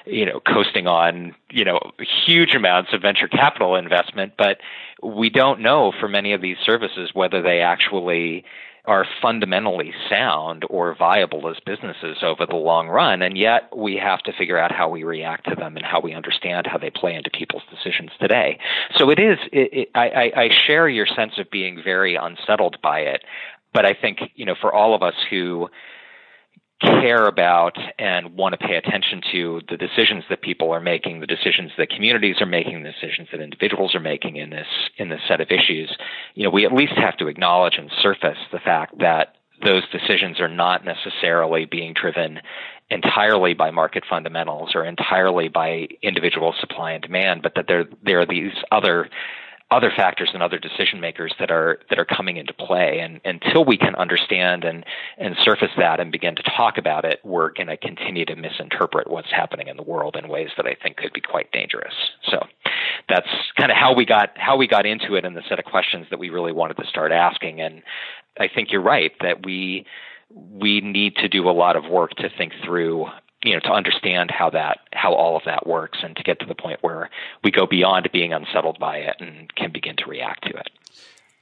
you 0.06 0.26
know, 0.26 0.40
coasting 0.40 0.86
on, 0.86 1.34
you 1.50 1.64
know, 1.64 1.80
huge 2.26 2.54
amounts 2.54 2.92
of 2.92 3.02
venture 3.02 3.28
capital 3.28 3.76
investment, 3.76 4.34
but 4.36 4.58
we 5.02 5.30
don't 5.30 5.60
know 5.60 5.92
for 5.98 6.08
many 6.08 6.32
of 6.32 6.40
these 6.40 6.56
services 6.64 7.10
whether 7.14 7.42
they 7.42 7.60
actually 7.60 8.44
are 8.84 9.06
fundamentally 9.20 9.92
sound 10.10 10.64
or 10.68 10.92
viable 10.96 11.48
as 11.48 11.56
businesses 11.64 12.18
over 12.22 12.46
the 12.46 12.56
long 12.56 12.88
run. 12.88 13.22
And 13.22 13.38
yet 13.38 13.76
we 13.76 13.96
have 13.96 14.20
to 14.24 14.32
figure 14.32 14.58
out 14.58 14.72
how 14.72 14.88
we 14.88 15.04
react 15.04 15.48
to 15.48 15.54
them 15.54 15.76
and 15.76 15.86
how 15.86 16.00
we 16.00 16.14
understand 16.14 16.66
how 16.66 16.78
they 16.78 16.90
play 16.90 17.14
into 17.14 17.30
people's 17.30 17.62
decisions 17.70 18.10
today. 18.20 18.58
So 18.96 19.08
it 19.10 19.20
is, 19.20 19.38
it, 19.52 19.72
it, 19.72 19.88
I, 19.94 20.32
I 20.34 20.48
share 20.66 20.88
your 20.88 21.06
sense 21.06 21.34
of 21.38 21.48
being 21.48 21.80
very 21.82 22.16
unsettled 22.16 22.78
by 22.82 23.00
it. 23.00 23.22
But 23.72 23.86
I 23.86 23.94
think, 23.94 24.18
you 24.34 24.44
know, 24.44 24.56
for 24.60 24.74
all 24.74 24.94
of 24.96 25.02
us 25.02 25.14
who 25.30 25.68
care 26.82 27.26
about 27.26 27.76
and 27.98 28.36
want 28.36 28.58
to 28.58 28.66
pay 28.66 28.76
attention 28.76 29.22
to 29.32 29.60
the 29.68 29.76
decisions 29.76 30.24
that 30.30 30.42
people 30.42 30.70
are 30.72 30.80
making, 30.80 31.20
the 31.20 31.26
decisions 31.26 31.70
that 31.78 31.90
communities 31.90 32.36
are 32.40 32.46
making, 32.46 32.82
the 32.82 32.92
decisions 32.92 33.28
that 33.32 33.40
individuals 33.40 33.94
are 33.94 34.00
making 34.00 34.36
in 34.36 34.50
this 34.50 34.66
in 34.98 35.08
this 35.08 35.20
set 35.26 35.40
of 35.40 35.50
issues, 35.50 35.96
you 36.34 36.44
know, 36.44 36.50
we 36.50 36.64
at 36.64 36.72
least 36.72 36.92
have 36.96 37.16
to 37.18 37.28
acknowledge 37.28 37.74
and 37.78 37.90
surface 38.00 38.38
the 38.52 38.58
fact 38.58 38.98
that 38.98 39.36
those 39.64 39.82
decisions 39.90 40.40
are 40.40 40.48
not 40.48 40.84
necessarily 40.84 41.64
being 41.64 41.94
driven 41.94 42.40
entirely 42.90 43.54
by 43.54 43.70
market 43.70 44.04
fundamentals 44.08 44.72
or 44.74 44.84
entirely 44.84 45.48
by 45.48 45.88
individual 46.02 46.54
supply 46.60 46.92
and 46.92 47.02
demand, 47.02 47.42
but 47.42 47.54
that 47.54 47.66
there 47.68 47.84
there 48.04 48.20
are 48.20 48.26
these 48.26 48.52
other 48.70 49.08
other 49.72 49.92
factors 49.94 50.30
and 50.34 50.42
other 50.42 50.58
decision 50.58 51.00
makers 51.00 51.34
that 51.38 51.50
are 51.50 51.78
that 51.88 51.98
are 51.98 52.04
coming 52.04 52.36
into 52.36 52.52
play. 52.52 53.00
And 53.00 53.20
until 53.24 53.64
we 53.64 53.76
can 53.76 53.94
understand 53.94 54.64
and 54.64 54.84
and 55.18 55.36
surface 55.42 55.70
that 55.78 55.98
and 55.98 56.12
begin 56.12 56.36
to 56.36 56.42
talk 56.42 56.78
about 56.78 57.04
it 57.04 57.20
we're 57.24 57.50
going 57.50 57.68
to 57.68 57.76
continue 57.76 58.24
to 58.26 58.36
misinterpret 58.36 59.10
what's 59.10 59.30
happening 59.30 59.68
in 59.68 59.76
the 59.76 59.82
world 59.82 60.16
in 60.16 60.28
ways 60.28 60.50
that 60.56 60.66
I 60.66 60.76
think 60.82 60.96
could 60.96 61.12
be 61.12 61.20
quite 61.20 61.50
dangerous. 61.52 61.94
So 62.30 62.46
that's 63.08 63.28
kind 63.56 63.70
of 63.70 63.76
how 63.76 63.94
we 63.94 64.04
got 64.04 64.30
how 64.36 64.56
we 64.56 64.66
got 64.66 64.86
into 64.86 65.14
it 65.14 65.24
and 65.24 65.36
the 65.36 65.42
set 65.48 65.58
of 65.58 65.64
questions 65.64 66.06
that 66.10 66.18
we 66.18 66.30
really 66.30 66.52
wanted 66.52 66.76
to 66.76 66.86
start 66.86 67.12
asking. 67.12 67.60
And 67.60 67.82
I 68.38 68.48
think 68.48 68.70
you're 68.70 68.82
right 68.82 69.12
that 69.20 69.44
we 69.44 69.86
we 70.34 70.80
need 70.80 71.16
to 71.16 71.28
do 71.28 71.48
a 71.48 71.52
lot 71.52 71.76
of 71.76 71.84
work 71.90 72.12
to 72.16 72.28
think 72.36 72.52
through 72.64 73.06
you 73.42 73.54
know 73.54 73.60
to 73.60 73.70
understand 73.70 74.30
how 74.30 74.50
that 74.50 74.80
how 74.92 75.12
all 75.14 75.36
of 75.36 75.42
that 75.44 75.66
works 75.66 75.98
and 76.02 76.16
to 76.16 76.22
get 76.22 76.40
to 76.40 76.46
the 76.46 76.54
point 76.54 76.78
where 76.82 77.10
we 77.44 77.50
go 77.50 77.66
beyond 77.66 78.08
being 78.12 78.32
unsettled 78.32 78.78
by 78.78 78.98
it 78.98 79.16
and 79.20 79.54
can 79.54 79.72
begin 79.72 79.96
to 79.96 80.04
react 80.06 80.44
to 80.44 80.50
it 80.50 80.70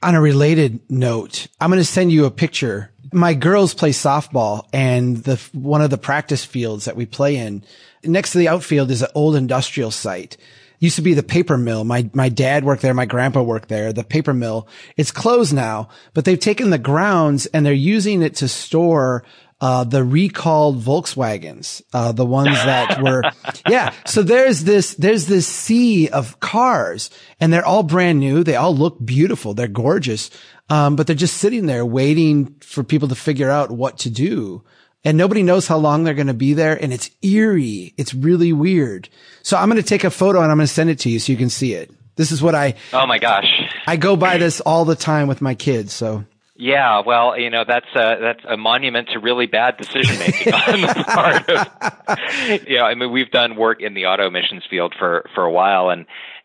on 0.03 0.15
a 0.15 0.21
related 0.21 0.81
note 0.89 1.47
i'm 1.61 1.71
going 1.71 1.81
to 1.81 1.85
send 1.85 2.11
you 2.13 2.25
a 2.25 2.31
picture 2.31 2.91
my 3.13 3.35
girls 3.35 3.75
play 3.75 3.91
softball 3.91 4.69
and 4.73 5.19
the 5.19 5.37
one 5.53 5.83
of 5.83 5.91
the 5.91 5.99
practice 5.99 6.45
fields 6.45 6.85
that 6.85 6.97
we 6.97 7.07
play 7.07 7.37
in 7.37 7.63
next 8.05 8.33
to 8.33 8.39
the 8.39 8.49
outfield 8.49 8.91
is 8.91 9.03
an 9.03 9.09
old 9.15 9.37
industrial 9.37 9.91
site 9.91 10.37
used 10.81 10.97
to 10.97 11.03
be 11.03 11.15
the 11.15 11.23
paper 11.23 11.57
mill. 11.57 11.85
My, 11.85 12.11
my 12.15 12.29
dad 12.31 12.65
worked 12.65 12.83
there. 12.83 12.95
My 12.95 13.05
grandpa 13.05 13.43
worked 13.43 13.69
there. 13.69 13.93
The 13.93 14.03
paper 14.03 14.35
mill. 14.35 14.67
It's 14.97 15.13
closed 15.13 15.53
now, 15.53 15.91
but 16.15 16.25
they've 16.25 16.41
taken 16.41 16.71
the 16.71 16.79
grounds 16.79 17.47
and 17.47 17.65
they're 17.65 17.73
using 17.73 18.23
it 18.23 18.37
to 18.37 18.49
store 18.49 19.23
uh, 19.61 19.85
the 19.85 20.03
recalled 20.03 20.83
Volkswagens, 20.83 21.83
uh, 21.93 22.13
the 22.13 22.25
ones 22.25 22.55
that 22.55 23.03
were, 23.03 23.23
yeah. 23.69 23.93
So 24.07 24.23
there's 24.23 24.65
this, 24.65 24.95
there's 24.95 25.27
this 25.27 25.47
sea 25.47 26.09
of 26.09 26.41
cars 26.41 27.11
and 27.41 27.53
they're 27.53 27.65
all 27.65 27.83
brand 27.83 28.21
new. 28.21 28.43
They 28.43 28.57
all 28.57 28.75
look 28.75 28.97
beautiful. 29.05 29.55
They're 29.55 29.69
gorgeous. 29.69 30.31
Um, 30.71 30.97
but 30.97 31.07
they're 31.07 31.17
just 31.17 31.39
sitting 31.39 31.67
there 31.67 31.85
waiting 31.85 32.55
for 32.61 32.83
people 32.85 33.09
to 33.09 33.15
figure 33.15 33.51
out 33.51 33.71
what 33.71 33.99
to 33.99 34.11
do. 34.11 34.63
And 35.05 35.17
nobody 35.17 35.43
knows 35.43 35.67
how 35.67 35.79
long 35.79 36.05
they're 36.05 36.15
going 36.15 36.27
to 36.27 36.35
be 36.35 36.55
there. 36.55 36.81
And 36.81 36.93
it's 36.93 37.11
eerie. 37.23 37.95
It's 37.97 38.15
really 38.15 38.53
weird. 38.53 39.09
So 39.43 39.57
I'm 39.57 39.69
going 39.69 39.83
to 39.83 39.89
take 39.89 40.05
a 40.05 40.11
photo 40.11 40.41
and 40.43 40.51
I'm 40.51 40.59
going 40.59 40.67
to 40.67 40.73
send 40.73 40.91
it 40.91 41.01
to 41.01 41.11
you 41.11 41.19
so 41.19 41.33
you 41.33 41.39
can 41.39 41.51
see 41.51 41.75
it. 41.75 41.91
This 42.17 42.33
is 42.33 42.43
what 42.43 42.55
I. 42.55 42.75
Oh 42.93 43.07
my 43.07 43.19
gosh. 43.19 43.47
I 43.87 43.97
go 43.97 44.15
by 44.17 44.39
this 44.39 44.61
all 44.61 44.85
the 44.85 44.97
time 44.97 45.27
with 45.27 45.41
my 45.41 45.55
kids. 45.55 45.93
So 45.93 46.25
yeah, 46.61 47.01
well, 47.05 47.39
you 47.39 47.49
know 47.49 47.65
that's 47.67 47.89
a, 47.95 48.19
that's 48.21 48.45
a 48.47 48.57
monument 48.57 49.09
to 49.15 49.19
really 49.19 49.47
bad 49.47 49.79
decision 49.79 50.19
making 50.19 50.53
on 50.53 50.81
the 50.83 51.05
part 51.07 51.49
of. 51.49 52.69
You 52.69 52.79
know, 52.79 52.85
I 52.85 52.95
mean, 52.95 53.11
we've 53.11 53.31
done 53.31 53.57
work 53.57 53.81
in 53.81 53.95
the 53.95 54.07
auto 54.07 54.27
emissions 54.27 54.65
field 54.69 54.95
for 54.99 55.25
for 55.35 55.43
a 55.43 55.51
while, 55.51 55.89
and 55.89 56.05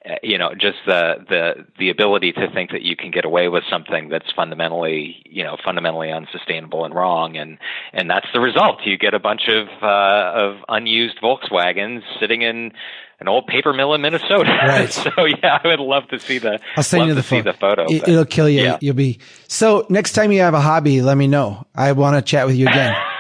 uh, 0.09 0.16
you 0.24 0.38
know, 0.38 0.53
just 0.55 0.78
the 0.86 1.26
the 1.28 1.66
the 1.78 1.89
ability 1.89 2.32
to 2.32 2.49
think 2.51 2.72
that 2.72 2.84
you 2.84 2.95
can 2.95 3.11
get 3.11 3.26
away 3.26 3.49
with 3.49 3.63
something 3.70 4.07
that's 4.07 4.32
fundamentally, 4.32 5.22
you 5.26 5.43
know, 5.43 5.57
fundamentally 5.66 6.11
unsustainable 6.11 6.86
and 6.86 6.95
wrong, 6.95 7.36
and 7.36 7.57
and 7.91 8.09
that's 8.09 8.28
the 8.34 8.39
result. 8.39 8.86
You 8.86 8.97
get 8.97 9.13
a 9.13 9.20
bunch 9.20 9.49
of 9.49 9.68
uh, 9.84 10.32
of 10.34 10.57
unused 10.70 11.20
Volkswagens 11.22 12.03
sitting 12.22 12.41
in 12.41 12.72
an 13.20 13.28
old 13.28 13.47
paper 13.47 13.74
mill 13.74 13.93
in 13.93 14.01
Minnesota. 14.01 14.51
Right. 14.66 14.91
so 14.91 15.09
yeah, 15.26 15.59
I 15.63 15.68
would 15.68 15.80
love 15.80 16.07
to 16.09 16.20
see 16.20 16.39
the. 16.39 16.59
I'll 16.76 16.84
send 16.84 17.07
you 17.07 17.13
the, 17.13 17.24
pho- 17.24 17.41
the 17.41 17.53
photo. 17.53 17.86
It, 17.88 18.07
will 18.07 18.26
kill 18.26 18.49
you. 18.49 18.63
Yeah. 18.63 18.78
You'll 18.82 18.95
be 18.95 19.20
so. 19.47 19.86
Next 19.89 20.13
time 20.13 20.32
you 20.32 20.41
have 20.41 20.53
a 20.53 20.61
hobby, 20.61 21.01
let 21.01 21.16
me 21.16 21.28
know. 21.28 21.66
I 21.76 21.91
want 21.91 22.16
to 22.16 22.22
chat 22.22 22.45
with 22.45 22.55
you 22.55 22.68
again. 22.68 22.95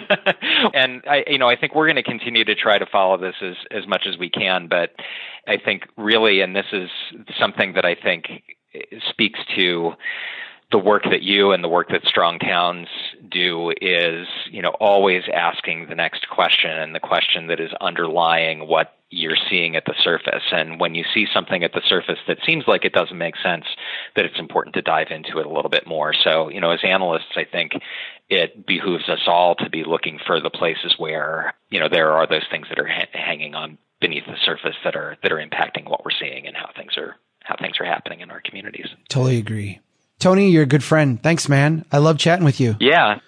and 0.74 1.02
I, 1.08 1.24
you 1.26 1.38
know, 1.38 1.48
I 1.48 1.56
think 1.56 1.74
we're 1.74 1.86
going 1.86 1.96
to 1.96 2.02
continue 2.02 2.44
to 2.44 2.54
try 2.54 2.78
to 2.78 2.86
follow 2.86 3.18
this 3.18 3.34
as 3.42 3.56
as 3.70 3.86
much 3.86 4.06
as 4.06 4.18
we 4.18 4.30
can. 4.30 4.68
But 4.68 4.90
I 5.46 5.56
think 5.62 5.84
really, 5.96 6.40
and 6.40 6.54
this 6.54 6.66
is 6.72 6.90
something 7.38 7.74
that 7.74 7.84
I 7.84 7.94
think 7.94 8.26
speaks 9.08 9.40
to 9.56 9.92
the 10.72 10.78
work 10.78 11.04
that 11.04 11.22
you 11.22 11.52
and 11.52 11.62
the 11.62 11.68
work 11.68 11.90
that 11.90 12.04
strong 12.04 12.38
towns 12.38 12.88
do 13.30 13.72
is 13.80 14.26
you 14.50 14.62
know 14.62 14.70
always 14.80 15.22
asking 15.32 15.86
the 15.88 15.94
next 15.94 16.28
question 16.28 16.70
and 16.70 16.94
the 16.94 17.00
question 17.00 17.46
that 17.46 17.60
is 17.60 17.70
underlying 17.80 18.66
what 18.66 18.96
you're 19.10 19.36
seeing 19.50 19.76
at 19.76 19.84
the 19.84 19.94
surface. 20.02 20.42
And 20.52 20.80
when 20.80 20.94
you 20.94 21.04
see 21.12 21.26
something 21.32 21.62
at 21.62 21.74
the 21.74 21.82
surface 21.86 22.18
that 22.26 22.38
seems 22.46 22.64
like 22.66 22.86
it 22.86 22.94
doesn't 22.94 23.18
make 23.18 23.36
sense 23.36 23.66
that 24.16 24.24
it's 24.24 24.38
important 24.38 24.74
to 24.74 24.80
dive 24.80 25.08
into 25.10 25.38
it 25.38 25.44
a 25.44 25.50
little 25.50 25.68
bit 25.68 25.86
more. 25.86 26.14
So 26.14 26.48
you 26.48 26.60
know 26.60 26.70
as 26.70 26.80
analysts 26.82 27.36
i 27.36 27.44
think 27.44 27.72
it 28.30 28.66
behooves 28.66 29.08
us 29.10 29.20
all 29.26 29.54
to 29.56 29.68
be 29.68 29.84
looking 29.84 30.18
for 30.26 30.40
the 30.40 30.50
places 30.50 30.94
where 30.96 31.54
you 31.70 31.78
know 31.78 31.88
there 31.88 32.12
are 32.12 32.26
those 32.26 32.46
things 32.50 32.66
that 32.70 32.78
are 32.78 32.88
ha- 32.88 33.06
hanging 33.12 33.54
on 33.54 33.76
beneath 34.00 34.24
the 34.26 34.36
surface 34.42 34.76
that 34.84 34.96
are 34.96 35.18
that 35.22 35.32
are 35.32 35.36
impacting 35.36 35.88
what 35.88 36.04
we're 36.04 36.18
seeing 36.18 36.46
and 36.46 36.56
how 36.56 36.70
things 36.74 36.96
are 36.96 37.16
how 37.40 37.56
things 37.60 37.78
are 37.78 37.84
happening 37.84 38.20
in 38.20 38.30
our 38.30 38.40
communities. 38.40 38.86
Totally 39.08 39.36
agree 39.36 39.80
Tony, 40.22 40.50
you're 40.50 40.62
a 40.62 40.66
good 40.66 40.84
friend. 40.84 41.20
Thanks, 41.20 41.48
man. 41.48 41.84
I 41.90 41.98
love 41.98 42.16
chatting 42.16 42.44
with 42.44 42.60
you. 42.60 42.76
Yeah. 42.78 43.18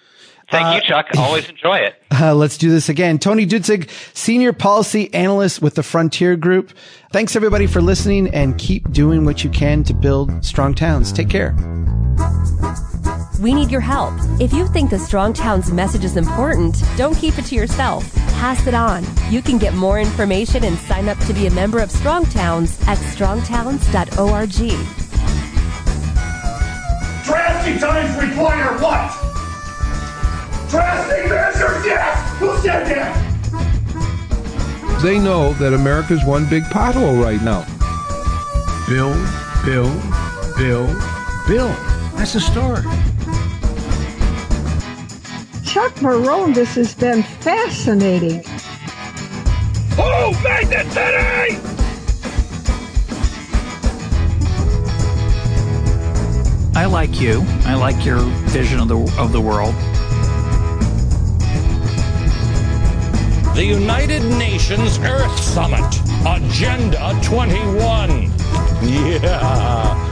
Thank 0.49 0.65
uh, 0.65 0.75
you, 0.75 0.81
Chuck. 0.81 1.07
Always 1.17 1.49
enjoy 1.49 1.79
it. 1.79 2.01
Uh, 2.09 2.33
let's 2.33 2.57
do 2.57 2.69
this 2.69 2.87
again. 2.87 3.19
Tony 3.19 3.45
Dutzik, 3.45 3.89
Senior 4.15 4.53
Policy 4.53 5.13
Analyst 5.13 5.61
with 5.61 5.75
the 5.75 5.83
Frontier 5.83 6.37
Group. 6.37 6.71
Thanks, 7.11 7.35
everybody, 7.35 7.67
for 7.67 7.81
listening 7.81 8.33
and 8.33 8.57
keep 8.57 8.89
doing 8.93 9.25
what 9.25 9.43
you 9.43 9.49
can 9.49 9.83
to 9.83 9.93
build 9.93 10.45
strong 10.45 10.73
towns. 10.73 11.11
Take 11.11 11.29
care. 11.29 11.53
We 13.41 13.53
need 13.53 13.71
your 13.71 13.81
help. 13.81 14.13
If 14.39 14.53
you 14.53 14.65
think 14.69 14.89
the 14.89 14.99
Strong 14.99 15.33
Towns 15.33 15.73
message 15.73 16.05
is 16.05 16.15
important, 16.15 16.81
don't 16.95 17.17
keep 17.17 17.37
it 17.37 17.43
to 17.47 17.55
yourself. 17.55 18.09
Pass 18.35 18.67
it 18.67 18.73
on. 18.73 19.03
You 19.29 19.41
can 19.41 19.57
get 19.57 19.73
more 19.73 19.99
information 19.99 20.63
and 20.63 20.77
sign 20.77 21.09
up 21.09 21.17
to 21.25 21.33
be 21.33 21.47
a 21.47 21.51
member 21.51 21.79
of 21.79 21.91
Strong 21.91 22.27
Towns 22.27 22.79
at 22.87 22.97
strongtowns.org. 22.97 25.04
Drastic 27.65 27.89
times 27.89 28.15
require 28.29 28.77
what? 28.77 29.11
Drastic 30.69 31.29
measures, 31.29 31.83
yes! 31.83 32.37
Who 32.37 32.55
said 32.59 32.85
that? 32.85 33.11
They 35.01 35.17
know 35.17 35.53
that 35.53 35.73
America's 35.73 36.23
one 36.23 36.47
big 36.47 36.61
pothole 36.65 37.19
right 37.19 37.41
now. 37.41 37.65
Bill, 38.87 39.15
Bill, 39.65 39.91
Bill, 40.55 40.85
Bill. 41.47 41.69
That's 42.15 42.33
the 42.33 42.39
story. 42.39 42.83
Chuck 45.65 45.95
Marohn, 45.95 46.53
this 46.53 46.75
has 46.75 46.93
been 46.93 47.23
fascinating. 47.23 48.43
Who 49.95 50.31
made 50.43 50.67
the 50.67 50.83
city? 50.91 51.74
I 56.85 56.87
like 56.87 57.19
you. 57.19 57.43
I 57.65 57.73
like 57.73 58.05
your 58.05 58.19
vision 58.53 58.79
of 58.79 58.87
the 58.87 58.99
of 59.17 59.31
the 59.31 59.41
world. 59.41 59.73
The 63.55 63.65
United 63.65 64.21
Nations 64.37 64.99
Earth 64.99 65.39
Summit, 65.39 65.83
Agenda 66.27 67.19
21. 67.23 68.31
Yeah. 68.83 70.04